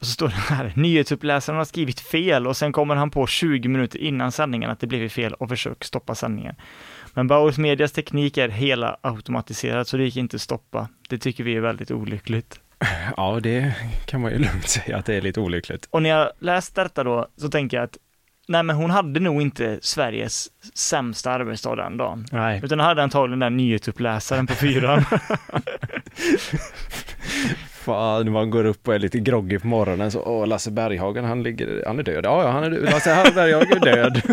Och 0.00 0.06
så 0.06 0.12
står 0.12 0.28
det 0.28 0.34
här, 0.34 0.72
nyhetsuppläsaren 0.76 1.58
har 1.58 1.64
skrivit 1.64 2.00
fel 2.00 2.46
och 2.46 2.56
sen 2.56 2.72
kommer 2.72 2.96
han 2.96 3.10
på 3.10 3.26
20 3.26 3.68
minuter 3.68 3.98
innan 3.98 4.32
sändningen 4.32 4.70
att 4.70 4.80
det 4.80 4.86
blev 4.86 5.08
fel 5.08 5.34
och 5.34 5.48
försöker 5.48 5.84
stoppa 5.84 6.14
sändningen. 6.14 6.54
Men 7.14 7.26
Bauers 7.26 7.58
Medias 7.58 7.92
teknik 7.92 8.36
är 8.36 8.48
hela 8.48 8.96
automatiserad 9.00 9.88
så 9.88 9.96
det 9.96 10.04
gick 10.04 10.16
inte 10.16 10.36
att 10.36 10.42
stoppa. 10.42 10.88
Det 11.08 11.18
tycker 11.18 11.44
vi 11.44 11.56
är 11.56 11.60
väldigt 11.60 11.90
olyckligt. 11.90 12.60
Ja, 13.16 13.40
det 13.42 13.74
kan 14.06 14.20
man 14.20 14.30
ju 14.30 14.38
lugnt 14.44 14.68
säga 14.68 14.96
att 14.96 15.06
det 15.06 15.14
är 15.14 15.20
lite 15.20 15.40
olyckligt. 15.40 15.88
Och 15.90 16.02
när 16.02 16.10
jag 16.10 16.30
läste 16.38 16.82
detta 16.82 17.04
då 17.04 17.26
så 17.36 17.48
tänker 17.48 17.76
jag 17.76 17.84
att 17.84 17.96
nej 18.48 18.62
men 18.62 18.76
hon 18.76 18.90
hade 18.90 19.20
nog 19.20 19.42
inte 19.42 19.78
Sveriges 19.82 20.48
sämsta 20.74 21.30
arbetsdag 21.30 21.76
den 21.76 21.96
dagen. 21.96 22.26
Nej. 22.32 22.60
Utan 22.64 22.80
hade 22.80 23.02
antagligen 23.02 23.38
den 23.38 23.56
nyhetsuppläsaren 23.56 24.46
på 24.46 24.54
fyran. 24.54 25.04
Fan, 27.88 28.32
man 28.32 28.50
går 28.50 28.64
upp 28.64 28.88
och 28.88 28.94
är 28.94 28.98
lite 28.98 29.18
groggy 29.18 29.58
på 29.58 29.66
morgonen 29.66 30.10
så, 30.10 30.22
åh, 30.22 30.46
Lasse 30.46 30.70
Berghagen, 30.70 31.24
han 31.24 31.42
ligger, 31.42 31.82
han 31.86 31.98
är 31.98 32.02
död. 32.02 32.24
Ja, 32.24 32.42
ja, 32.42 32.50
han 32.50 32.64
är 32.64 32.70
död. 32.70 32.84
Lasse 32.90 33.32
Berghagen 33.34 33.72
är 33.72 33.80
död. 33.80 34.22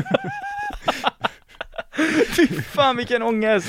Fy 2.36 2.48
fan 2.48 2.98
vilken 2.98 3.24
ångest! 3.24 3.68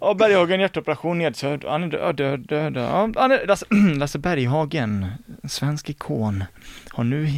Ja, 0.00 0.14
Berghagen 0.14 0.60
hjärtoperation 0.60 1.18
nedsövd. 1.18 1.64
Han 1.64 1.82
är 1.82 1.88
död, 1.88 2.16
död, 2.16 2.40
död. 2.48 2.76
Ja, 2.76 3.10
han 3.16 3.32
är, 3.32 3.46
Lasse, 3.46 3.66
Lasse 3.96 4.18
Berghagen, 4.18 5.06
en 5.42 5.48
svensk 5.48 5.90
ikon, 5.90 6.44
har 6.88 7.04
nu 7.04 7.28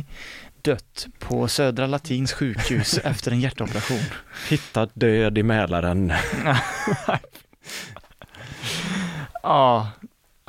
dött 0.63 1.07
på 1.19 1.49
Södra 1.49 1.87
Latins 1.87 2.33
sjukhus 2.33 2.99
efter 3.05 3.31
en 3.31 3.41
hjärtoperation. 3.41 4.01
Hittad 4.49 4.89
död 4.95 5.39
i 5.39 5.43
Mälaren. 5.43 6.13
Ja, 9.47 9.89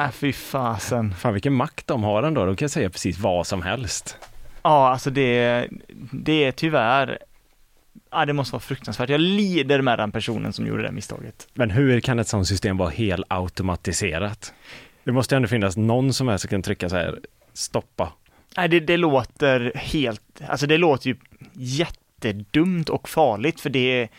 äh, 0.02 0.12
fy 0.12 0.34
fasen. 0.34 1.14
Fan 1.14 1.34
vilken 1.34 1.54
makt 1.54 1.88
de 1.88 2.04
har 2.04 2.24
ändå. 2.24 2.46
De 2.46 2.56
kan 2.56 2.70
säga 2.70 2.89
precis 2.89 3.20
vad 3.20 3.48
som 3.48 3.62
helst. 3.62 4.18
Ja, 4.62 4.89
alltså 4.89 5.10
det, 5.10 5.68
det 6.12 6.43
är 6.43 6.52
tyvärr, 6.52 7.20
ja, 8.12 8.26
det 8.26 8.34
måste 8.34 8.54
vara 8.54 8.62
fruktansvärt. 8.62 9.10
Jag 9.10 9.20
lider 9.20 9.82
med 9.82 10.00
den 10.00 10.12
personen 10.12 10.54
som 10.54 10.68
gjorde 10.68 10.84
det 10.84 10.91
misstaget. 10.91 11.48
Men 11.54 11.70
hur 11.70 12.00
kan 12.00 12.20
ett 12.20 12.28
sådant 12.28 12.48
system 12.48 12.78
vara 12.78 12.89
helt 12.89 13.26
automatiserat? 13.30 14.54
Det 15.04 15.12
måste 15.12 15.36
ändå 15.36 15.48
finnas 15.48 15.78
någon 15.78 16.14
som 16.14 16.30
är 16.30 16.38
som 16.38 16.50
kan 16.50 16.62
trycka 16.62 16.89
så 16.89 16.96
här, 16.96 17.20
stoppa. 17.54 18.14
Nej, 18.58 18.70
det, 18.70 18.80
det 18.80 18.98
låter 18.98 19.72
helt, 19.76 20.41
alltså 20.48 20.68
det 20.68 20.78
låter 20.78 21.08
ju 21.08 21.16
jättedumt 21.54 22.89
och 22.89 23.10
farligt 23.10 23.62
för 23.62 23.70
det 23.70 24.02
är, 24.02 24.10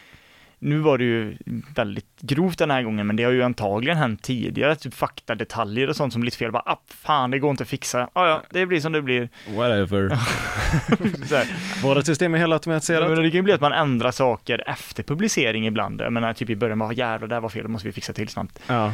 nu 0.59 0.79
var 0.79 0.99
det 0.99 1.05
ju 1.05 1.37
väldigt 1.75 2.21
grovt 2.21 2.59
den 2.59 2.71
här 2.71 2.83
gången, 2.83 3.07
men 3.07 3.17
det 3.17 3.25
har 3.25 3.33
ju 3.33 3.43
antagligen 3.43 3.97
hänt 3.97 4.23
tidigare, 4.23 4.77
typ 4.77 4.95
faktadetaljer 4.95 5.89
och 5.89 5.97
sånt 5.97 6.13
som 6.13 6.21
blivit 6.21 6.35
fel. 6.35 6.53
Bara, 6.53 6.63
ah, 6.67 6.81
fan, 6.89 7.31
det 7.31 7.39
går 7.39 7.51
inte 7.51 7.63
att 7.63 7.69
fixa. 7.69 8.09
Ja, 8.15 8.29
ja, 8.29 8.43
det 8.51 8.67
blir 8.67 8.81
som 8.81 8.93
det 8.93 9.03
blir. 9.03 9.29
Whatever. 9.49 10.09
Så 11.27 11.37
här. 11.37 11.47
Våra 11.83 12.03
system 12.03 12.35
är 12.35 12.39
helt 12.39 12.53
automatiserat. 12.53 13.11
Men 13.11 13.23
det 13.23 13.31
kan 13.31 13.37
ju 13.37 13.43
bli 13.43 13.53
att 13.53 13.61
man 13.61 13.73
ändrar 13.73 14.11
saker 14.11 14.65
efter 14.67 15.03
publicering 15.03 15.67
ibland. 15.67 16.01
Jag 16.01 16.13
menar, 16.13 16.33
typ 16.33 16.51
i 16.51 16.57
början, 16.57 16.79
bara 16.79 16.93
jävlar, 16.93 17.29
det 17.29 17.35
här 17.35 17.41
var 17.41 17.49
fel, 17.49 17.63
det 17.63 17.69
måste 17.69 17.89
vi 17.89 17.93
fixa 17.93 18.13
till 18.13 18.29
snabbt. 18.29 18.61
Ja. 18.67 18.93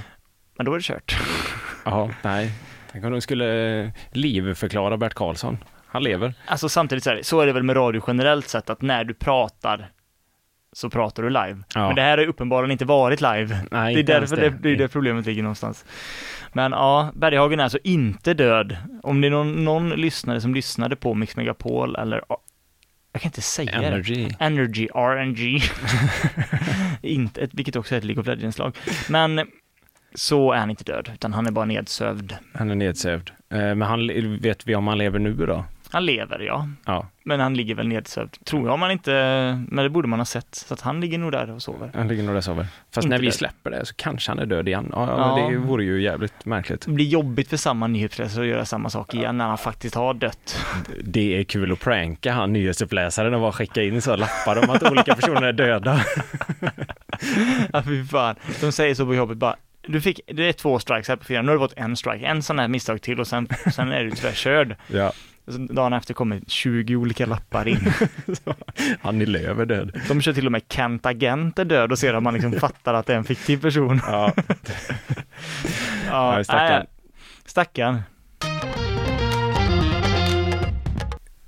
Men 0.56 0.66
då 0.66 0.72
är 0.72 0.76
det 0.76 0.84
kört. 0.84 1.16
Ja, 1.84 2.10
nej. 2.22 2.52
Tänk 2.92 3.04
om 3.04 3.12
de 3.12 3.20
skulle 3.20 3.80
eh, 3.80 3.90
livförklara 4.12 4.96
Bert 4.96 5.14
Karlsson. 5.14 5.58
Han 5.86 6.02
lever. 6.02 6.34
Alltså 6.46 6.68
samtidigt 6.68 7.04
så 7.04 7.10
är 7.10 7.14
det, 7.14 7.24
så 7.24 7.40
är 7.40 7.46
det 7.46 7.52
väl 7.52 7.62
med 7.62 7.76
radio 7.76 8.04
generellt 8.06 8.48
sett, 8.48 8.70
att 8.70 8.82
när 8.82 9.04
du 9.04 9.14
pratar 9.14 9.90
så 10.72 10.90
pratar 10.90 11.22
du 11.22 11.28
live. 11.30 11.56
Ja. 11.74 11.86
Men 11.86 11.96
det 11.96 12.02
här 12.02 12.18
har 12.18 12.26
uppenbarligen 12.26 12.70
inte 12.70 12.84
varit 12.84 13.20
live. 13.20 13.58
Nej, 13.70 13.94
det 13.94 14.00
är 14.00 14.20
därför 14.20 14.36
det, 14.36 14.50
det 14.50 14.70
är 14.70 14.76
där 14.76 14.88
problemet 14.88 15.26
ligger 15.26 15.42
någonstans. 15.42 15.84
Men 16.52 16.72
ja, 16.72 17.10
Berghagen 17.14 17.60
är 17.60 17.64
alltså 17.64 17.78
inte 17.84 18.34
död. 18.34 18.76
Om 19.02 19.20
det 19.20 19.28
är 19.28 19.30
någon, 19.30 19.64
någon 19.64 19.88
lyssnare 19.90 20.40
som 20.40 20.54
lyssnade 20.54 20.96
på 20.96 21.14
Mix 21.14 21.36
Megapol 21.36 21.96
eller 21.96 22.22
jag 23.12 23.22
kan 23.22 23.28
inte 23.28 23.42
säga 23.42 23.80
det. 23.80 23.86
Energy. 23.86 24.28
Energy, 24.38 24.88
RNG. 24.94 25.62
inte 27.02 27.48
vilket 27.52 27.76
också 27.76 27.94
är 27.94 27.98
ett 27.98 28.04
League 28.04 28.20
of 28.20 28.26
Legends-lag. 28.26 28.76
Men 29.08 29.46
så 30.14 30.52
är 30.52 30.58
han 30.58 30.70
inte 30.70 30.84
död, 30.84 31.10
utan 31.14 31.32
han 31.32 31.46
är 31.46 31.50
bara 31.50 31.64
nedsövd. 31.64 32.36
Han 32.54 32.70
är 32.70 32.74
nedsövd. 32.74 33.30
Eh, 33.50 33.58
Men 33.58 33.82
han, 33.82 34.06
vet 34.40 34.66
vi 34.66 34.74
om 34.74 34.86
han 34.86 34.98
lever 34.98 35.18
nu 35.18 35.34
då? 35.34 35.64
Han 35.92 36.06
lever 36.06 36.38
ja, 36.38 36.68
Ja, 36.86 37.06
men 37.24 37.40
han 37.40 37.54
ligger 37.54 37.74
väl 37.74 37.88
nedsövd. 37.88 38.44
Tror 38.44 38.68
jag 38.68 38.78
man 38.78 38.90
inte, 38.90 39.12
men 39.68 39.84
det 39.84 39.90
borde 39.90 40.08
man 40.08 40.20
ha 40.20 40.24
sett. 40.26 40.54
Så 40.54 40.74
att 40.74 40.80
han 40.80 41.00
ligger 41.00 41.18
nog 41.18 41.32
där 41.32 41.50
och 41.50 41.62
sover. 41.62 41.90
han 41.94 42.08
ligger 42.08 42.22
nog 42.22 42.32
där 42.32 42.38
och 42.38 42.44
sover. 42.44 42.66
Fast 42.94 43.04
Inte 43.04 43.08
när 43.14 43.18
vi 43.20 43.26
död. 43.26 43.34
släpper 43.34 43.70
det 43.70 43.86
så 43.86 43.94
kanske 43.94 44.30
han 44.30 44.38
är 44.38 44.46
död 44.46 44.68
igen. 44.68 44.88
Ja, 44.92 45.36
ja. 45.38 45.48
Det 45.50 45.56
vore 45.56 45.84
ju 45.84 46.02
jävligt 46.02 46.44
märkligt. 46.44 46.80
Det 46.86 46.90
blir 46.92 47.06
jobbigt 47.06 47.48
för 47.48 47.56
samma 47.56 47.86
nyhetsläsare 47.86 48.44
att 48.44 48.50
göra 48.50 48.64
samma 48.64 48.90
sak 48.90 49.14
igen 49.14 49.38
när 49.38 49.46
han 49.48 49.58
faktiskt 49.58 49.94
har 49.94 50.14
dött. 50.14 50.64
Det 51.04 51.38
är 51.38 51.44
kul 51.44 51.72
att 51.72 51.80
pranka 51.80 52.32
han 52.32 52.52
nyhetsuppläsaren 52.52 53.34
och 53.34 53.40
bara 53.40 53.52
skicka 53.52 53.82
in 53.82 54.02
så 54.02 54.16
lappar 54.16 54.64
om 54.64 54.70
att 54.70 54.90
olika 54.90 55.14
personer 55.14 55.42
är 55.42 55.52
döda. 55.52 56.00
Ja, 57.72 57.82
fy 57.82 58.04
fan. 58.04 58.36
De 58.60 58.72
säger 58.72 58.94
så 58.94 59.06
på 59.06 59.14
jobbet 59.14 59.36
bara, 59.38 59.56
du 59.86 60.00
fick, 60.00 60.20
det 60.26 60.48
är 60.48 60.52
två 60.52 60.78
strikes 60.78 61.08
här 61.08 61.16
på 61.16 61.24
fyra, 61.24 61.42
nu 61.42 61.48
har 61.48 61.54
det 61.54 61.60
varit 61.60 61.76
en 61.76 61.96
strike, 61.96 62.26
en 62.26 62.42
sån 62.42 62.58
här 62.58 62.68
misstag 62.68 63.02
till 63.02 63.20
och 63.20 63.26
sen, 63.26 63.48
sen 63.74 63.92
är 63.92 64.04
du 64.04 64.10
tyvärr 64.10 64.32
körd. 64.32 64.76
Ja, 64.86 65.12
dagen 65.46 65.92
efter 65.92 66.14
kommer 66.14 66.40
20 66.46 66.96
olika 66.96 67.26
lappar 67.26 67.68
in. 67.68 67.78
han 69.00 69.22
är 69.22 69.26
löver 69.26 69.66
död. 69.66 70.00
De 70.08 70.20
kör 70.20 70.32
till 70.32 70.46
och 70.46 70.52
med 70.52 70.62
Kent 70.68 71.06
Agent 71.06 71.58
är 71.58 71.64
död 71.64 71.92
och 71.92 71.98
ser 71.98 72.14
att 72.14 72.22
man 72.22 72.34
liksom 72.34 72.52
fattar 72.52 72.94
att 72.94 73.06
det 73.06 73.12
är 73.12 73.16
en 73.16 73.24
fiktiv 73.24 73.60
person. 73.60 74.00
Ja, 74.06 74.32
Ja, 76.10 76.44
stackarn. 76.44 76.78
nej, 76.78 76.86
Stackarn. 77.44 78.02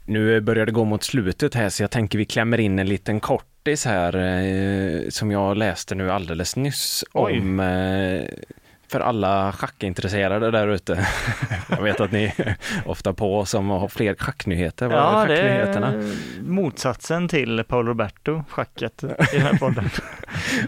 Nu 0.06 0.40
börjar 0.40 0.66
det 0.66 0.72
gå 0.72 0.84
mot 0.84 1.02
slutet 1.04 1.54
här 1.54 1.68
så 1.68 1.82
jag 1.82 1.90
tänker 1.90 2.18
vi 2.18 2.24
klämmer 2.24 2.60
in 2.60 2.78
en 2.78 2.86
liten 2.88 3.20
kortis 3.20 3.84
här 3.84 4.16
eh, 4.16 5.08
som 5.08 5.30
jag 5.30 5.56
läste 5.56 5.94
nu 5.94 6.10
alldeles 6.10 6.56
nyss 6.56 7.04
Oj. 7.12 7.38
om 7.40 7.60
eh, 7.60 8.22
för 8.94 9.00
alla 9.00 9.52
schackintresserade 9.52 10.50
där 10.50 10.68
ute. 10.68 11.06
jag 11.68 11.82
vet 11.82 12.00
att 12.00 12.12
ni 12.12 12.24
är 12.36 12.56
ofta 12.86 13.12
på 13.12 13.44
som 13.44 13.70
har 13.70 13.88
fler 13.88 14.14
schacknyheter. 14.14 14.86
Vad 14.88 14.98
Ja, 14.98 15.22
är 15.24 15.28
det 15.28 15.38
är 15.40 16.02
motsatsen 16.42 17.28
till 17.28 17.64
Paolo 17.68 17.88
Roberto, 17.88 18.44
schacket 18.48 19.04
i 19.04 19.06
den 19.32 19.42
här 19.42 19.54
podden. 19.58 19.90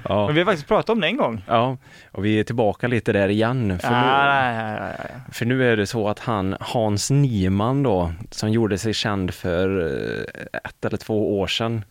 Ja. 0.08 0.26
Men 0.26 0.34
vi 0.34 0.40
har 0.40 0.46
faktiskt 0.46 0.68
pratat 0.68 0.90
om 0.90 1.00
det 1.00 1.06
en 1.06 1.16
gång. 1.16 1.42
ja, 1.46 1.76
och 2.12 2.24
vi 2.24 2.40
är 2.40 2.44
tillbaka 2.44 2.86
lite 2.88 3.12
där 3.12 3.28
igen. 3.28 3.78
För, 3.78 3.88
Ja, 3.88 4.00
nu, 4.00 4.80
nej. 4.80 4.92
för 5.32 5.44
nu 5.46 5.72
är 5.72 5.76
det 5.76 5.86
så 5.86 6.08
att 6.08 6.18
han, 6.18 6.56
Hans 6.60 7.10
Niemann 7.10 7.82
då, 7.82 8.12
som 8.30 8.50
gjorde 8.50 8.78
sig 8.78 8.94
känd 8.94 9.34
för 9.34 9.80
eh, 9.80 10.58
ett 10.64 10.84
eller 10.84 10.96
två 10.96 11.38
år 11.40 11.46
sedan 11.46 11.84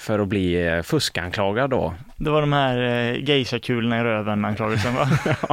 för 0.00 0.18
att 0.18 0.28
bli 0.28 0.66
eh, 0.66 0.82
fuskanklagad 0.82 1.70
då. 1.70 1.94
Det 2.16 2.30
var 2.30 2.40
de 2.40 2.52
här 2.52 2.78
eh, 2.78 3.24
geisha-kulorna 3.24 4.00
i 4.00 4.04
röven 4.04 4.44
anklagelsen 4.44 4.94
va? 4.94 5.08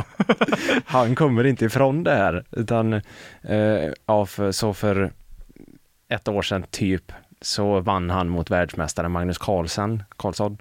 Han 0.85 1.15
kommer 1.15 1.43
inte 1.43 1.65
ifrån 1.65 2.03
det 2.03 2.15
här, 2.15 2.43
utan 2.51 2.93
eh, 2.93 3.91
ja, 4.05 4.25
för, 4.25 4.51
så 4.51 4.73
för 4.73 5.11
ett 6.09 6.27
år 6.27 6.41
sedan 6.41 6.63
typ 6.71 7.11
så 7.41 7.79
vann 7.79 8.09
han 8.09 8.29
mot 8.29 8.51
världsmästaren 8.51 9.11
Magnus 9.11 9.37
Carlsen, 9.37 10.03
Carlsson. 10.17 10.57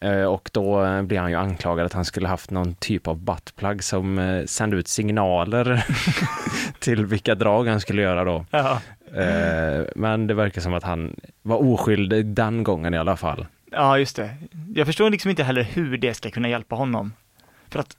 Eh, 0.00 0.24
och 0.24 0.50
då 0.52 0.84
eh, 0.84 1.02
blev 1.02 1.20
han 1.22 1.30
ju 1.30 1.36
anklagad 1.36 1.86
att 1.86 1.92
han 1.92 2.04
skulle 2.04 2.28
haft 2.28 2.50
någon 2.50 2.74
typ 2.74 3.06
av 3.06 3.18
buttplug 3.18 3.84
som 3.84 4.18
eh, 4.18 4.44
sände 4.44 4.76
ut 4.76 4.88
signaler 4.88 5.86
till 6.78 7.06
vilka 7.06 7.34
drag 7.34 7.68
han 7.68 7.80
skulle 7.80 8.02
göra 8.02 8.24
då. 8.24 8.44
Ja. 8.50 8.80
Eh, 9.14 9.84
men 9.96 10.26
det 10.26 10.34
verkar 10.34 10.60
som 10.60 10.74
att 10.74 10.82
han 10.82 11.20
var 11.42 11.56
oskyldig 11.56 12.26
den 12.26 12.64
gången 12.64 12.94
i 12.94 12.98
alla 12.98 13.16
fall. 13.16 13.46
ja, 13.70 13.98
just 13.98 14.16
det. 14.16 14.30
Jag 14.74 14.86
förstår 14.86 15.10
liksom 15.10 15.30
inte 15.30 15.44
heller 15.44 15.62
hur 15.62 15.98
det 15.98 16.14
ska 16.14 16.30
kunna 16.30 16.48
hjälpa 16.48 16.76
honom. 16.76 17.12
För 17.68 17.78
att 17.80 17.96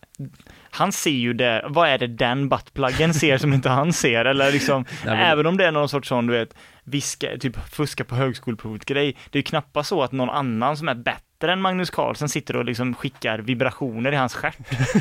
han 0.70 0.92
ser 0.92 1.10
ju 1.12 1.34
det, 1.34 1.66
vad 1.70 1.90
är 1.90 1.98
det 1.98 2.08
den 2.08 2.50
buttpluggen 2.50 3.14
ser 3.14 3.38
som 3.38 3.54
inte 3.54 3.70
han 3.70 3.94
ser? 3.94 4.26
Eller 4.26 4.52
liksom, 4.52 4.86
Nej, 5.06 5.16
men- 5.18 5.26
även 5.32 5.46
om 5.46 5.58
det 5.58 5.66
är 5.66 5.72
någon 5.72 5.90
sorts 5.90 6.10
sån, 6.10 6.28
du 6.28 6.34
vet, 6.34 6.54
viska, 6.84 7.28
typ 7.40 7.58
fuska 7.70 8.04
på 8.04 8.16
högskoleprovet 8.16 8.86
grej. 8.86 9.16
Det 9.30 9.38
är 9.38 9.40
ju 9.40 9.44
knappast 9.44 9.90
så 9.90 10.04
att 10.04 10.12
någon 10.12 10.30
annan 10.30 10.78
som 10.78 10.88
är 10.90 10.96
bättre 10.96 11.22
än 11.44 11.62
Magnus 11.62 11.90
Carlsen 11.90 12.30
sitter 12.30 12.56
och 12.56 12.66
liksom 12.66 12.94
skickar 12.96 13.40
vibrationer 13.40 14.12
i 14.12 14.16
hans 14.16 14.34
stjärt. 14.36 14.58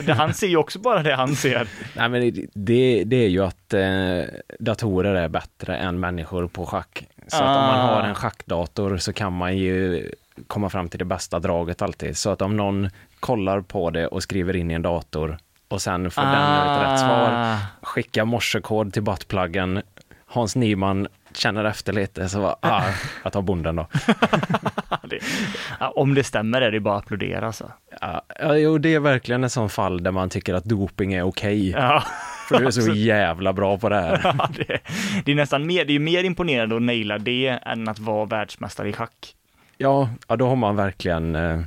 Han 0.09 0.35
ser 0.35 0.47
ju 0.47 0.57
också 0.57 0.79
bara 0.79 1.03
det 1.03 1.15
han 1.15 1.37
ser. 1.37 1.69
Nej, 1.97 2.09
men 2.09 2.21
det- 2.55 3.05
det, 3.05 3.17
är 3.17 3.29
ju 3.29 3.45
att 3.45 3.75
eh, 3.75 4.23
datorer 4.59 5.15
är 5.15 5.29
bättre 5.29 5.77
än 5.77 6.01
människor 6.01 6.47
på 6.47 6.67
schack. 6.67 7.07
Så 7.29 7.37
att 7.37 7.43
om 7.43 7.63
man 7.65 7.81
Ah. 7.81 7.95
har 7.95 8.03
en 8.09 8.15
schackdator 8.15 8.97
så 8.97 9.13
kan 9.13 9.33
man 9.33 9.57
ju 9.57 10.09
komma 10.47 10.71
fram 10.71 10.89
till 10.89 10.99
det 10.99 11.05
bästa 11.05 11.39
draget 11.39 11.83
alltid. 11.83 12.17
Så 12.17 12.31
att 12.31 12.43
om 12.43 12.57
någon 12.57 12.91
kollar 13.21 13.61
på 13.61 13.91
det 13.91 14.07
och 14.07 14.23
skriver 14.23 14.57
in 14.57 14.71
i 14.71 14.75
en 14.75 14.83
dator 14.83 15.39
och 15.69 15.83
sen 15.83 16.11
får 16.11 16.23
den 16.23 16.33
ut 16.33 16.83
rätt 16.83 16.99
svar, 17.01 17.31
Ah. 17.33 17.57
skicka 17.83 18.25
morsekod 18.25 18.93
till 18.93 19.03
buttpluggen, 19.03 19.83
Hans 20.27 20.57
Nyman 20.57 21.09
känner 21.37 21.65
efter 21.65 21.93
lite, 21.93 22.29
så 22.29 22.41
bara, 22.41 22.57
ah, 22.61 22.85
jag 23.23 23.33
tar 23.33 23.43
bonden 23.43 23.77
då. 23.77 23.87
Det, 25.09 25.21
om 25.95 26.15
det 26.15 26.25
stämmer 26.25 26.61
är 26.61 26.71
det 26.71 26.81
bara 26.81 26.97
att 26.97 27.05
applådera 27.05 27.47
alltså. 27.47 27.73
Ja, 28.01 28.23
jo, 28.57 28.79
det 28.79 28.95
är 28.95 29.01
verkligen 29.01 29.45
ett 29.45 29.53
sånt 29.53 29.73
fall 29.73 30.03
där 30.03 30.11
man 30.11 30.31
tycker 30.31 30.55
att 30.55 30.65
doping 30.65 31.15
är 31.15 31.23
okej. 31.23 31.71
Ja. 31.71 32.03
För 32.49 32.59
du 32.59 32.67
är 32.67 32.71
så 32.71 32.93
jävla 32.95 33.53
bra 33.53 33.79
på 33.79 33.89
det 33.89 34.01
här. 34.01 34.21
Ja, 34.25 34.49
det, 34.57 34.79
det 35.25 35.33
är 35.33 35.37
nästan 35.37 35.67
mer, 35.67 35.85
det 35.85 35.93
är 35.93 35.99
mer 35.99 36.25
imponerande 36.25 36.77
att 36.77 36.83
naila 36.83 37.19
det 37.19 37.49
än 37.49 37.89
att 37.89 37.99
vara 37.99 38.25
världsmästare 38.27 38.89
i 38.89 38.93
schack. 38.93 39.35
Ja, 39.77 40.11
ja 40.29 40.37
då 40.37 40.49
har 40.49 40.57
man 40.57 40.77
verkligen 40.77 41.37
eh, 41.37 41.61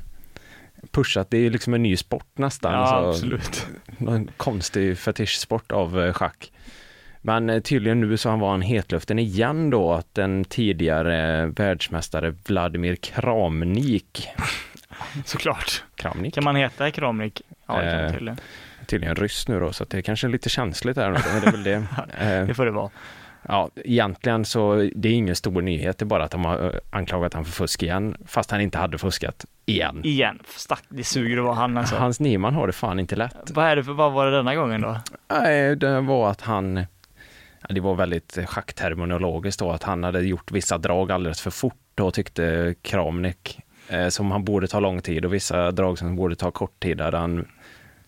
pushat. 0.92 1.28
Det 1.30 1.38
är 1.38 1.50
liksom 1.50 1.74
en 1.74 1.84
ny 1.84 1.98
sport 1.98 2.28
nästan. 2.36 2.74
Ja, 2.74 2.88
så, 2.88 3.10
absolut. 3.10 3.68
Någon 3.98 4.30
konstig 4.38 4.98
fetischsport 4.98 5.72
av 5.72 6.02
eh, 6.02 6.14
schack. 6.14 6.52
Men 7.22 7.50
eh, 7.50 7.60
tydligen 7.62 8.00
nu 8.02 8.18
så 8.18 8.30
han 8.30 8.40
var 8.40 8.52
han 8.52 8.62
hetluften 8.62 9.20
igen 9.20 9.70
då 9.70 9.94
att 9.94 10.14
den 10.16 10.44
tidigare 10.46 11.46
världsmästare 11.46 12.36
Vladimir 12.48 12.96
Kramnik, 12.96 14.28
Såklart. 15.26 15.84
Kramnik, 15.96 16.34
Kan 16.34 16.44
man 16.44 16.56
heta 16.56 16.92
Kramnik? 16.92 17.42
Ja, 17.68 17.76
det 17.76 17.82
kan 17.92 18.06
Eh, 18.06 18.12
tydligen. 18.12 18.38
tydligen 18.88 19.16
ryss 19.16 19.48
nu 19.48 19.60
då 19.60 19.72
så 19.74 19.84
att 19.84 19.90
det 19.90 19.98
är 19.98 20.02
kanske 20.02 20.28
är 20.28 20.30
lite 20.32 20.50
känsligt 20.50 20.96
där. 20.96 21.12
Men 21.12 21.22
det 21.42 21.48
är 21.48 21.52
väl 21.52 21.64
det. 21.64 21.84
Eh, 22.20 22.46
Det 22.48 22.54
får 22.54 22.66
det 22.66 22.72
vara. 22.72 22.90
Ja, 23.48 23.70
egentligen 23.76 24.46
så 24.46 24.90
det 24.96 25.10
är 25.10 25.14
ingen 25.14 25.36
stor 25.36 25.62
nyhet, 25.62 25.98
det 25.98 26.04
är 26.04 26.08
bara 26.08 26.24
att 26.24 26.32
de 26.32 26.46
har 26.46 26.66
eh, 26.66 26.72
anklagat 26.90 27.34
han 27.34 27.46
för 27.46 27.52
fusk 27.52 27.84
igen, 27.84 28.16
fast 28.26 28.52
han 28.52 28.62
inte 28.62 28.78
hade 28.78 28.98
fuskat 28.98 29.46
igen. 29.66 30.02
Igen. 30.04 30.40
Stack, 30.48 30.84
det 30.90 31.04
suger 31.04 31.38
att 31.38 31.44
vara 31.44 31.56
han 31.56 31.78
alltså. 31.78 31.96
Hans 31.96 32.20
Niemann 32.20 32.54
har 32.54 32.68
det 32.68 32.74
fan 32.74 33.00
inte 33.00 33.16
lätt. 33.16 33.52
Vad 33.54 33.66
är 33.66 33.76
det 33.76 33.84
för, 33.84 33.94
vad 33.94 34.12
var 34.12 34.26
det 34.26 34.38
denna 34.38 34.56
gången 34.56 34.82
då? 34.82 34.98
Nej, 35.32 35.76
det 35.76 36.02
var 36.02 36.32
att 36.32 36.42
han, 36.42 36.86
det 37.70 37.80
var 37.82 37.96
väldigt 37.96 38.38
schackterminologiskt 38.46 39.60
då, 39.60 39.72
att 39.72 39.84
han 39.84 40.04
hade 40.04 40.22
gjort 40.22 40.52
vissa 40.52 40.78
drag 40.78 41.12
alldeles 41.12 41.42
för 41.42 41.52
fort 41.52 41.78
då 41.96 42.12
tyckte 42.12 42.76
Kramnik, 42.82 43.60
eh, 43.88 44.08
som 44.08 44.32
han 44.32 44.44
borde 44.44 44.68
ta 44.68 44.80
lång 44.80 45.02
tid 45.02 45.26
och 45.26 45.34
vissa 45.34 45.72
drag 45.72 45.98
som 45.98 46.16
borde 46.16 46.36
ta 46.36 46.52
kort 46.52 46.80
tid 46.80 47.02
hade 47.02 47.18
han 47.18 47.48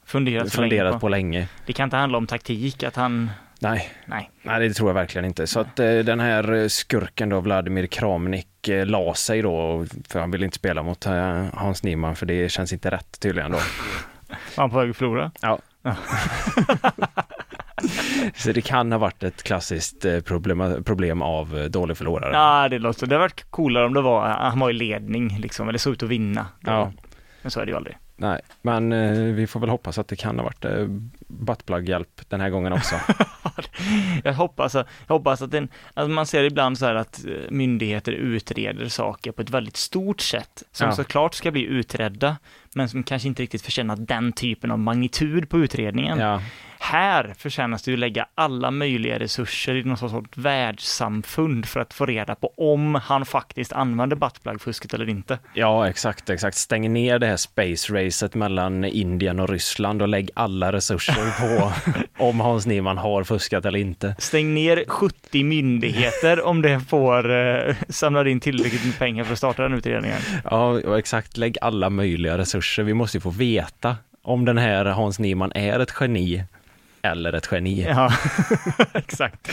Funderat, 0.06 0.52
så 0.52 0.62
länge 0.62 0.70
funderat 0.70 0.94
på. 0.94 1.00
på 1.00 1.10
länge. 1.10 1.48
Det 1.66 1.74
kan 1.74 1.84
inte 1.84 1.98
handla 1.98 2.18
om 2.18 2.28
taktik, 2.28 2.84
att 2.84 2.96
han... 2.96 3.30
Nej, 3.60 3.90
Nej. 4.06 4.30
nej, 4.42 4.68
det 4.68 4.74
tror 4.74 4.90
jag 4.90 4.94
verkligen 4.94 5.26
inte. 5.26 5.48
Så 5.48 5.60
att 5.60 5.80
eh, 5.80 5.94
den 5.94 6.20
här 6.20 6.68
skurken 6.68 7.30
då, 7.30 7.40
Vladimir 7.40 7.88
Kramnik, 7.88 8.68
eh, 8.68 8.86
la 8.86 9.14
sig 9.14 9.42
då, 9.42 9.86
för 10.08 10.20
han 10.20 10.32
ville 10.32 10.46
inte 10.46 10.56
spela 10.56 10.84
mot 10.84 11.06
eh, 11.06 11.46
Hans 11.54 11.84
Niemann, 11.84 12.16
för 12.16 12.26
det 12.26 12.50
känns 12.52 12.74
inte 12.74 12.92
rätt 12.92 13.20
tydligen 13.20 13.52
då. 13.52 13.58
Var 14.28 14.64
han 14.64 14.70
på 14.70 14.78
väg 14.80 14.90
att 14.90 14.98
förlora? 14.98 15.32
Ja. 15.42 15.60
Så 18.36 18.52
det 18.52 18.62
kan 18.62 18.92
ha 18.92 19.00
varit 19.00 19.24
ett 19.24 19.44
klassiskt 19.44 20.06
eh, 20.06 20.20
problem, 20.20 20.84
problem 20.84 21.22
av 21.22 21.58
eh, 21.58 21.64
dålig 21.66 21.98
förlorare. 21.98 22.34
Ja, 22.34 22.70
det 22.70 22.80
låter... 22.80 23.08
Det 23.08 23.16
hade 23.16 23.24
varit 23.24 23.46
coolare 23.50 23.86
om 23.86 23.94
det 23.94 24.02
var, 24.02 24.28
han 24.30 24.60
var 24.60 24.70
i 24.70 24.74
ledning 24.74 25.38
liksom, 25.40 25.70
eller 25.70 25.80
såg 25.80 25.94
ut 25.94 26.04
att 26.04 26.10
vinna. 26.10 26.46
Ja. 26.60 26.92
Men 27.42 27.52
så 27.52 27.60
är 27.60 27.66
det 27.66 27.70
ju 27.70 27.76
aldrig. 27.78 27.98
Nej, 28.16 28.42
men 28.62 28.92
eh, 28.92 29.12
vi 29.12 29.48
får 29.48 29.60
väl 29.60 29.70
hoppas 29.70 29.98
att 29.98 30.08
det 30.08 30.16
kan 30.16 30.38
ha 30.38 30.44
varit 30.44 30.66
eh, 30.66 30.86
buttplug-hjälp 31.28 32.22
den 32.30 32.42
här 32.42 32.50
gången 32.50 32.74
också. 32.74 32.96
Jag 34.24 34.34
hoppas, 34.34 34.74
jag 34.74 34.86
hoppas 35.08 35.42
att, 35.42 35.52
den, 35.52 35.68
att 35.94 36.10
man 36.10 36.26
ser 36.26 36.44
ibland 36.44 36.78
så 36.78 36.86
här 36.86 36.96
att 36.96 37.26
eh, 37.26 37.34
myndigheter 37.52 38.12
utreder 38.12 38.88
saker 38.90 39.32
på 39.32 39.42
ett 39.42 39.50
väldigt 39.50 39.78
stort 39.78 40.22
sätt, 40.22 40.64
som 40.72 40.88
Ja. 40.88 40.96
såklart 40.96 41.34
ska 41.34 41.52
bli 41.52 41.64
utredda, 41.64 42.38
men 42.76 42.90
som 42.90 43.04
kanske 43.04 43.28
inte 43.28 43.44
riktigt 43.44 43.62
förtjänar 43.62 43.96
den 43.96 44.32
typen 44.32 44.72
av 44.72 44.80
magnitud 44.80 45.50
på 45.50 45.58
utredningen. 45.60 46.20
ja, 46.20 46.42
Här 46.92 47.34
förtjänas 47.38 47.84
det 47.84 47.92
ju 47.92 47.98
lägga 47.98 48.26
alla 48.36 48.72
möjliga 48.72 49.20
resurser 49.20 49.76
i 49.76 49.84
något 49.84 50.00
sorts 50.00 50.38
världssamfund 50.38 51.66
för 51.66 51.80
att 51.80 51.94
få 51.94 52.06
reda 52.06 52.36
på 52.36 52.54
om 52.58 52.96
han 52.96 53.26
faktiskt 53.26 53.74
använder 53.74 54.16
buttplug-fusket 54.16 54.94
eller 54.94 55.10
inte. 55.10 55.40
ja, 55.54 55.90
exakt, 55.90 56.30
exakt. 56.30 56.58
Stäng 56.58 56.94
ner 56.94 57.20
det 57.20 57.28
här 57.28 57.38
space-racet 57.38 58.36
mellan 58.36 58.86
Indien 58.86 59.40
och 59.40 59.50
Ryssland 59.50 60.02
och 60.02 60.08
lägg 60.08 60.30
alla 60.34 60.72
resurser 60.72 61.40
på 61.40 61.72
om 62.24 62.40
Hans 62.40 62.66
Niemann 62.66 62.98
har 62.98 63.24
fuskat 63.24 63.66
eller 63.66 63.80
inte. 63.80 64.16
Stäng 64.20 64.54
ner 64.54 64.84
70 64.88 65.44
myndigheter 65.44 66.46
om 66.46 66.62
det 66.62 66.80
får 66.80 67.32
eh, 67.32 67.76
samla 67.90 68.30
in 68.30 68.40
tillräckligt 68.40 68.86
med 68.86 69.00
pengar 69.00 69.24
för 69.24 69.32
att 69.32 69.38
starta 69.38 69.64
den 69.64 69.74
utredningen. 69.74 70.20
Ja, 70.52 70.98
exakt. 70.98 71.38
Lägg 71.38 71.58
alla 71.62 71.90
möjliga 71.90 72.38
resurser. 72.38 72.84
Vi 72.84 72.94
måste 72.94 73.18
ju 73.18 73.22
få 73.22 73.30
veta 73.30 73.96
om 74.24 74.46
den 74.46 74.58
här 74.58 74.86
Hans 74.86 75.20
Niemann 75.20 75.52
är 75.56 75.80
ett 75.80 75.94
geni. 76.00 76.44
Eller 77.04 77.34
ett 77.34 77.50
geni. 77.52 77.86
Ja, 77.90 78.14
exakt. 78.94 79.52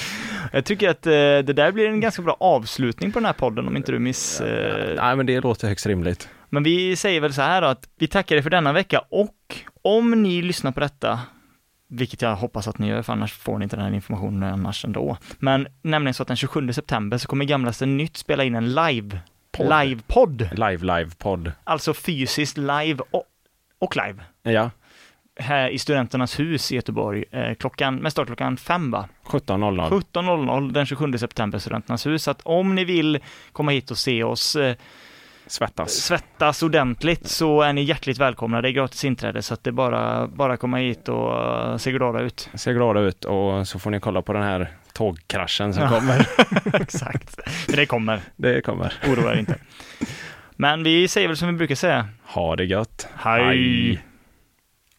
Jag 0.53 0.65
tycker 0.65 0.89
att 0.89 1.07
eh, 1.07 1.13
det 1.13 1.43
där 1.53 1.73
blir 1.73 1.89
en 1.89 2.01
ganska 2.01 2.23
bra 2.23 2.37
avslutning 2.41 3.13
på 3.13 3.19
den 3.19 3.27
här 3.27 3.33
podden 3.33 3.69
om 3.69 3.77
inte 3.77 3.93
du 3.93 3.99
miss... 3.99 4.41
Eh... 4.41 4.95
Nej, 4.97 5.17
men 5.17 5.27
det 5.27 5.41
låter 5.41 5.69
högst 5.69 5.87
rimligt. 5.87 6.29
Men 6.49 6.63
vi 6.63 6.97
säger 6.97 7.21
väl 7.21 7.33
så 7.33 7.43
här 7.43 7.63
då 7.63 7.69
att 7.69 7.89
vi 7.99 8.09
tackar 8.09 8.37
er 8.37 8.43
för 8.43 8.51
denna 8.51 8.73
vecka 8.73 9.03
och 9.09 9.35
om 9.83 10.23
ni 10.23 10.43
lyssnar 10.43 10.73
på 10.73 10.81
detta 10.81 11.21
vilket 11.89 12.23
jag 12.23 12.37
hoppas 12.37 12.69
att 12.69 12.79
ni 12.79 12.89
gör, 12.89 13.03
för 13.03 13.13
annars 13.13 13.33
får 13.33 13.59
ni 13.59 13.63
inte 13.63 13.77
den 13.77 13.85
här 13.85 13.93
informationen 13.93 14.53
annars 14.53 14.85
ändå. 14.85 15.17
Men 15.39 15.69
nämligen 15.83 16.15
så 16.15 16.23
att 16.23 16.29
den 16.29 16.37
27 16.37 16.73
september 16.73 17.19
så 17.19 17.29
kommer 17.29 17.45
Gamlaste 17.45 17.87
Nytt 17.87 18.17
spela 18.17 18.45
in 18.45 18.55
en 18.55 18.75
live 18.75 19.21
Podd. 19.51 19.69
live-podd. 19.69 20.49
Live, 20.53 20.99
live, 20.99 21.11
podd. 21.19 21.53
Alltså 21.65 21.95
fysiskt 21.95 22.57
live 22.59 22.99
och, 23.11 23.25
och 23.79 23.97
live. 23.97 24.25
Ja, 24.43 24.71
Här 25.39 25.69
i 25.69 25.79
Studenternas 25.79 26.41
hus 26.41 26.73
i 26.73 26.75
Göteborg, 26.75 27.25
eh, 27.33 27.55
klockan, 27.55 27.97
med 27.97 28.13
start 28.13 28.27
klockan 28.27 28.57
fem 28.57 28.91
va? 28.91 29.09
17.00. 29.27 29.89
17.00 29.91 30.73
den 30.73 30.87
27 30.87 31.19
september, 31.19 31.59
Studenternas 31.59 32.07
hus. 32.07 32.23
Så 32.23 32.31
att 32.31 32.41
om 32.43 32.75
ni 32.75 32.85
vill 32.85 33.19
komma 33.53 33.71
hit 33.73 33.91
och 33.91 33.99
se 33.99 34.25
oss 34.25 34.57
eh, 34.57 34.75
Svettas. 35.47 35.93
svettas 35.93 36.63
ordentligt 36.63 37.27
så 37.29 37.63
är 37.63 37.73
ni 37.73 37.83
hjärtligt 37.83 38.19
välkomna. 38.19 38.63
Det 38.63 38.69
är 38.69 38.73
gratis 38.73 39.05
inträde 39.05 39.43
så 39.43 39.55
att 39.55 39.65
det 39.65 39.71
är 39.71 39.73
bara, 39.73 40.27
bara 40.27 40.57
komma 40.57 40.77
hit 40.77 41.09
och 41.09 41.43
eh, 41.71 41.77
se 41.77 41.93
glada 41.93 42.21
ut. 42.21 42.51
Ser 42.55 42.73
glada 42.73 43.01
ut 43.01 43.25
och 43.25 43.69
så 43.69 43.79
får 43.79 43.91
ni 43.91 44.01
kolla 44.01 44.23
på 44.23 44.33
den 44.33 44.43
här 44.43 44.69
tågkraschen 44.93 45.75
som 45.75 45.83
Ja. 45.83 45.89
kommer. 45.89 46.27
Exakt. 46.83 47.39
Det 47.67 47.87
kommer, 47.87 48.21
Det 48.37 48.61
kommer. 48.61 48.93
oroa 49.09 49.33
er 49.35 49.39
inte. 49.39 49.55
Men 50.57 50.83
vi 50.83 51.09
säger 51.09 51.29
väl 51.29 51.37
som 51.37 51.49
vi 51.49 51.55
brukar 51.55 51.75
säga. 51.75 52.09
Ha 52.25 52.57
det 52.57 52.65
gött. 52.65 53.09
Hej! 53.17 54.01